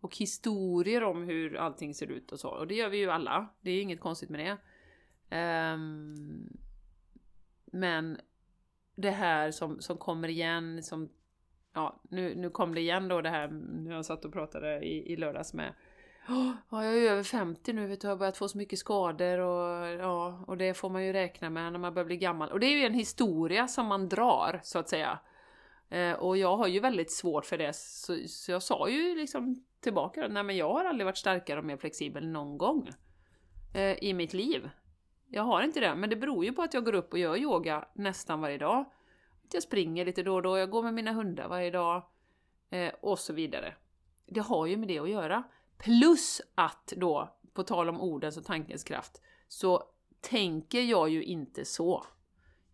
Och 0.00 0.16
historier 0.16 1.04
om 1.04 1.22
hur 1.22 1.56
allting 1.56 1.94
ser 1.94 2.10
ut 2.10 2.32
och 2.32 2.40
så. 2.40 2.48
Och 2.48 2.66
det 2.66 2.74
gör 2.74 2.88
vi 2.88 2.98
ju 2.98 3.10
alla. 3.10 3.48
Det 3.60 3.70
är 3.70 3.82
inget 3.82 4.00
konstigt 4.00 4.30
med 4.30 4.40
det. 4.40 4.58
Um, 5.74 6.58
men 7.66 8.20
det 8.94 9.10
här 9.10 9.50
som, 9.50 9.80
som 9.80 9.96
kommer 9.96 10.28
igen, 10.28 10.82
som... 10.82 11.08
Ja, 11.74 12.00
nu, 12.10 12.34
nu 12.34 12.50
kom 12.50 12.74
det 12.74 12.80
igen 12.80 13.08
då 13.08 13.20
det 13.20 13.30
här 13.30 13.48
när 13.48 13.94
jag 13.94 14.06
satt 14.06 14.24
och 14.24 14.32
pratade 14.32 14.80
i, 14.80 15.12
i 15.12 15.16
lördags 15.16 15.54
med 15.54 15.74
Ja, 16.28 16.56
jag 16.70 16.84
är 16.84 17.10
över 17.10 17.22
50 17.22 17.72
nu, 17.72 17.86
vet 17.86 18.00
du, 18.00 18.06
jag 18.06 18.12
har 18.12 18.18
börjat 18.18 18.36
få 18.36 18.48
så 18.48 18.58
mycket 18.58 18.78
skador 18.78 19.38
och, 19.38 19.88
ja, 19.88 20.44
och 20.46 20.56
det 20.56 20.74
får 20.74 20.90
man 20.90 21.04
ju 21.04 21.12
räkna 21.12 21.50
med 21.50 21.72
när 21.72 21.78
man 21.78 21.94
börjar 21.94 22.06
bli 22.06 22.16
gammal. 22.16 22.52
Och 22.52 22.60
det 22.60 22.66
är 22.66 22.78
ju 22.78 22.84
en 22.84 22.94
historia 22.94 23.68
som 23.68 23.86
man 23.86 24.08
drar, 24.08 24.60
så 24.62 24.78
att 24.78 24.88
säga. 24.88 25.18
Eh, 25.88 26.12
och 26.12 26.36
jag 26.36 26.56
har 26.56 26.66
ju 26.66 26.80
väldigt 26.80 27.12
svårt 27.12 27.46
för 27.46 27.58
det, 27.58 27.76
så, 27.76 28.18
så 28.26 28.52
jag 28.52 28.62
sa 28.62 28.88
ju 28.88 29.14
liksom 29.14 29.64
tillbaka 29.80 30.28
nej 30.28 30.42
men 30.42 30.56
jag 30.56 30.72
har 30.72 30.84
aldrig 30.84 31.04
varit 31.04 31.16
starkare 31.16 31.58
och 31.58 31.64
mer 31.64 31.76
flexibel 31.76 32.28
någon 32.28 32.58
gång 32.58 32.88
eh, 33.74 34.04
i 34.04 34.14
mitt 34.14 34.32
liv. 34.32 34.70
Jag 35.28 35.42
har 35.42 35.62
inte 35.62 35.80
det, 35.80 35.94
men 35.94 36.10
det 36.10 36.16
beror 36.16 36.44
ju 36.44 36.52
på 36.52 36.62
att 36.62 36.74
jag 36.74 36.84
går 36.84 36.94
upp 36.94 37.12
och 37.12 37.18
gör 37.18 37.36
yoga 37.36 37.88
nästan 37.94 38.40
varje 38.40 38.58
dag. 38.58 38.84
Jag 39.52 39.62
springer 39.62 40.04
lite 40.04 40.22
då 40.22 40.34
och 40.34 40.42
då, 40.42 40.58
jag 40.58 40.70
går 40.70 40.82
med 40.82 40.94
mina 40.94 41.12
hundar 41.12 41.48
varje 41.48 41.70
dag 41.70 42.02
eh, 42.70 42.92
och 43.00 43.18
så 43.18 43.32
vidare. 43.32 43.74
Det 44.26 44.40
har 44.40 44.66
ju 44.66 44.76
med 44.76 44.88
det 44.88 44.98
att 44.98 45.10
göra. 45.10 45.42
Plus 45.78 46.40
att 46.54 46.92
då, 46.96 47.38
på 47.52 47.62
tal 47.62 47.88
om 47.88 48.00
ordens 48.00 48.36
och 48.36 48.44
tankens 48.44 48.84
kraft, 48.84 49.22
så 49.48 49.82
tänker 50.20 50.80
jag 50.80 51.08
ju 51.08 51.22
inte 51.24 51.64
så. 51.64 52.04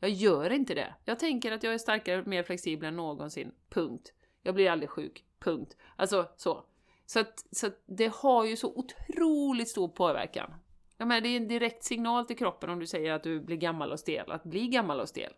Jag 0.05 0.13
gör 0.13 0.51
inte 0.51 0.75
det. 0.75 0.95
Jag 1.05 1.19
tänker 1.19 1.53
att 1.53 1.63
jag 1.63 1.75
är 1.75 1.79
starkare 1.79 2.21
och 2.21 2.27
mer 2.27 2.43
flexibel 2.43 2.89
än 2.89 2.97
någonsin. 2.97 3.53
Punkt. 3.69 4.13
Jag 4.43 4.55
blir 4.55 4.71
aldrig 4.71 4.91
sjuk. 4.91 5.25
Punkt. 5.39 5.77
Alltså 5.97 6.29
så. 6.37 6.65
Så, 7.07 7.21
att, 7.21 7.47
så 7.51 7.67
att 7.67 7.83
det 7.87 8.13
har 8.15 8.45
ju 8.45 8.57
så 8.57 8.73
otroligt 8.77 9.69
stor 9.69 9.89
påverkan. 9.89 10.55
Jag 10.97 11.09
menar, 11.09 11.21
det 11.21 11.29
är 11.29 11.37
en 11.37 11.49
direkt 11.49 11.85
signal 11.85 12.27
till 12.27 12.37
kroppen 12.37 12.71
om 12.71 12.79
du 12.79 12.87
säger 12.87 13.13
att 13.13 13.23
du 13.23 13.41
blir 13.41 13.57
gammal 13.57 13.93
och 13.93 14.01
stel, 14.01 14.31
att 14.31 14.45
bli 14.45 14.69
gammal 14.69 15.01
och 15.01 15.09
stel. 15.09 15.33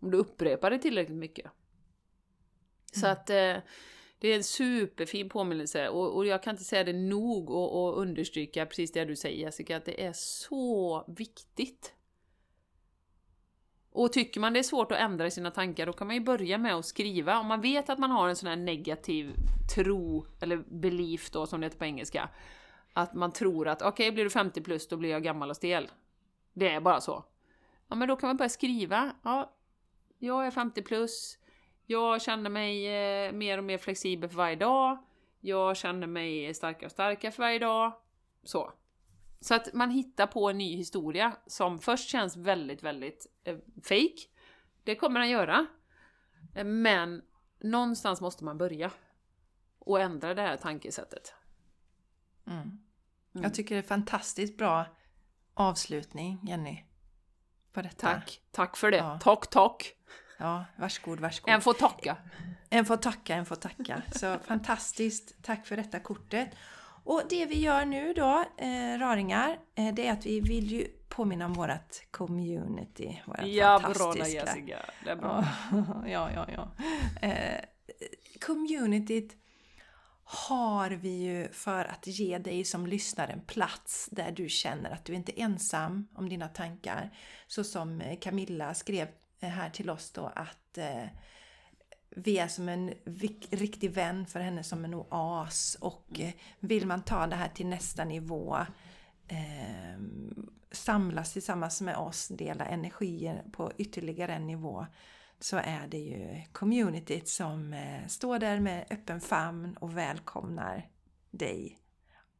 Om 0.00 0.10
du 0.10 0.18
upprepar 0.18 0.70
det 0.70 0.78
tillräckligt 0.78 1.18
mycket. 1.18 1.44
Mm. 1.44 1.52
Så 3.00 3.06
att 3.06 3.30
eh, 3.30 3.56
det 4.18 4.28
är 4.28 4.36
en 4.36 4.44
superfin 4.44 5.28
påminnelse 5.28 5.88
och, 5.88 6.16
och 6.16 6.26
jag 6.26 6.42
kan 6.42 6.50
inte 6.50 6.64
säga 6.64 6.84
det 6.84 6.92
nog 6.92 7.50
och, 7.50 7.84
och 7.84 8.00
understryka 8.00 8.66
precis 8.66 8.92
det 8.92 9.04
du 9.04 9.16
säger 9.16 9.44
Jessica, 9.44 9.76
att 9.76 9.84
det 9.84 10.04
är 10.04 10.12
så 10.12 11.04
viktigt. 11.16 11.95
Och 13.96 14.12
tycker 14.12 14.40
man 14.40 14.52
det 14.52 14.58
är 14.58 14.62
svårt 14.62 14.92
att 14.92 14.98
ändra 14.98 15.30
sina 15.30 15.50
tankar, 15.50 15.86
då 15.86 15.92
kan 15.92 16.06
man 16.06 16.16
ju 16.16 16.22
börja 16.22 16.58
med 16.58 16.74
att 16.74 16.84
skriva. 16.86 17.38
Om 17.38 17.46
man 17.46 17.60
vet 17.60 17.90
att 17.90 17.98
man 17.98 18.10
har 18.10 18.28
en 18.28 18.36
sån 18.36 18.48
här 18.48 18.56
negativ 18.56 19.34
tro, 19.74 20.26
eller 20.40 20.56
belief 20.56 21.30
då 21.30 21.46
som 21.46 21.60
det 21.60 21.66
heter 21.66 21.78
på 21.78 21.84
engelska. 21.84 22.28
Att 22.92 23.14
man 23.14 23.32
tror 23.32 23.68
att 23.68 23.82
okej, 23.82 23.90
okay, 23.90 24.10
blir 24.10 24.24
du 24.24 24.30
50 24.30 24.60
plus 24.60 24.88
då 24.88 24.96
blir 24.96 25.10
jag 25.10 25.22
gammal 25.22 25.50
och 25.50 25.56
stel. 25.56 25.90
Det 26.52 26.68
är 26.68 26.80
bara 26.80 27.00
så. 27.00 27.24
Ja, 27.88 27.96
men 27.96 28.08
då 28.08 28.16
kan 28.16 28.28
man 28.28 28.36
börja 28.36 28.48
skriva. 28.48 29.12
Ja, 29.22 29.56
jag 30.18 30.46
är 30.46 30.50
50 30.50 30.82
plus. 30.82 31.38
Jag 31.86 32.22
känner 32.22 32.50
mig 32.50 32.86
eh, 32.86 33.32
mer 33.32 33.58
och 33.58 33.64
mer 33.64 33.78
flexibel 33.78 34.30
för 34.30 34.36
varje 34.36 34.56
dag. 34.56 34.98
Jag 35.40 35.76
känner 35.76 36.06
mig 36.06 36.54
starkare 36.54 36.86
och 36.86 36.92
starkare 36.92 37.32
för 37.32 37.42
varje 37.42 37.58
dag. 37.58 37.92
Så. 38.44 38.72
Så 39.40 39.54
att 39.54 39.72
man 39.72 39.90
hittar 39.90 40.26
på 40.26 40.50
en 40.50 40.58
ny 40.58 40.76
historia 40.76 41.36
som 41.46 41.78
först 41.78 42.08
känns 42.08 42.36
väldigt, 42.36 42.82
väldigt 42.82 43.26
eh, 43.44 43.56
fake. 43.82 44.26
Det 44.84 44.94
kommer 44.94 45.20
den 45.20 45.30
göra. 45.30 45.66
Eh, 46.54 46.64
men 46.64 47.22
någonstans 47.60 48.20
måste 48.20 48.44
man 48.44 48.58
börja. 48.58 48.90
Och 49.78 50.00
ändra 50.00 50.34
det 50.34 50.42
här 50.42 50.56
tankesättet. 50.56 51.34
Mm. 52.46 52.60
Mm. 52.60 52.80
Jag 53.32 53.54
tycker 53.54 53.74
det 53.74 53.80
är 53.80 53.88
fantastiskt 53.88 54.58
bra 54.58 54.86
avslutning, 55.54 56.40
Jenny. 56.42 56.84
På 57.72 57.82
detta. 57.82 58.06
Tack. 58.12 58.40
Tack 58.50 58.76
för 58.76 58.90
det. 58.90 58.96
Ja. 58.96 59.18
Tack, 59.22 59.50
tack. 59.50 59.92
Ja, 60.38 60.64
varsågod, 60.76 61.20
varsågod. 61.20 61.54
En 61.54 61.60
får 61.60 61.72
tacka. 61.72 62.16
En 62.70 62.84
får 62.84 62.96
tacka, 62.96 63.34
en 63.34 63.46
får 63.46 63.56
tacka. 63.56 64.02
Så 64.12 64.38
fantastiskt. 64.44 65.34
Tack 65.42 65.66
för 65.66 65.76
detta 65.76 66.00
kortet. 66.00 66.48
Och 67.06 67.22
det 67.28 67.46
vi 67.46 67.60
gör 67.60 67.84
nu 67.84 68.12
då, 68.12 68.44
eh, 68.56 68.98
raringar, 68.98 69.58
eh, 69.74 69.94
det 69.94 70.06
är 70.06 70.12
att 70.12 70.26
vi 70.26 70.40
vill 70.40 70.72
ju 70.72 70.86
påminna 71.08 71.46
om 71.46 71.52
vårt 71.52 72.10
community. 72.10 73.22
Vårat 73.26 73.46
ja, 73.46 73.92
bra 73.94 74.16
Jessica. 74.16 74.78
Det 75.04 75.10
är 75.10 75.16
bra. 75.16 75.44
ja, 76.06 76.30
ja, 76.34 76.46
ja. 76.56 76.70
Eh, 77.28 77.60
communityt 78.40 79.36
har 80.24 80.90
vi 80.90 81.22
ju 81.22 81.48
för 81.48 81.84
att 81.84 82.06
ge 82.06 82.38
dig 82.38 82.64
som 82.64 82.86
lyssnar 82.86 83.28
en 83.28 83.40
plats 83.40 84.08
där 84.12 84.30
du 84.30 84.48
känner 84.48 84.90
att 84.90 85.04
du 85.04 85.14
inte 85.14 85.40
är 85.40 85.44
ensam 85.44 86.08
om 86.14 86.28
dina 86.28 86.48
tankar. 86.48 87.10
Så 87.46 87.64
som 87.64 88.02
Camilla 88.20 88.74
skrev 88.74 89.08
eh, 89.40 89.48
här 89.48 89.70
till 89.70 89.90
oss 89.90 90.10
då 90.10 90.32
att 90.34 90.78
eh, 90.78 91.04
vi 92.18 92.38
är 92.38 92.48
som 92.48 92.68
en 92.68 92.94
riktig 93.50 93.90
vän 93.90 94.26
för 94.26 94.40
henne 94.40 94.62
som 94.62 94.84
en 94.84 94.94
oas 94.94 95.76
och 95.80 96.20
eh, 96.20 96.32
vill 96.60 96.86
man 96.86 97.02
ta 97.02 97.26
det 97.26 97.36
här 97.36 97.48
till 97.48 97.66
nästa 97.66 98.04
nivå 98.04 98.56
eh, 99.28 100.00
samlas 100.72 101.32
tillsammans 101.32 101.80
med 101.80 101.96
oss, 101.96 102.28
dela 102.28 102.66
energier 102.66 103.44
på 103.52 103.72
ytterligare 103.78 104.34
en 104.34 104.46
nivå 104.46 104.86
så 105.40 105.56
är 105.56 105.86
det 105.86 105.98
ju 105.98 106.42
communityt 106.52 107.28
som 107.28 107.72
eh, 107.72 108.06
står 108.06 108.38
där 108.38 108.60
med 108.60 108.86
öppen 108.90 109.20
famn 109.20 109.76
och 109.76 109.96
välkomnar 109.96 110.88
dig 111.30 111.78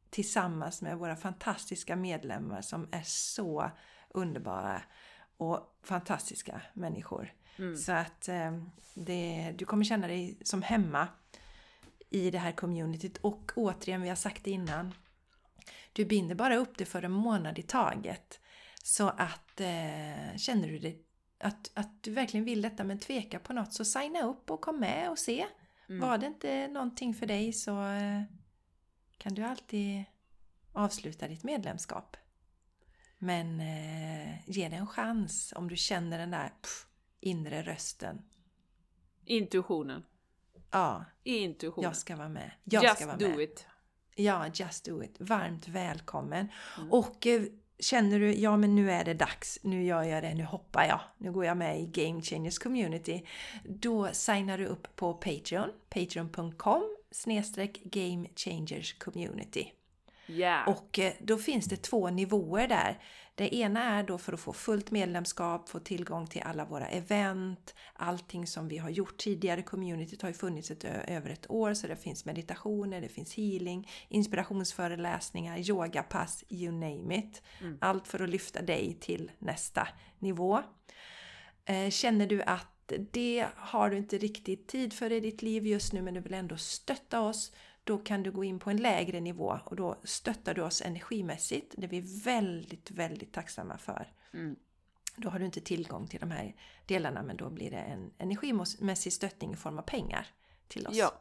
tillsammans 0.09 0.81
med 0.81 0.97
våra 0.97 1.15
fantastiska 1.15 1.95
medlemmar 1.95 2.61
som 2.61 2.87
är 2.91 3.03
så 3.05 3.71
underbara 4.09 4.81
och 5.37 5.79
fantastiska 5.83 6.61
människor. 6.73 7.33
Mm. 7.59 7.77
Så 7.77 7.91
att 7.91 8.27
eh, 8.27 8.61
det, 8.93 9.53
du 9.57 9.65
kommer 9.65 9.83
känna 9.83 10.07
dig 10.07 10.37
som 10.43 10.61
hemma 10.61 11.07
i 12.09 12.31
det 12.31 12.37
här 12.37 12.51
communityt 12.51 13.17
och 13.17 13.51
återigen, 13.55 14.01
vi 14.01 14.09
har 14.09 14.15
sagt 14.15 14.43
det 14.43 14.51
innan, 14.51 14.93
du 15.93 16.05
binder 16.05 16.35
bara 16.35 16.55
upp 16.55 16.77
det 16.77 16.85
för 16.85 17.03
en 17.03 17.11
månad 17.11 17.59
i 17.59 17.61
taget. 17.61 18.39
Så 18.83 19.07
att 19.07 19.59
eh, 19.59 20.37
känner 20.37 20.67
du 20.67 20.79
dig 20.79 21.03
att, 21.39 21.71
att 21.73 22.03
du 22.03 22.11
verkligen 22.11 22.45
vill 22.45 22.61
detta 22.61 22.83
men 22.83 22.99
tvekar 22.99 23.39
på 23.39 23.53
något 23.53 23.73
så 23.73 23.85
signa 23.85 24.21
upp 24.21 24.51
och 24.51 24.61
kom 24.61 24.79
med 24.79 25.09
och 25.09 25.19
se. 25.19 25.45
Mm. 25.89 26.01
Var 26.01 26.17
det 26.17 26.27
inte 26.27 26.67
någonting 26.67 27.13
för 27.13 27.25
dig 27.25 27.53
så 27.53 27.87
eh, 27.87 28.21
kan 29.17 29.33
du 29.33 29.43
alltid 29.43 30.03
avsluta 30.73 31.27
ditt 31.27 31.43
medlemskap. 31.43 32.17
Men 33.17 33.59
eh, 33.59 34.49
ge 34.49 34.69
det 34.69 34.75
en 34.75 34.87
chans 34.87 35.53
om 35.55 35.69
du 35.69 35.75
känner 35.75 36.17
den 36.17 36.31
där 36.31 36.47
pff, 36.61 36.86
inre 37.19 37.61
rösten. 37.61 38.21
Intuitionen. 39.25 40.03
Ja. 40.71 41.05
Intuitionen. 41.23 41.83
Jag 41.89 41.97
ska 41.97 42.15
vara 42.15 42.29
med. 42.29 42.51
Jag 42.63 42.83
just 42.83 42.95
ska 42.95 43.05
vara 43.07 43.17
do 43.17 43.27
med. 43.27 43.39
it. 43.39 43.65
Ja, 44.15 44.47
just 44.53 44.85
do 44.85 45.03
it. 45.03 45.15
Varmt 45.19 45.67
välkommen. 45.67 46.47
Mm. 46.77 46.91
Och 46.91 47.27
eh, 47.27 47.41
Känner 47.79 48.19
du, 48.19 48.33
ja 48.33 48.57
men 48.57 48.75
nu 48.75 48.91
är 48.91 49.05
det 49.05 49.13
dags, 49.13 49.59
nu 49.63 49.83
gör 49.83 50.03
jag 50.03 50.23
det, 50.23 50.33
nu 50.33 50.43
hoppar 50.43 50.85
jag, 50.85 50.99
nu 51.17 51.31
går 51.31 51.45
jag 51.45 51.57
med 51.57 51.81
i 51.81 51.85
Game 51.85 52.21
Changers 52.21 52.59
Community. 52.59 53.23
Då 53.65 54.09
signar 54.11 54.57
du 54.57 54.65
upp 54.65 54.95
på 54.95 55.13
Patreon, 55.13 55.69
patreon.com 55.89 56.95
snedstreck 57.11 57.83
Game 57.83 58.27
Changers 58.35 58.93
Community. 58.93 59.71
Yeah. 60.27 60.69
Och 60.69 60.99
eh, 60.99 61.13
då 61.19 61.37
finns 61.37 61.65
det 61.65 61.77
två 61.77 62.09
nivåer 62.09 62.67
där. 62.67 62.99
Det 63.35 63.55
ena 63.55 63.83
är 63.83 64.03
då 64.03 64.17
för 64.17 64.33
att 64.33 64.39
få 64.39 64.53
fullt 64.53 64.91
medlemskap, 64.91 65.69
få 65.69 65.79
tillgång 65.79 66.27
till 66.27 66.41
alla 66.45 66.65
våra 66.65 66.87
event, 66.87 67.75
allting 67.93 68.47
som 68.47 68.67
vi 68.67 68.77
har 68.77 68.89
gjort 68.89 69.17
tidigare. 69.17 69.61
Communityt 69.61 70.21
har 70.21 70.29
ju 70.29 70.33
funnits 70.33 70.71
ett, 70.71 70.83
över 70.83 71.29
ett 71.29 71.49
år 71.49 71.73
så 71.73 71.87
det 71.87 71.95
finns 71.95 72.25
meditationer, 72.25 73.01
det 73.01 73.09
finns 73.09 73.33
healing, 73.33 73.89
inspirationsföreläsningar, 74.09 75.69
yogapass, 75.69 76.43
you 76.49 76.71
name 76.71 77.17
it. 77.17 77.41
Mm. 77.61 77.77
Allt 77.81 78.07
för 78.07 78.23
att 78.23 78.29
lyfta 78.29 78.61
dig 78.61 78.97
till 78.99 79.31
nästa 79.39 79.87
nivå. 80.19 80.63
Eh, 81.65 81.89
känner 81.89 82.27
du 82.27 82.41
att 82.41 82.93
det 83.11 83.45
har 83.55 83.89
du 83.89 83.97
inte 83.97 84.17
riktigt 84.17 84.67
tid 84.67 84.93
för 84.93 85.11
i 85.11 85.19
ditt 85.19 85.41
liv 85.41 85.67
just 85.67 85.93
nu 85.93 86.01
men 86.01 86.13
du 86.13 86.19
vill 86.19 86.33
ändå 86.33 86.57
stötta 86.57 87.21
oss 87.21 87.51
då 87.87 87.97
kan 87.97 88.23
du 88.23 88.31
gå 88.31 88.43
in 88.43 88.59
på 88.59 88.69
en 88.69 88.77
lägre 88.77 89.19
nivå 89.19 89.59
och 89.65 89.75
då 89.75 89.97
stöttar 90.03 90.53
du 90.53 90.61
oss 90.61 90.81
energimässigt. 90.81 91.75
Det 91.77 91.83
är 91.85 91.89
vi 91.89 92.21
väldigt, 92.23 92.91
väldigt 92.91 93.33
tacksamma 93.33 93.77
för. 93.77 94.13
Mm. 94.33 94.55
Då 95.15 95.29
har 95.29 95.39
du 95.39 95.45
inte 95.45 95.61
tillgång 95.61 96.07
till 96.07 96.19
de 96.19 96.31
här 96.31 96.55
delarna 96.85 97.23
men 97.23 97.37
då 97.37 97.49
blir 97.49 97.71
det 97.71 97.77
en 97.77 98.11
energimässig 98.17 99.13
stöttning 99.13 99.53
i 99.53 99.55
form 99.55 99.77
av 99.77 99.81
pengar 99.81 100.27
till 100.67 100.87
oss. 100.87 100.95
Ja. 100.95 101.11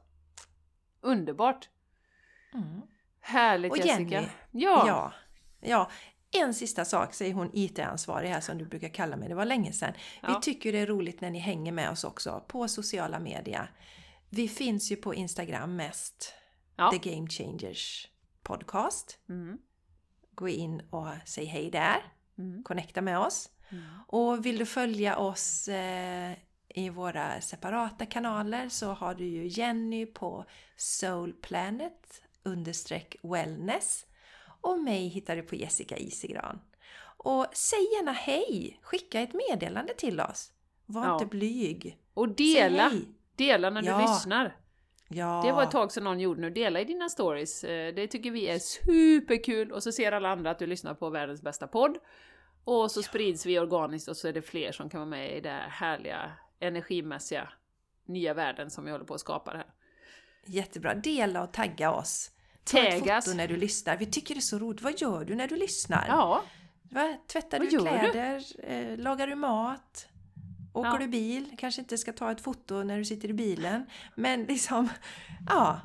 Underbart! 1.01 1.69
Mm. 2.55 2.83
Härligt 3.21 3.73
och 3.73 3.79
Jessica! 3.79 4.14
Jenny, 4.14 4.29
ja. 4.51 4.85
ja! 4.87 5.12
Ja, 5.61 5.91
en 6.31 6.55
sista 6.55 6.85
sak 6.85 7.14
säger 7.14 7.35
hon 7.35 7.51
IT-ansvarig 7.53 8.29
här 8.29 8.41
som 8.41 8.59
du 8.59 8.64
brukar 8.64 8.89
kalla 8.89 9.17
mig, 9.17 9.29
det 9.29 9.35
var 9.35 9.45
länge 9.45 9.73
sedan. 9.73 9.93
Ja. 10.23 10.29
Vi 10.29 10.43
tycker 10.43 10.73
det 10.73 10.79
är 10.79 10.87
roligt 10.87 11.21
när 11.21 11.31
ni 11.31 11.39
hänger 11.39 11.73
med 11.73 11.91
oss 11.91 12.05
också 12.05 12.45
på 12.49 12.69
sociala 12.69 13.19
medier. 13.19 13.71
Vi 14.31 14.49
finns 14.49 14.93
ju 14.93 14.97
på 14.97 15.14
Instagram 15.14 15.77
mest 15.77 16.35
ja. 16.77 16.91
The 16.91 17.11
Game 17.11 17.29
Changers 17.29 18.09
podcast. 18.43 19.18
Mm. 19.29 19.59
Gå 20.35 20.49
in 20.49 20.83
och 20.91 21.09
säg 21.24 21.45
hej 21.45 21.70
där. 21.70 22.12
Mm. 22.39 22.62
Connecta 22.62 23.03
med 23.03 23.18
oss. 23.18 23.51
Mm. 23.68 23.85
Och 24.07 24.47
vill 24.47 24.59
du 24.59 24.66
följa 24.66 25.16
oss 25.18 25.68
eh, 25.68 26.33
i 26.68 26.89
våra 26.89 27.41
separata 27.41 28.07
kanaler 28.07 28.68
så 28.68 28.93
har 28.93 29.14
du 29.14 29.24
ju 29.24 29.47
Jenny 29.47 30.07
på 30.07 30.45
Soulplanet 30.77 32.22
understreck 32.43 33.16
wellness 33.22 34.07
och 34.61 34.79
mig 34.79 35.09
hittar 35.09 35.37
du 35.37 35.43
på 35.43 35.55
Jessica 35.55 35.97
Isigran. 35.97 36.61
Och 37.16 37.47
säg 37.53 37.79
gärna 37.79 38.12
hej! 38.12 38.79
Skicka 38.83 39.20
ett 39.20 39.35
meddelande 39.35 39.95
till 39.95 40.20
oss. 40.20 40.53
Var 40.87 41.07
ja. 41.07 41.12
inte 41.12 41.27
blyg. 41.27 41.99
Och 42.14 42.29
dela! 42.29 42.93
Dela 43.37 43.70
när 43.70 43.83
du 43.83 43.89
ja. 43.89 44.01
lyssnar. 44.01 44.57
Ja. 45.09 45.42
Det 45.44 45.52
var 45.52 45.62
ett 45.62 45.70
tag 45.70 45.92
sedan 45.92 46.04
någon 46.04 46.20
gjorde 46.20 46.40
nu. 46.40 46.50
Dela 46.50 46.80
i 46.80 46.84
dina 46.84 47.09
stories. 47.09 47.64
Eh, 47.64 47.94
det 47.94 48.07
tycker 48.07 48.30
vi 48.30 48.48
är 48.48 48.59
superkul. 48.59 49.72
Och 49.72 49.82
så 49.82 49.92
ser 49.92 50.12
alla 50.12 50.28
andra 50.28 50.50
att 50.50 50.59
du 50.59 50.66
lyssnar 50.66 50.94
på 50.94 51.11
världens 51.11 51.42
bästa 51.42 51.66
podd. 51.66 51.98
Och 52.64 52.90
så 52.90 52.98
ja. 53.00 53.02
sprids 53.02 53.46
vi 53.46 53.59
organiskt 53.59 54.09
och 54.09 54.16
så 54.16 54.28
är 54.28 54.32
det 54.32 54.42
fler 54.42 54.72
som 54.72 54.90
kan 54.90 55.00
vara 55.00 55.11
med 55.11 55.36
i 55.36 55.40
den 55.40 55.70
härliga 55.70 56.32
energimässiga 56.61 57.48
nya 58.07 58.34
världen 58.34 58.70
som 58.70 58.84
vi 58.84 58.90
håller 58.90 59.04
på 59.04 59.14
att 59.14 59.20
skapa 59.20 59.50
här. 59.50 59.66
Jättebra. 60.46 60.94
Dela 60.94 61.42
och 61.42 61.52
tagga 61.52 61.92
oss. 61.92 62.30
Ta 62.64 62.78
ett 62.78 62.98
foto 62.98 63.36
när 63.36 63.48
du 63.48 63.57
lyssnar. 63.57 63.96
Vi 63.96 64.07
tycker 64.07 64.34
det 64.34 64.38
är 64.38 64.42
så 64.42 64.59
roligt. 64.59 64.82
Vad 64.82 65.00
gör 65.00 65.24
du 65.24 65.34
när 65.34 65.48
du 65.48 65.57
lyssnar? 65.57 66.04
Ja. 66.09 66.42
Va? 66.82 67.16
Tvättar 67.26 67.59
Vad 67.59 67.70
du 67.70 67.78
kläder? 67.78 68.44
Du? 68.57 68.62
Eh, 68.62 68.98
lagar 68.98 69.26
du 69.26 69.34
mat? 69.34 70.09
Åker 70.77 70.91
ja. 70.91 70.99
du 70.99 71.09
bil, 71.09 71.57
kanske 71.59 71.81
inte 71.81 71.99
ska 71.99 72.12
ta 72.12 72.33
ett 72.33 72.41
foto 72.41 72.83
när 72.83 72.99
du 72.99 73.05
sitter 73.05 73.29
i 73.29 73.33
bilen. 73.33 73.87
Men 74.14 74.45
liksom, 74.45 74.89
ja. 75.49 75.81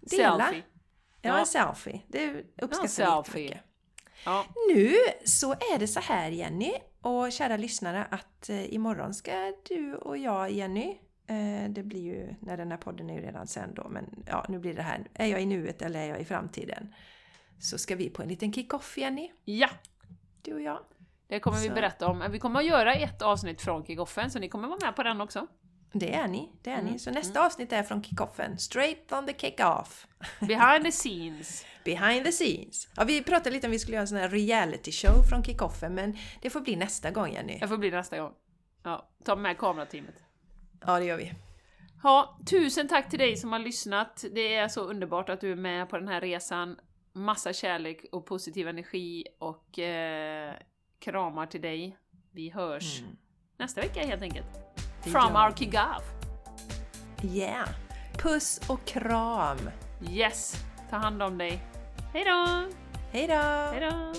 Dela. 0.00 0.44
Selfie. 0.44 0.62
Ja, 1.22 1.30
ja. 1.30 1.38
en 1.38 1.46
selfie. 1.46 2.00
Det 2.08 2.44
uppskattar 2.62 3.02
ja, 3.02 3.24
vi 3.34 3.42
mycket. 3.42 3.62
Ja. 4.24 4.44
Nu 4.72 4.92
så 5.24 5.52
är 5.52 5.78
det 5.78 5.86
så 5.86 6.00
här 6.00 6.30
Jenny 6.30 6.72
och 7.00 7.32
kära 7.32 7.56
lyssnare 7.56 8.06
att 8.10 8.48
eh, 8.48 8.74
imorgon 8.74 9.14
ska 9.14 9.52
du 9.68 9.94
och 9.94 10.18
jag 10.18 10.50
Jenny 10.50 10.98
eh, 11.26 11.70
det 11.70 11.82
blir 11.82 12.02
ju, 12.02 12.34
när 12.40 12.56
den 12.56 12.70
här 12.70 12.78
podden 12.78 13.10
är 13.10 13.14
ju 13.14 13.20
redan 13.20 13.46
sen 13.46 13.74
då, 13.74 13.88
men 13.88 14.24
ja, 14.26 14.46
nu 14.48 14.58
blir 14.58 14.74
det 14.74 14.82
här. 14.82 15.08
Är 15.14 15.26
jag 15.26 15.42
i 15.42 15.46
nuet 15.46 15.82
eller 15.82 16.00
är 16.00 16.08
jag 16.08 16.20
i 16.20 16.24
framtiden? 16.24 16.94
Så 17.60 17.78
ska 17.78 17.96
vi 17.96 18.10
på 18.10 18.22
en 18.22 18.28
liten 18.28 18.52
kick-off 18.52 18.98
Jenny. 18.98 19.32
Ja! 19.44 19.68
Du 20.42 20.54
och 20.54 20.60
jag. 20.60 20.78
Det 21.28 21.40
kommer 21.40 21.56
så. 21.58 21.62
vi 21.62 21.70
berätta 21.70 22.08
om. 22.08 22.24
Vi 22.30 22.38
kommer 22.38 22.60
att 22.60 22.66
göra 22.66 22.94
ett 22.94 23.22
avsnitt 23.22 23.62
från 23.62 23.84
kickoffen, 23.84 24.30
så 24.30 24.38
ni 24.38 24.48
kommer 24.48 24.68
vara 24.68 24.78
med 24.82 24.96
på 24.96 25.02
den 25.02 25.20
också. 25.20 25.46
Det 25.92 26.14
är 26.14 26.28
ni, 26.28 26.52
det 26.62 26.70
är 26.70 26.78
mm. 26.78 26.92
ni. 26.92 26.98
Så 26.98 27.10
nästa 27.10 27.38
mm. 27.38 27.46
avsnitt 27.46 27.72
är 27.72 27.82
från 27.82 28.02
kickoffen. 28.02 28.58
Straight 28.58 29.12
on 29.12 29.26
the 29.26 29.32
kick-off. 29.32 30.06
Behind 30.40 30.84
the 30.84 30.92
scenes. 30.92 31.66
Behind 31.84 32.24
the 32.24 32.32
scenes. 32.32 32.88
Ja, 32.96 33.04
vi 33.04 33.22
pratade 33.22 33.50
lite 33.50 33.66
om 33.66 33.70
vi 33.70 33.78
skulle 33.78 33.94
göra 33.94 34.02
en 34.02 34.08
sån 34.08 34.18
här 34.18 34.28
reality 34.28 34.92
show 34.92 35.22
från 35.30 35.44
kickoffen, 35.44 35.94
men 35.94 36.16
det 36.42 36.50
får 36.50 36.60
bli 36.60 36.76
nästa 36.76 37.10
gång 37.10 37.32
Jenny. 37.32 37.58
Det 37.58 37.68
får 37.68 37.76
bli 37.76 37.90
nästa 37.90 38.18
gång. 38.18 38.32
Ja, 38.82 39.08
ta 39.24 39.36
med 39.36 39.58
kamerateamet. 39.58 40.14
Ja, 40.86 40.98
det 40.98 41.04
gör 41.04 41.16
vi. 41.16 41.32
Ja, 42.02 42.38
tusen 42.50 42.88
tack 42.88 43.10
till 43.10 43.18
dig 43.18 43.36
som 43.36 43.52
har 43.52 43.58
lyssnat. 43.58 44.24
Det 44.34 44.54
är 44.54 44.68
så 44.68 44.80
underbart 44.80 45.28
att 45.28 45.40
du 45.40 45.52
är 45.52 45.56
med 45.56 45.88
på 45.88 45.98
den 45.98 46.08
här 46.08 46.20
resan. 46.20 46.76
Massa 47.12 47.52
kärlek 47.52 48.04
och 48.12 48.26
positiv 48.26 48.68
energi 48.68 49.24
och 49.38 49.78
eh, 49.78 50.54
Kramar 51.06 51.46
till 51.46 51.60
dig. 51.60 51.98
Vi 52.32 52.50
hörs 52.50 53.00
mm. 53.00 53.16
nästa 53.58 53.80
vecka 53.80 54.06
helt 54.06 54.22
enkelt. 54.22 54.46
Det 55.04 55.10
From 55.10 55.36
our 55.36 55.52
Kigav. 55.56 56.02
Yeah! 57.22 57.68
Puss 58.18 58.60
och 58.68 58.84
kram! 58.84 59.58
Yes! 60.10 60.64
Ta 60.90 60.96
hand 60.96 61.22
om 61.22 61.38
dig. 61.38 61.60
Hejdå! 62.12 62.68
Hejdå! 63.12 63.34
Hejdå! 63.72 64.12